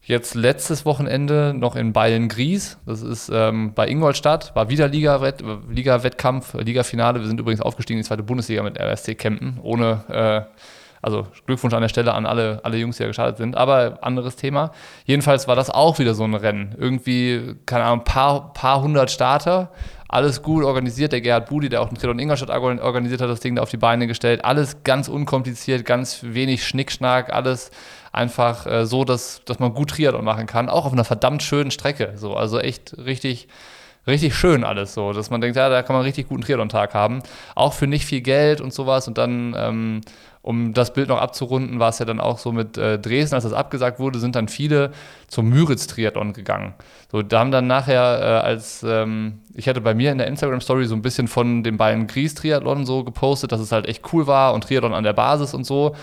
jetzt 0.01 0.35
letztes 0.35 0.85
Wochenende 0.85 1.53
noch 1.55 1.77
in 1.77 1.93
Bayern-Gries. 1.93 2.77
Das 2.85 3.01
ist 3.01 3.31
ähm, 3.33 3.73
bei 3.73 3.87
Ingolstadt, 3.87 4.53
war 4.55 4.69
wieder 4.69 4.89
Liga-Wettkampf, 4.89 6.53
Liga 6.53 6.63
Liga-Finale. 6.63 7.21
Wir 7.21 7.27
sind 7.27 7.39
übrigens 7.39 7.61
aufgestiegen 7.61 7.99
in 7.99 8.03
die 8.03 8.07
zweite 8.07 8.23
Bundesliga 8.23 8.61
mit 8.61 8.77
RSC 8.77 9.15
Kempen, 9.15 9.57
ohne 9.63 10.03
äh, 10.09 10.59
also 11.03 11.27
Glückwunsch 11.45 11.73
an 11.73 11.81
der 11.81 11.89
Stelle 11.89 12.13
an 12.13 12.25
alle, 12.25 12.61
alle 12.63 12.77
Jungs, 12.77 12.97
die 12.97 13.03
da 13.03 13.07
gestartet 13.07 13.37
sind. 13.37 13.57
Aber 13.57 13.99
anderes 14.01 14.37
Thema. 14.37 14.71
Jedenfalls 15.05 15.47
war 15.47 15.55
das 15.55 15.69
auch 15.69 15.99
wieder 15.99 16.15
so 16.15 16.23
ein 16.23 16.33
Rennen. 16.33 16.73
Irgendwie, 16.79 17.55
keine 17.65 17.83
Ahnung, 17.83 18.05
paar, 18.05 18.53
paar 18.53 18.81
hundert 18.81 19.11
Starter. 19.11 19.69
Alles 20.07 20.41
gut 20.41 20.63
organisiert. 20.63 21.11
Der 21.11 21.19
Gerhard 21.19 21.49
Budi, 21.49 21.67
der 21.67 21.81
auch 21.81 21.89
den 21.89 21.95
Triathlon 21.95 22.19
Ingolstadt 22.19 22.49
organisiert 22.49 23.19
hat, 23.19 23.29
das 23.29 23.41
Ding 23.41 23.55
da 23.55 23.63
auf 23.63 23.69
die 23.69 23.77
Beine 23.77 24.07
gestellt. 24.07 24.45
Alles 24.45 24.83
ganz 24.83 25.09
unkompliziert, 25.09 25.83
ganz 25.85 26.19
wenig 26.23 26.65
Schnickschnack. 26.65 27.33
Alles 27.33 27.71
einfach 28.13 28.65
äh, 28.65 28.85
so, 28.85 29.03
dass, 29.03 29.43
dass 29.43 29.59
man 29.59 29.73
gut 29.73 29.89
Triathlon 29.89 30.23
machen 30.23 30.45
kann. 30.45 30.69
Auch 30.69 30.85
auf 30.85 30.93
einer 30.93 31.03
verdammt 31.03 31.43
schönen 31.43 31.71
Strecke. 31.71 32.13
So, 32.15 32.35
also 32.35 32.59
echt 32.59 32.97
richtig 32.97 33.49
richtig 34.07 34.35
schön 34.35 34.63
alles 34.63 34.93
so, 34.93 35.13
dass 35.13 35.29
man 35.29 35.41
denkt, 35.41 35.57
ja, 35.57 35.69
da 35.69 35.81
kann 35.83 35.95
man 35.95 36.03
richtig 36.03 36.27
guten 36.27 36.41
Triathlon-Tag 36.41 36.93
haben. 36.93 37.23
Auch 37.55 37.73
für 37.73 37.87
nicht 37.87 38.05
viel 38.05 38.21
Geld 38.21 38.61
und 38.61 38.73
sowas. 38.73 39.07
Und 39.07 39.17
dann 39.17 39.55
ähm, 39.57 40.01
um 40.43 40.73
das 40.73 40.93
Bild 40.93 41.07
noch 41.07 41.21
abzurunden, 41.21 41.79
war 41.79 41.89
es 41.89 41.99
ja 41.99 42.05
dann 42.05 42.19
auch 42.19 42.37
so 42.37 42.51
mit 42.51 42.77
äh, 42.77 42.99
Dresden, 42.99 43.33
als 43.33 43.45
das 43.45 43.53
abgesagt 43.53 43.97
wurde, 43.97 44.19
sind 44.19 44.35
dann 44.35 44.49
viele 44.49 44.91
zum 45.29 45.49
Müritz-Triathlon 45.49 46.33
gegangen. 46.33 46.73
So, 47.09 47.21
da 47.21 47.39
haben 47.39 47.51
dann 47.51 47.65
nachher 47.65 48.19
äh, 48.19 48.45
als, 48.45 48.83
ähm, 48.83 49.39
ich 49.53 49.69
hatte 49.69 49.79
bei 49.79 49.93
mir 49.93 50.11
in 50.11 50.17
der 50.17 50.27
Instagram-Story 50.27 50.85
so 50.85 50.95
ein 50.95 51.01
bisschen 51.01 51.29
von 51.29 51.63
dem 51.63 51.77
Bayern 51.77 52.07
Gries-Triathlon 52.07 52.85
so 52.85 53.05
gepostet, 53.05 53.53
dass 53.53 53.61
es 53.61 53.71
halt 53.71 53.87
echt 53.87 54.03
cool 54.11 54.27
war 54.27 54.53
und 54.53 54.65
Triathlon 54.65 54.93
an 54.93 55.05
der 55.05 55.13
Basis 55.13 55.53
und 55.53 55.65
so. 55.65 55.95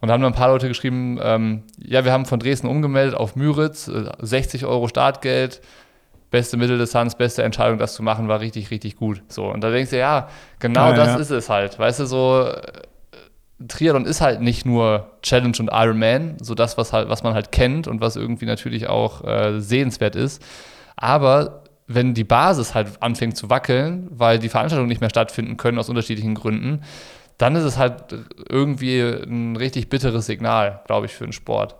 Und 0.00 0.08
da 0.08 0.14
haben 0.14 0.22
dann 0.22 0.32
ein 0.32 0.38
paar 0.38 0.48
Leute 0.48 0.68
geschrieben, 0.68 1.20
ähm, 1.22 1.62
ja, 1.76 2.02
wir 2.06 2.12
haben 2.12 2.24
von 2.24 2.40
Dresden 2.40 2.68
umgemeldet 2.68 3.14
auf 3.14 3.36
Müritz, 3.36 3.88
äh, 3.88 4.10
60 4.20 4.64
Euro 4.64 4.88
Startgeld, 4.88 5.60
beste 6.32 6.56
Mitteldistanz, 6.56 7.14
beste 7.14 7.44
Entscheidung, 7.44 7.78
das 7.78 7.94
zu 7.94 8.02
machen, 8.02 8.26
war 8.26 8.40
richtig, 8.40 8.72
richtig 8.72 8.96
gut. 8.96 9.22
So, 9.28 9.46
und 9.46 9.62
da 9.62 9.70
denkst 9.70 9.90
du, 9.90 9.98
ja, 9.98 10.28
genau 10.58 10.90
ja, 10.90 10.96
das 10.96 11.08
ja. 11.08 11.16
ist 11.18 11.30
es 11.30 11.48
halt. 11.48 11.78
Weißt 11.78 12.00
du, 12.00 12.06
so 12.06 12.52
Triathlon 13.68 14.06
ist 14.06 14.20
halt 14.20 14.40
nicht 14.40 14.66
nur 14.66 15.10
Challenge 15.22 15.56
und 15.60 15.70
Ironman, 15.72 16.36
so 16.40 16.54
das, 16.54 16.76
was, 16.76 16.92
halt, 16.92 17.08
was 17.08 17.22
man 17.22 17.34
halt 17.34 17.52
kennt 17.52 17.86
und 17.86 18.00
was 18.00 18.16
irgendwie 18.16 18.46
natürlich 18.46 18.88
auch 18.88 19.24
äh, 19.24 19.60
sehenswert 19.60 20.16
ist. 20.16 20.42
Aber 20.96 21.62
wenn 21.86 22.14
die 22.14 22.24
Basis 22.24 22.74
halt 22.74 23.00
anfängt 23.00 23.36
zu 23.36 23.50
wackeln, 23.50 24.08
weil 24.10 24.38
die 24.38 24.48
Veranstaltungen 24.48 24.88
nicht 24.88 25.00
mehr 25.00 25.10
stattfinden 25.10 25.56
können 25.56 25.78
aus 25.78 25.88
unterschiedlichen 25.88 26.34
Gründen, 26.34 26.82
dann 27.38 27.56
ist 27.56 27.64
es 27.64 27.76
halt 27.76 28.14
irgendwie 28.48 29.00
ein 29.00 29.56
richtig 29.56 29.88
bitteres 29.88 30.26
Signal, 30.26 30.80
glaube 30.86 31.06
ich, 31.06 31.12
für 31.12 31.24
den 31.24 31.32
Sport. 31.32 31.76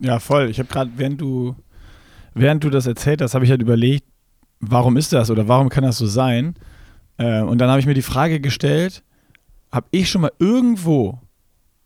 Ja, 0.00 0.18
voll. 0.18 0.48
Ich 0.50 0.58
habe 0.58 0.68
gerade, 0.68 0.90
während 0.96 1.20
du, 1.20 1.56
während 2.34 2.64
du 2.64 2.70
das 2.70 2.86
erzählt 2.86 3.22
hast, 3.22 3.34
habe 3.34 3.44
ich 3.44 3.50
halt 3.50 3.62
überlegt, 3.62 4.06
warum 4.60 4.96
ist 4.96 5.12
das 5.12 5.30
oder 5.30 5.48
warum 5.48 5.68
kann 5.68 5.84
das 5.84 5.98
so 5.98 6.06
sein? 6.06 6.54
Äh, 7.16 7.40
und 7.42 7.58
dann 7.58 7.70
habe 7.70 7.80
ich 7.80 7.86
mir 7.86 7.94
die 7.94 8.02
Frage 8.02 8.40
gestellt, 8.40 9.02
habe 9.70 9.86
ich 9.90 10.10
schon 10.10 10.22
mal 10.22 10.32
irgendwo, 10.38 11.20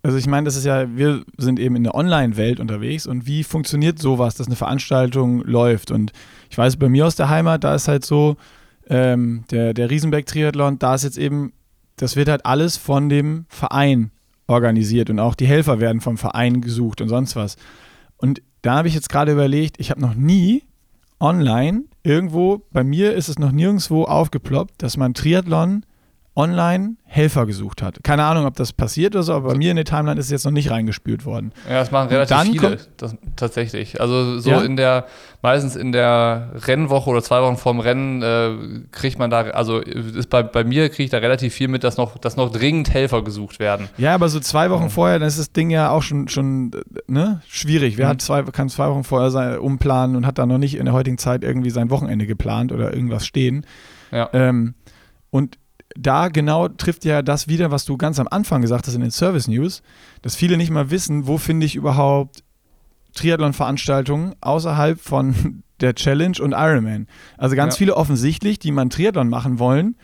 also 0.02 0.16
ich 0.16 0.26
meine, 0.26 0.44
das 0.44 0.56
ist 0.56 0.64
ja, 0.64 0.96
wir 0.96 1.22
sind 1.36 1.58
eben 1.58 1.76
in 1.76 1.84
der 1.84 1.94
Online-Welt 1.94 2.60
unterwegs 2.60 3.06
und 3.06 3.26
wie 3.26 3.44
funktioniert 3.44 3.98
sowas, 3.98 4.34
dass 4.34 4.46
eine 4.46 4.56
Veranstaltung 4.56 5.42
läuft? 5.42 5.90
Und 5.90 6.12
ich 6.50 6.58
weiß, 6.58 6.76
bei 6.76 6.88
mir 6.88 7.06
aus 7.06 7.16
der 7.16 7.28
Heimat, 7.28 7.64
da 7.64 7.74
ist 7.74 7.88
halt 7.88 8.04
so, 8.04 8.36
ähm, 8.88 9.44
der, 9.50 9.74
der 9.74 9.90
Riesenberg-Triathlon, 9.90 10.78
da 10.78 10.94
ist 10.94 11.04
jetzt 11.04 11.18
eben, 11.18 11.52
das 11.96 12.16
wird 12.16 12.28
halt 12.28 12.46
alles 12.46 12.76
von 12.76 13.08
dem 13.08 13.46
Verein 13.48 14.12
organisiert 14.46 15.10
und 15.10 15.18
auch 15.18 15.34
die 15.34 15.46
Helfer 15.46 15.80
werden 15.80 16.00
vom 16.00 16.16
Verein 16.16 16.60
gesucht 16.60 17.00
und 17.00 17.08
sonst 17.08 17.36
was. 17.36 17.56
Und 18.16 18.40
da 18.62 18.76
habe 18.76 18.88
ich 18.88 18.94
jetzt 18.94 19.08
gerade 19.08 19.32
überlegt, 19.32 19.78
ich 19.78 19.90
habe 19.90 20.00
noch 20.00 20.14
nie 20.14 20.64
online 21.20 21.84
irgendwo, 22.02 22.62
bei 22.72 22.84
mir 22.84 23.14
ist 23.14 23.28
es 23.28 23.38
noch 23.38 23.52
nirgendwo 23.52 24.04
aufgeploppt, 24.04 24.82
dass 24.82 24.96
man 24.96 25.14
Triathlon 25.14 25.84
online 26.38 26.94
Helfer 27.04 27.46
gesucht 27.46 27.82
hat. 27.82 28.04
Keine 28.04 28.22
Ahnung, 28.22 28.46
ob 28.46 28.54
das 28.54 28.72
passiert 28.72 29.16
oder 29.16 29.24
so, 29.24 29.32
aber 29.32 29.48
bei 29.48 29.56
mir 29.56 29.70
in 29.70 29.76
der 29.76 29.84
Timeline 29.84 30.20
ist 30.20 30.26
es 30.26 30.30
jetzt 30.30 30.44
noch 30.44 30.52
nicht 30.52 30.70
reingespült 30.70 31.26
worden. 31.26 31.52
Ja, 31.68 31.80
das 31.80 31.90
machen 31.90 32.08
relativ 32.10 32.38
viele 32.42 32.78
das, 32.96 33.16
tatsächlich. 33.34 34.00
Also 34.00 34.38
so 34.38 34.50
ja? 34.50 34.60
in 34.60 34.76
der, 34.76 35.06
meistens 35.42 35.74
in 35.74 35.90
der 35.90 36.52
Rennwoche 36.54 37.10
oder 37.10 37.22
zwei 37.22 37.42
Wochen 37.42 37.56
vorm 37.56 37.80
Rennen 37.80 38.22
äh, 38.22 38.84
kriegt 38.92 39.18
man 39.18 39.30
da, 39.30 39.40
also 39.50 39.80
ist 39.80 40.30
bei, 40.30 40.44
bei 40.44 40.62
mir 40.62 40.90
kriege 40.90 41.04
ich 41.04 41.10
da 41.10 41.18
relativ 41.18 41.54
viel 41.54 41.66
mit, 41.66 41.82
dass 41.82 41.96
noch, 41.96 42.18
dass 42.18 42.36
noch 42.36 42.52
dringend 42.52 42.94
Helfer 42.94 43.24
gesucht 43.24 43.58
werden. 43.58 43.88
Ja, 43.98 44.14
aber 44.14 44.28
so 44.28 44.38
zwei 44.38 44.70
Wochen 44.70 44.86
oh. 44.86 44.90
vorher, 44.90 45.18
dann 45.18 45.26
ist 45.26 45.40
das 45.40 45.50
Ding 45.50 45.70
ja 45.70 45.90
auch 45.90 46.02
schon, 46.02 46.28
schon 46.28 46.70
ne, 47.08 47.42
schwierig. 47.48 47.98
Wer 47.98 48.06
mhm. 48.06 48.10
hat 48.10 48.22
zwei, 48.22 48.42
kann 48.44 48.68
zwei 48.68 48.88
Wochen 48.90 49.02
vorher 49.02 49.32
sein, 49.32 49.58
umplanen 49.58 50.14
und 50.14 50.24
hat 50.24 50.38
da 50.38 50.46
noch 50.46 50.58
nicht 50.58 50.76
in 50.76 50.84
der 50.84 50.94
heutigen 50.94 51.18
Zeit 51.18 51.42
irgendwie 51.42 51.70
sein 51.70 51.90
Wochenende 51.90 52.26
geplant 52.26 52.70
oder 52.70 52.94
irgendwas 52.94 53.26
stehen. 53.26 53.66
Ja. 54.12 54.30
Ähm, 54.32 54.74
und 55.30 55.58
da 55.96 56.28
genau 56.28 56.68
trifft 56.68 57.04
ja 57.04 57.22
das 57.22 57.48
wieder, 57.48 57.70
was 57.70 57.84
du 57.84 57.96
ganz 57.96 58.18
am 58.18 58.28
Anfang 58.28 58.62
gesagt 58.62 58.86
hast 58.86 58.94
in 58.94 59.00
den 59.00 59.10
Service 59.10 59.48
News, 59.48 59.82
dass 60.22 60.36
viele 60.36 60.56
nicht 60.56 60.70
mal 60.70 60.90
wissen, 60.90 61.26
wo 61.26 61.38
finde 61.38 61.66
ich 61.66 61.74
überhaupt 61.74 62.42
Triathlon-Veranstaltungen 63.14 64.34
außerhalb 64.40 65.00
von 65.00 65.62
der 65.80 65.94
Challenge 65.94 66.36
und 66.40 66.52
Ironman. 66.52 67.06
Also 67.36 67.56
ganz 67.56 67.74
ja. 67.74 67.78
viele 67.78 67.96
offensichtlich, 67.96 68.58
die 68.58 68.72
man 68.72 68.90
Triathlon 68.90 69.28
machen 69.28 69.58
wollen, 69.58 69.96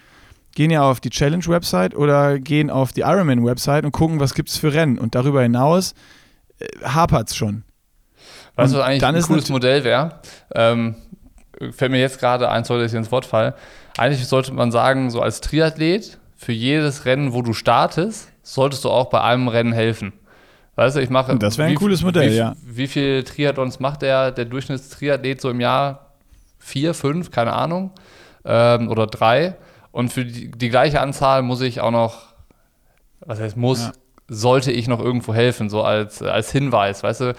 gehen 0.55 0.71
ja 0.71 0.89
auf 0.89 1.01
die 1.01 1.11
Challenge-Website 1.11 1.95
oder 1.97 2.39
gehen 2.39 2.71
auf 2.71 2.93
die 2.93 3.01
Ironman-Website 3.01 3.85
und 3.85 3.93
gucken, 3.93 4.21
was 4.21 4.35
gibt 4.35 4.51
es 4.51 4.57
für 4.57 4.73
Rennen. 4.73 4.99
Und 4.99 5.15
darüber 5.15 5.43
hinaus 5.43 5.95
äh, 6.59 6.67
hapert 6.85 7.31
es 7.31 7.37
schon. 7.37 7.65
Weißt 8.55 8.73
du, 8.73 8.79
was 8.79 8.87
eigentlich 8.87 9.05
ein 9.05 9.23
cooles 9.23 9.49
Modell 9.49 9.83
wäre? 9.83 10.21
Ähm, 10.55 10.95
fällt 11.73 11.91
mir 11.91 11.99
jetzt 11.99 12.21
gerade 12.21 12.49
ein, 12.49 12.65
sollte 12.65 12.87
ich 12.87 12.95
ins 12.95 13.11
Wort 13.11 13.27
fallen. 13.27 13.53
Eigentlich 13.97 14.27
sollte 14.27 14.53
man 14.53 14.73
sagen, 14.73 15.11
so 15.11 15.21
als 15.21 15.41
Triathlet, 15.41 16.19
für 16.37 16.53
jedes 16.53 17.05
Rennen, 17.07 17.33
wo 17.33 17.43
du 17.43 17.53
startest, 17.53 18.29
solltest 18.43 18.85
du 18.85 18.91
auch 18.91 19.07
bei 19.07 19.23
einem 19.23 19.49
Rennen 19.49 19.73
helfen. 19.73 20.13
Weißt 20.77 20.97
du, 20.97 21.01
ich 21.01 21.11
mache. 21.11 21.37
Das 21.39 21.57
wäre 21.57 21.69
ein 21.69 21.73
wie, 21.73 21.77
cooles 21.77 22.03
Modell, 22.03 22.31
wie, 22.31 22.37
ja. 22.37 22.57
Wie 22.65 22.87
viel 22.87 23.23
Triathlons 23.23 23.81
macht 23.81 24.03
der, 24.03 24.33
der 24.33 24.45
Durchschnittstriathlet 24.45 25.41
so 25.41 25.51
im 25.51 25.61
Jahr? 25.61 26.11
Vier, 26.59 26.95
fünf, 26.95 27.31
keine 27.31 27.53
Ahnung. 27.53 27.93
Ähm, 28.45 28.89
oder 28.89 29.07
drei. 29.07 29.57
Und 29.93 30.13
für 30.13 30.25
die, 30.25 30.51
die, 30.51 30.69
gleiche 30.69 31.01
Anzahl 31.01 31.43
muss 31.43 31.61
ich 31.61 31.81
auch 31.81 31.93
noch, 31.93 32.35
was 33.21 33.41
heißt 33.41 33.57
muss, 33.57 33.81
ja. 33.81 33.93
sollte 34.29 34.73
ich 34.73 34.89
noch 34.89 34.99
irgendwo 34.99 35.33
helfen, 35.33 35.71
so 35.71 35.83
als, 35.83 36.21
als 36.21 36.51
Hinweis, 36.51 37.03
weißt 37.03 37.21
du? 37.21 37.35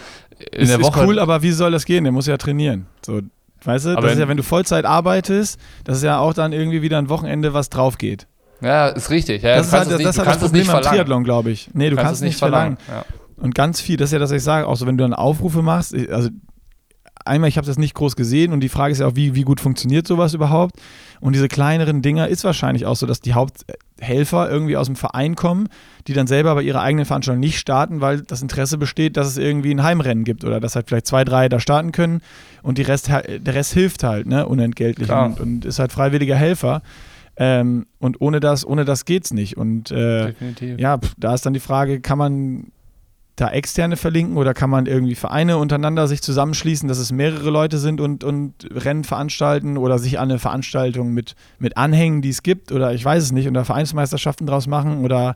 In 0.52 0.62
ist, 0.62 0.72
der 0.72 0.82
Woche, 0.82 1.02
ist 1.02 1.06
cool, 1.06 1.20
aber 1.20 1.42
wie 1.42 1.52
soll 1.52 1.72
das 1.72 1.86
gehen? 1.86 2.06
Der 2.06 2.14
muss 2.14 2.28
ja 2.28 2.38
trainieren. 2.38 2.88
So, 3.06 3.22
weißt 3.66 3.86
du, 3.86 3.90
aber 3.92 4.04
das 4.04 4.14
ist 4.14 4.20
ja, 4.20 4.28
wenn 4.28 4.38
du 4.38 4.44
Vollzeit 4.44 4.86
arbeitest, 4.86 5.60
das 5.84 5.98
ist 5.98 6.04
ja 6.04 6.20
auch 6.20 6.34
dann 6.34 6.54
irgendwie 6.54 6.82
wieder 6.82 6.98
ein 6.98 7.10
Wochenende, 7.10 7.54
was 7.54 7.70
drauf 7.70 7.98
geht. 7.98 8.28
Ja, 8.62 8.88
ist 8.88 9.10
richtig. 9.10 9.44
Ja, 9.44 9.58
das 9.58 9.68
ist 9.68 9.74
halt, 9.74 9.90
nicht, 9.90 10.06
das, 10.06 10.18
halt 10.18 10.28
das 10.28 10.40
Problem 10.40 10.70
am 10.70 10.82
Triathlon, 10.82 11.24
glaube 11.24 11.52
ich. 11.52 11.70
Nee, 11.74 11.90
du, 11.90 11.92
du 11.92 11.96
kannst, 11.98 12.08
kannst, 12.08 12.22
es 12.22 12.26
nicht 12.26 12.38
verlangen. 12.38 12.78
verlangen. 12.78 13.06
Ja. 13.08 13.44
Und 13.44 13.54
ganz 13.54 13.82
viel, 13.82 13.98
das 13.98 14.10
ist 14.10 14.14
ja 14.14 14.20
das, 14.20 14.30
was 14.30 14.38
ich 14.38 14.44
sage, 14.44 14.68
auch 14.68 14.78
so, 14.78 14.88
wenn 14.88 14.98
du 14.98 15.04
dann 15.04 15.14
Aufrufe 15.14 15.62
machst, 15.62 15.94
also 16.10 16.30
einmal, 17.26 17.50
ich 17.50 17.58
habe 17.58 17.68
das 17.68 17.78
nicht 17.78 17.94
groß 17.94 18.16
gesehen 18.16 18.54
und 18.54 18.62
die 18.62 18.70
Frage 18.70 18.92
ist 18.92 19.00
ja 19.00 19.08
auch, 19.08 19.16
wie, 19.16 19.36
wie 19.36 19.44
gut 19.44 19.60
funktioniert 19.60 20.08
sowas 20.08 20.34
überhaupt? 20.34 20.76
Und 21.20 21.34
diese 21.34 21.48
kleineren 21.48 22.02
Dinger 22.02 22.28
ist 22.28 22.44
wahrscheinlich 22.44 22.86
auch 22.86 22.96
so, 22.96 23.06
dass 23.06 23.22
die 23.22 23.34
Haupthelfer 23.34 24.50
irgendwie 24.50 24.78
aus 24.78 24.88
dem 24.88 24.96
Verein 24.96 25.36
kommen, 25.36 25.68
die 26.08 26.14
dann 26.14 26.28
selber 26.28 26.56
bei 26.56 26.62
ihrer 26.62 26.82
eigenen 26.82 27.06
Veranstaltung 27.06 27.40
nicht 27.40 27.60
starten, 27.60 28.02
weil 28.02 28.22
das 28.22 28.42
Interesse 28.42 28.78
besteht, 28.78 29.18
dass 29.18 29.28
es 29.28 29.38
irgendwie 29.38 29.72
ein 29.72 29.84
Heimrennen 29.84 30.24
gibt 30.24 30.44
oder 30.44 30.60
dass 30.60 30.76
halt 30.76 30.88
vielleicht 30.88 31.08
zwei, 31.08 31.24
drei 31.24 31.50
da 31.50 31.60
starten 31.60 31.92
können 31.92 32.22
und 32.64 32.78
die 32.78 32.84
Rest, 32.84 33.10
der 33.10 33.54
Rest 33.54 33.74
hilft 33.74 34.04
halt, 34.04 34.28
ne, 34.28 34.46
unentgeltlich 34.46 35.10
und, 35.10 35.40
und, 35.40 35.66
ist 35.66 35.80
halt 35.80 35.92
freiwilliger 35.92 36.36
Helfer. 36.36 36.82
Ähm, 37.38 37.86
und 38.00 38.22
ohne 38.22 38.40
das, 38.40 38.66
ohne 38.66 38.86
das 38.86 39.04
geht's 39.04 39.34
nicht. 39.34 39.58
Und 39.58 39.92
äh, 39.92 40.34
ja, 40.78 41.00
da 41.18 41.34
ist 41.34 41.46
dann 41.46 41.54
die 41.54 41.60
Frage, 41.60 42.00
kann 42.00 42.18
man 42.18 42.72
da 43.36 43.50
externe 43.50 43.98
verlinken 43.98 44.38
oder 44.38 44.54
kann 44.54 44.70
man 44.70 44.86
irgendwie 44.86 45.16
Vereine 45.16 45.58
untereinander 45.58 46.08
sich 46.08 46.22
zusammenschließen, 46.22 46.88
dass 46.88 46.98
es 46.98 47.12
mehrere 47.12 47.50
Leute 47.50 47.78
sind 47.80 48.00
und, 48.00 48.24
und 48.24 48.54
Rennen 48.72 49.04
veranstalten 49.04 49.78
oder 49.78 50.00
sich 50.00 50.20
an 50.20 50.30
eine 50.30 50.40
Veranstaltung 50.40 51.14
mit, 51.14 51.36
mit 51.60 51.76
Anhängen, 51.76 52.22
die 52.22 52.30
es 52.30 52.44
gibt 52.44 52.72
oder 52.72 52.94
ich 52.94 53.04
weiß 53.04 53.22
es 53.22 53.32
nicht, 53.34 53.48
oder 53.48 53.66
Vereinsmeisterschaften 53.66 54.48
draus 54.48 54.68
machen 54.68 55.04
oder 55.04 55.36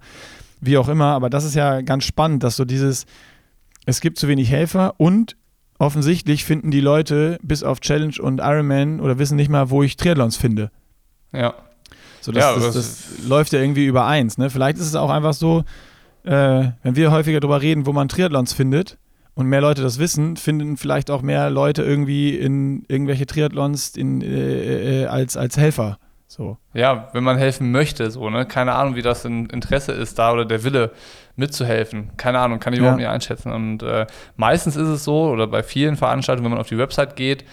wie 0.62 0.78
auch 0.78 0.88
immer. 0.88 1.08
Aber 1.08 1.30
das 1.30 1.44
ist 1.44 1.56
ja 1.56 1.82
ganz 1.82 2.06
spannend, 2.06 2.44
dass 2.44 2.56
so 2.56 2.64
dieses, 2.64 3.06
es 3.86 4.00
gibt 4.00 4.18
zu 4.18 4.30
wenig 4.30 4.50
Helfer 4.50 4.94
und 4.98 5.36
offensichtlich 5.78 6.46
finden 6.46 6.72
die 6.72 6.82
Leute 6.82 7.38
bis 7.42 7.64
auf 7.64 7.82
Challenge 7.82 8.16
und 8.22 8.40
Ironman 8.40 9.02
oder 9.02 9.20
wissen 9.20 9.36
nicht 9.36 9.50
mal, 9.50 9.70
wo 9.72 9.84
ich 9.84 9.98
Triathlons 9.98 10.38
finde. 10.38 10.72
Ja. 11.34 11.54
So, 12.22 12.32
das, 12.32 12.44
ja, 12.44 12.56
das, 12.56 12.64
das, 12.64 12.74
das 12.76 13.28
läuft 13.28 13.52
ja 13.52 13.60
irgendwie 13.60 13.86
über 13.86 14.06
eins. 14.06 14.38
Ne? 14.38 14.50
Vielleicht 14.50 14.78
ist 14.78 14.86
es 14.86 14.96
auch 14.96 15.10
einfach 15.10 15.34
so, 15.34 15.64
äh, 16.24 16.72
wenn 16.84 16.96
wir 16.96 17.12
häufiger 17.12 17.40
darüber 17.40 17.62
reden, 17.62 17.86
wo 17.86 17.94
man 17.94 18.10
Triathlons 18.10 18.54
findet 18.54 18.98
und 19.36 19.48
mehr 19.48 19.62
Leute 19.62 19.82
das 19.82 20.00
wissen, 20.00 20.38
finden 20.38 20.78
vielleicht 20.78 21.10
auch 21.12 21.22
mehr 21.22 21.50
Leute 21.50 21.84
irgendwie 21.84 22.36
in 22.36 22.86
irgendwelche 22.88 23.26
Triathlons 23.26 23.96
in, 23.96 24.22
äh, 24.22 25.04
äh, 25.04 25.06
als, 25.06 25.38
als 25.38 25.58
Helfer. 25.58 25.98
So. 26.28 26.58
Ja, 26.74 27.10
wenn 27.14 27.24
man 27.24 27.38
helfen 27.38 27.72
möchte, 27.72 28.12
so, 28.12 28.30
ne? 28.30 28.46
Keine 28.46 28.74
Ahnung, 28.74 28.96
wie 28.96 29.02
das 29.02 29.26
in 29.26 29.48
Interesse 29.48 29.94
ist 29.94 30.20
da 30.20 30.32
oder 30.32 30.46
der 30.46 30.64
Wille 30.64 30.92
mitzuhelfen. 31.36 32.12
Keine 32.18 32.38
Ahnung, 32.40 32.60
kann 32.60 32.74
ich 32.74 32.78
ja. 32.78 32.84
überhaupt 32.84 33.00
nicht 33.00 33.10
einschätzen. 33.10 33.52
Und 33.52 33.82
äh, 33.82 34.06
meistens 34.36 34.76
ist 34.76 34.88
es 34.88 35.04
so, 35.04 35.30
oder 35.30 35.48
bei 35.48 35.64
vielen 35.64 35.96
Veranstaltungen, 35.96 36.46
wenn 36.46 36.52
man 36.52 36.60
auf 36.60 36.70
die 36.70 36.78
Website 36.78 37.16
geht, 37.16 37.46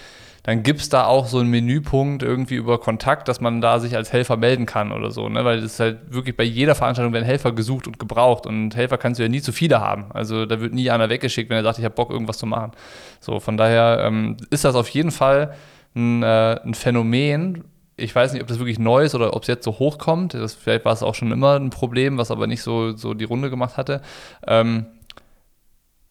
dann 0.47 0.63
gibt 0.63 0.81
es 0.81 0.89
da 0.89 1.07
auch 1.07 1.27
so 1.27 1.41
einen 1.41 1.51
Menüpunkt 1.51 2.23
irgendwie 2.23 2.55
über 2.55 2.79
Kontakt, 2.79 3.27
dass 3.27 3.41
man 3.41 3.61
da 3.61 3.81
sich 3.81 3.97
als 3.97 4.13
Helfer 4.13 4.37
melden 4.37 4.65
kann 4.65 4.93
oder 4.93 5.11
so, 5.11 5.29
ne? 5.29 5.45
Weil 5.45 5.59
es 5.59 5.65
ist 5.65 5.81
halt 5.81 5.99
wirklich 6.15 6.37
bei 6.37 6.45
jeder 6.45 6.77
Veranstaltung 6.77 7.13
werden 7.13 7.25
Helfer 7.25 7.51
gesucht 7.51 7.89
und 7.89 7.99
gebraucht 7.99 8.47
und 8.47 8.77
Helfer 8.77 8.97
kannst 8.97 9.19
du 9.19 9.25
ja 9.25 9.29
nie 9.29 9.43
zu 9.43 9.51
viele 9.51 9.81
haben. 9.81 10.07
Also 10.11 10.47
da 10.47 10.61
wird 10.61 10.73
nie 10.73 10.89
einer 10.89 11.09
weggeschickt, 11.09 11.51
wenn 11.51 11.57
er 11.57 11.65
sagt, 11.65 11.79
ich 11.79 11.85
habe 11.85 11.97
Bock, 11.97 12.11
irgendwas 12.11 12.39
zu 12.39 12.47
machen. 12.47 12.71
So, 13.19 13.41
von 13.41 13.57
daher 13.57 14.05
ähm, 14.07 14.37
ist 14.51 14.65
das 14.65 14.77
auf 14.77 14.89
jeden 14.91 15.11
Fall 15.11 15.53
ein, 15.97 16.23
äh, 16.23 16.61
ein 16.65 16.75
Phänomen, 16.75 17.65
ich 17.97 18.15
weiß 18.15 18.33
nicht, 18.33 18.43
ob 18.43 18.47
das 18.47 18.61
wirklich 18.61 18.79
neu 18.79 19.05
ist 19.05 19.17
oder 19.17 19.35
ob 19.35 19.43
es 19.43 19.49
jetzt 19.49 19.65
so 19.65 19.81
hochkommt. 19.81 20.35
Das, 20.35 20.55
vielleicht 20.55 20.85
war 20.85 20.93
es 20.93 21.03
auch 21.03 21.17
schon 21.17 21.33
immer 21.33 21.59
ein 21.59 21.71
Problem, 21.71 22.19
was 22.19 22.31
aber 22.31 22.47
nicht 22.47 22.63
so, 22.63 22.95
so 22.97 23.15
die 23.15 23.25
Runde 23.25 23.51
gemacht 23.51 23.77
hatte. 23.77 24.01
Ähm, 24.47 24.87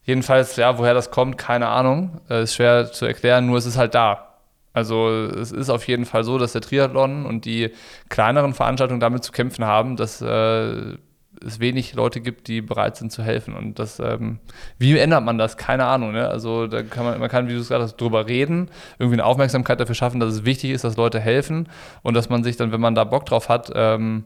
Jedenfalls, 0.06 0.56
ja, 0.56 0.78
woher 0.78 0.94
das 0.94 1.12
kommt, 1.12 1.38
keine 1.38 1.68
Ahnung. 1.68 2.22
Äh, 2.30 2.44
ist 2.44 2.56
schwer 2.56 2.92
zu 2.92 3.06
erklären, 3.06 3.46
nur 3.48 3.58
es 3.58 3.66
ist 3.66 3.78
halt 3.78 3.96
da. 3.96 4.36
Also 4.72 5.10
es 5.10 5.52
ist 5.52 5.70
auf 5.70 5.88
jeden 5.88 6.06
Fall 6.06 6.24
so, 6.24 6.38
dass 6.38 6.52
der 6.52 6.62
Triathlon 6.62 7.26
und 7.26 7.46
die 7.46 7.72
kleineren 8.10 8.54
Veranstaltungen 8.54 9.00
damit 9.00 9.24
zu 9.24 9.32
kämpfen 9.32 9.64
haben, 9.64 9.96
dass 9.96 10.22
äh, 10.22 10.98
es 11.44 11.60
wenig 11.60 11.94
Leute 11.94 12.22
gibt, 12.22 12.48
die 12.48 12.62
bereit 12.62 12.98
sind 12.98 13.12
zu 13.12 13.24
helfen. 13.24 13.56
Und 13.56 13.80
das, 13.80 14.00
ähm, 14.00 14.40
wie 14.78 14.98
ändert 14.98 15.24
man 15.24 15.38
das? 15.38 15.58
Keine 15.58 15.86
Ahnung. 15.86 16.12
Ne? 16.12 16.28
Also 16.28 16.68
da 16.68 16.84
kann 16.84 17.06
man, 17.06 17.20
man 17.20 17.30
kann, 17.30 17.48
wie 17.48 17.54
du 17.54 17.60
es 17.60 17.70
gerade 17.70 17.84
hast, 17.84 17.96
drüber 17.96 18.28
reden, 18.28 18.70
irgendwie 19.00 19.16
eine 19.16 19.26
Aufmerksamkeit 19.26 19.80
dafür 19.80 19.96
schaffen, 19.96 20.20
dass 20.20 20.34
es 20.34 20.46
wichtig 20.46 20.72
ist, 20.72 20.84
dass 20.84 20.98
Leute 20.98 21.20
helfen 21.20 21.70
und 22.04 22.14
dass 22.14 22.30
man 22.30 22.44
sich 22.44 22.58
dann, 22.58 22.72
wenn 22.72 22.82
man 22.82 22.96
da 22.96 23.06
Bock 23.06 23.26
drauf 23.26 23.50
hat, 23.50 23.72
ähm, 23.74 24.26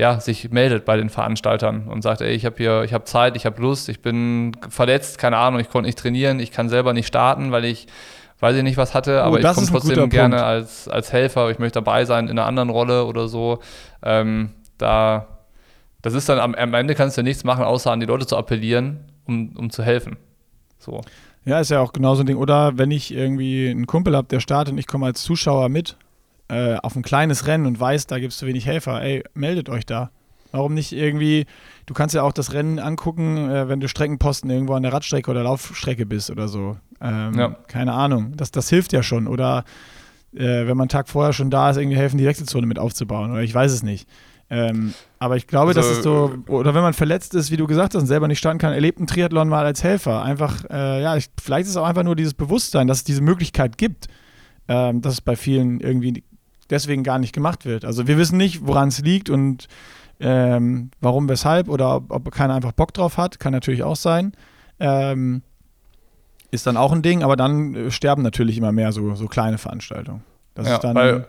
ja, 0.00 0.18
sich 0.18 0.50
meldet 0.50 0.86
bei 0.86 0.96
den 0.96 1.10
Veranstaltern 1.10 1.86
und 1.86 2.00
sagt, 2.00 2.22
ey, 2.22 2.32
ich 2.32 2.46
habe 2.46 2.56
hier, 2.56 2.84
ich 2.84 2.94
habe 2.94 3.04
Zeit, 3.04 3.36
ich 3.36 3.44
habe 3.44 3.60
Lust, 3.60 3.90
ich 3.90 4.00
bin 4.00 4.56
verletzt, 4.70 5.18
keine 5.18 5.36
Ahnung, 5.36 5.60
ich 5.60 5.68
konnte 5.68 5.88
nicht 5.88 5.98
trainieren, 5.98 6.40
ich 6.40 6.52
kann 6.52 6.70
selber 6.70 6.94
nicht 6.94 7.06
starten, 7.06 7.52
weil 7.52 7.66
ich 7.66 7.86
weiß 8.38 8.56
ich 8.56 8.62
nicht 8.62 8.78
was 8.78 8.94
hatte, 8.94 9.20
oh, 9.20 9.26
aber 9.26 9.40
ich 9.40 9.54
komme 9.54 9.66
trotzdem 9.66 10.08
gerne 10.08 10.42
als, 10.42 10.88
als 10.88 11.12
Helfer, 11.12 11.50
ich 11.50 11.58
möchte 11.58 11.74
dabei 11.74 12.06
sein 12.06 12.28
in 12.28 12.38
einer 12.38 12.46
anderen 12.46 12.70
Rolle 12.70 13.04
oder 13.04 13.28
so. 13.28 13.58
Ähm, 14.02 14.54
da, 14.78 15.26
das 16.00 16.14
ist 16.14 16.30
dann 16.30 16.38
am, 16.38 16.54
am 16.54 16.72
Ende 16.72 16.94
kannst 16.94 17.18
du 17.18 17.22
nichts 17.22 17.44
machen, 17.44 17.62
außer 17.62 17.92
an 17.92 18.00
die 18.00 18.06
Leute 18.06 18.26
zu 18.26 18.38
appellieren, 18.38 19.00
um, 19.26 19.54
um 19.54 19.68
zu 19.68 19.82
helfen. 19.82 20.16
So. 20.78 21.02
Ja, 21.44 21.60
ist 21.60 21.70
ja 21.70 21.80
auch 21.80 21.92
genau 21.92 22.14
so 22.14 22.22
ein 22.22 22.26
Ding. 22.26 22.38
Oder 22.38 22.78
wenn 22.78 22.90
ich 22.90 23.12
irgendwie 23.12 23.68
einen 23.68 23.86
Kumpel 23.86 24.16
habe, 24.16 24.28
der 24.28 24.40
startet 24.40 24.72
und 24.72 24.78
ich 24.78 24.86
komme 24.86 25.04
als 25.04 25.22
Zuschauer 25.22 25.68
mit 25.68 25.98
äh, 26.50 26.76
auf 26.82 26.96
ein 26.96 27.02
kleines 27.02 27.46
Rennen 27.46 27.66
und 27.66 27.78
weiß, 27.78 28.06
da 28.06 28.18
gibt 28.18 28.32
es 28.32 28.38
zu 28.38 28.46
wenig 28.46 28.66
Helfer, 28.66 29.00
ey, 29.00 29.22
meldet 29.34 29.68
euch 29.68 29.86
da. 29.86 30.10
Warum 30.52 30.74
nicht 30.74 30.92
irgendwie, 30.92 31.46
du 31.86 31.94
kannst 31.94 32.14
ja 32.14 32.22
auch 32.22 32.32
das 32.32 32.52
Rennen 32.52 32.80
angucken, 32.80 33.48
äh, 33.48 33.68
wenn 33.68 33.78
du 33.78 33.86
Streckenposten 33.86 34.50
irgendwo 34.50 34.74
an 34.74 34.82
der 34.82 34.92
Radstrecke 34.92 35.30
oder 35.30 35.44
Laufstrecke 35.44 36.06
bist 36.06 36.28
oder 36.28 36.48
so. 36.48 36.76
Ähm, 37.00 37.34
ja. 37.34 37.56
Keine 37.68 37.92
Ahnung. 37.92 38.32
Das, 38.36 38.50
das 38.50 38.68
hilft 38.68 38.92
ja 38.92 39.04
schon. 39.04 39.28
Oder 39.28 39.64
äh, 40.34 40.66
wenn 40.66 40.76
man 40.76 40.80
einen 40.80 40.88
Tag 40.88 41.08
vorher 41.08 41.32
schon 41.32 41.50
da 41.50 41.70
ist, 41.70 41.76
irgendwie 41.76 41.96
helfen, 41.96 42.18
die 42.18 42.26
Wechselzone 42.26 42.66
mit 42.66 42.80
aufzubauen. 42.80 43.30
Oder 43.30 43.42
ich 43.42 43.54
weiß 43.54 43.70
es 43.70 43.84
nicht. 43.84 44.08
Ähm, 44.52 44.92
aber 45.20 45.36
ich 45.36 45.46
glaube, 45.46 45.68
also, 45.68 45.80
das 45.80 45.90
ist 45.90 46.02
so, 46.02 46.34
oder 46.48 46.74
wenn 46.74 46.82
man 46.82 46.94
verletzt 46.94 47.36
ist, 47.36 47.52
wie 47.52 47.56
du 47.56 47.68
gesagt 47.68 47.94
hast, 47.94 48.02
und 48.02 48.08
selber 48.08 48.26
nicht 48.26 48.40
starten 48.40 48.58
kann, 48.58 48.72
erlebt 48.72 48.98
einen 48.98 49.06
Triathlon 49.06 49.48
mal 49.48 49.64
als 49.64 49.84
Helfer. 49.84 50.24
Einfach, 50.24 50.64
äh, 50.68 51.02
ja, 51.02 51.16
ich, 51.16 51.30
vielleicht 51.40 51.66
ist 51.66 51.70
es 51.70 51.76
auch 51.76 51.86
einfach 51.86 52.02
nur 52.02 52.16
dieses 52.16 52.34
Bewusstsein, 52.34 52.88
dass 52.88 52.98
es 52.98 53.04
diese 53.04 53.22
Möglichkeit 53.22 53.78
gibt, 53.78 54.08
ähm, 54.66 55.00
dass 55.00 55.14
es 55.14 55.20
bei 55.20 55.36
vielen 55.36 55.78
irgendwie 55.78 56.24
deswegen 56.70 57.02
gar 57.02 57.18
nicht 57.18 57.34
gemacht 57.34 57.64
wird. 57.64 57.84
Also 57.84 58.06
wir 58.06 58.16
wissen 58.18 58.36
nicht, 58.36 58.66
woran 58.66 58.88
es 58.88 59.00
liegt 59.00 59.30
und 59.30 59.68
ähm, 60.20 60.90
warum, 61.00 61.28
weshalb 61.28 61.68
oder 61.68 61.96
ob, 61.96 62.10
ob, 62.10 62.30
keiner 62.30 62.54
einfach 62.54 62.72
Bock 62.72 62.92
drauf 62.92 63.16
hat, 63.16 63.40
kann 63.40 63.52
natürlich 63.52 63.82
auch 63.82 63.96
sein. 63.96 64.32
Ähm, 64.78 65.42
ist 66.50 66.66
dann 66.66 66.76
auch 66.76 66.92
ein 66.92 67.02
Ding, 67.02 67.22
aber 67.22 67.36
dann 67.36 67.74
äh, 67.74 67.90
sterben 67.90 68.22
natürlich 68.22 68.58
immer 68.58 68.72
mehr 68.72 68.92
so, 68.92 69.14
so 69.14 69.26
kleine 69.26 69.58
Veranstaltungen. 69.58 70.22
Das 70.54 70.66
ja, 70.66 70.74
ist 70.74 70.84
dann, 70.84 70.94
weil 70.94 71.26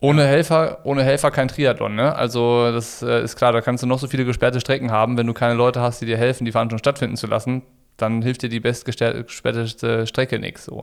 ohne 0.00 0.22
ja. 0.22 0.28
Helfer, 0.28 0.78
ohne 0.84 1.02
Helfer 1.02 1.30
kein 1.30 1.48
Triathlon, 1.48 1.94
ne? 1.94 2.14
Also 2.14 2.70
das 2.70 3.02
äh, 3.02 3.22
ist 3.22 3.36
klar, 3.36 3.52
da 3.52 3.60
kannst 3.60 3.82
du 3.82 3.86
noch 3.86 3.98
so 3.98 4.06
viele 4.06 4.24
gesperrte 4.24 4.60
Strecken 4.60 4.90
haben, 4.90 5.16
wenn 5.16 5.26
du 5.26 5.32
keine 5.32 5.54
Leute 5.54 5.80
hast, 5.80 6.00
die 6.00 6.06
dir 6.06 6.16
helfen, 6.16 6.44
die 6.44 6.52
Veranstaltung 6.52 6.78
stattfinden 6.78 7.16
zu 7.16 7.26
lassen, 7.26 7.62
dann 7.98 8.22
hilft 8.22 8.42
dir 8.42 8.48
die 8.48 8.60
bestgesperrte 8.60 10.06
Strecke 10.06 10.38
nichts. 10.38 10.64
So. 10.64 10.82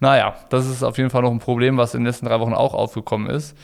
Naja, 0.00 0.34
das 0.48 0.66
ist 0.66 0.82
auf 0.82 0.98
jeden 0.98 1.10
Fall 1.10 1.22
noch 1.22 1.30
ein 1.30 1.38
Problem, 1.38 1.76
was 1.76 1.94
in 1.94 2.00
den 2.00 2.06
letzten 2.06 2.26
drei 2.26 2.40
Wochen 2.40 2.54
auch 2.54 2.74
aufgekommen 2.74 3.30
ist 3.30 3.56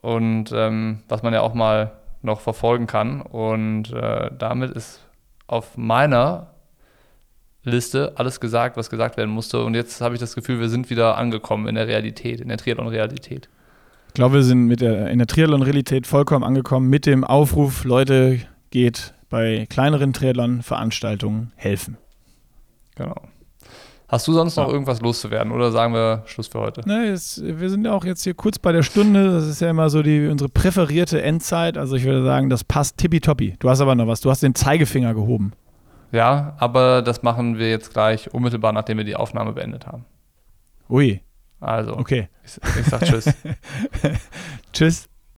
und 0.00 0.52
ähm, 0.54 1.02
was 1.08 1.22
man 1.22 1.32
ja 1.32 1.40
auch 1.40 1.54
mal 1.54 1.92
noch 2.20 2.40
verfolgen 2.40 2.86
kann. 2.86 3.22
Und 3.22 3.92
äh, 3.92 4.30
damit 4.38 4.70
ist 4.70 5.00
auf 5.46 5.76
meiner 5.76 6.48
Liste 7.64 8.12
alles 8.16 8.38
gesagt, 8.38 8.76
was 8.76 8.90
gesagt 8.90 9.16
werden 9.16 9.30
musste. 9.30 9.64
Und 9.64 9.74
jetzt 9.74 10.00
habe 10.00 10.14
ich 10.14 10.20
das 10.20 10.34
Gefühl, 10.34 10.60
wir 10.60 10.68
sind 10.68 10.90
wieder 10.90 11.16
angekommen 11.16 11.66
in 11.68 11.74
der 11.74 11.86
Realität, 11.86 12.40
in 12.40 12.48
der 12.48 12.58
Triathlon-Realität. 12.58 13.48
Ich 14.08 14.14
glaube, 14.14 14.36
wir 14.36 14.42
sind 14.42 14.66
mit 14.66 14.80
der, 14.80 15.08
in 15.08 15.18
der 15.18 15.26
Triathlon-Realität 15.26 16.06
vollkommen 16.06 16.44
angekommen 16.44 16.90
mit 16.90 17.06
dem 17.06 17.24
Aufruf, 17.24 17.84
Leute, 17.84 18.40
geht 18.70 19.14
bei 19.30 19.66
kleineren 19.70 20.12
Triathlon-Veranstaltungen 20.12 21.52
helfen. 21.56 21.96
Genau. 22.94 23.16
Hast 24.12 24.28
du 24.28 24.34
sonst 24.34 24.56
noch 24.56 24.66
ja. 24.66 24.72
irgendwas 24.74 25.00
loszuwerden 25.00 25.52
oder 25.52 25.72
sagen 25.72 25.94
wir 25.94 26.22
Schluss 26.26 26.46
für 26.46 26.60
heute? 26.60 26.86
Ne, 26.86 27.06
jetzt, 27.06 27.42
wir 27.42 27.70
sind 27.70 27.86
ja 27.86 27.92
auch 27.92 28.04
jetzt 28.04 28.22
hier 28.22 28.34
kurz 28.34 28.58
bei 28.58 28.70
der 28.70 28.82
Stunde. 28.82 29.32
Das 29.32 29.46
ist 29.46 29.62
ja 29.62 29.70
immer 29.70 29.88
so 29.88 30.02
die, 30.02 30.26
unsere 30.26 30.50
präferierte 30.50 31.22
Endzeit. 31.22 31.78
Also 31.78 31.96
ich 31.96 32.04
würde 32.04 32.22
sagen, 32.22 32.50
das 32.50 32.62
passt 32.62 32.98
tippitoppi. 32.98 33.56
Du 33.58 33.70
hast 33.70 33.80
aber 33.80 33.94
noch 33.94 34.06
was. 34.06 34.20
Du 34.20 34.28
hast 34.28 34.42
den 34.42 34.54
Zeigefinger 34.54 35.14
gehoben. 35.14 35.52
Ja, 36.10 36.56
aber 36.58 37.00
das 37.00 37.22
machen 37.22 37.56
wir 37.56 37.70
jetzt 37.70 37.94
gleich 37.94 38.34
unmittelbar, 38.34 38.72
nachdem 38.72 38.98
wir 38.98 39.04
die 39.04 39.16
Aufnahme 39.16 39.54
beendet 39.54 39.86
haben. 39.86 40.04
Ui. 40.90 41.22
Also, 41.58 41.96
okay. 41.96 42.28
ich, 42.44 42.58
ich 42.80 42.86
sag 42.86 43.02
Tschüss. 43.02 43.32
tschüss. 44.74 45.08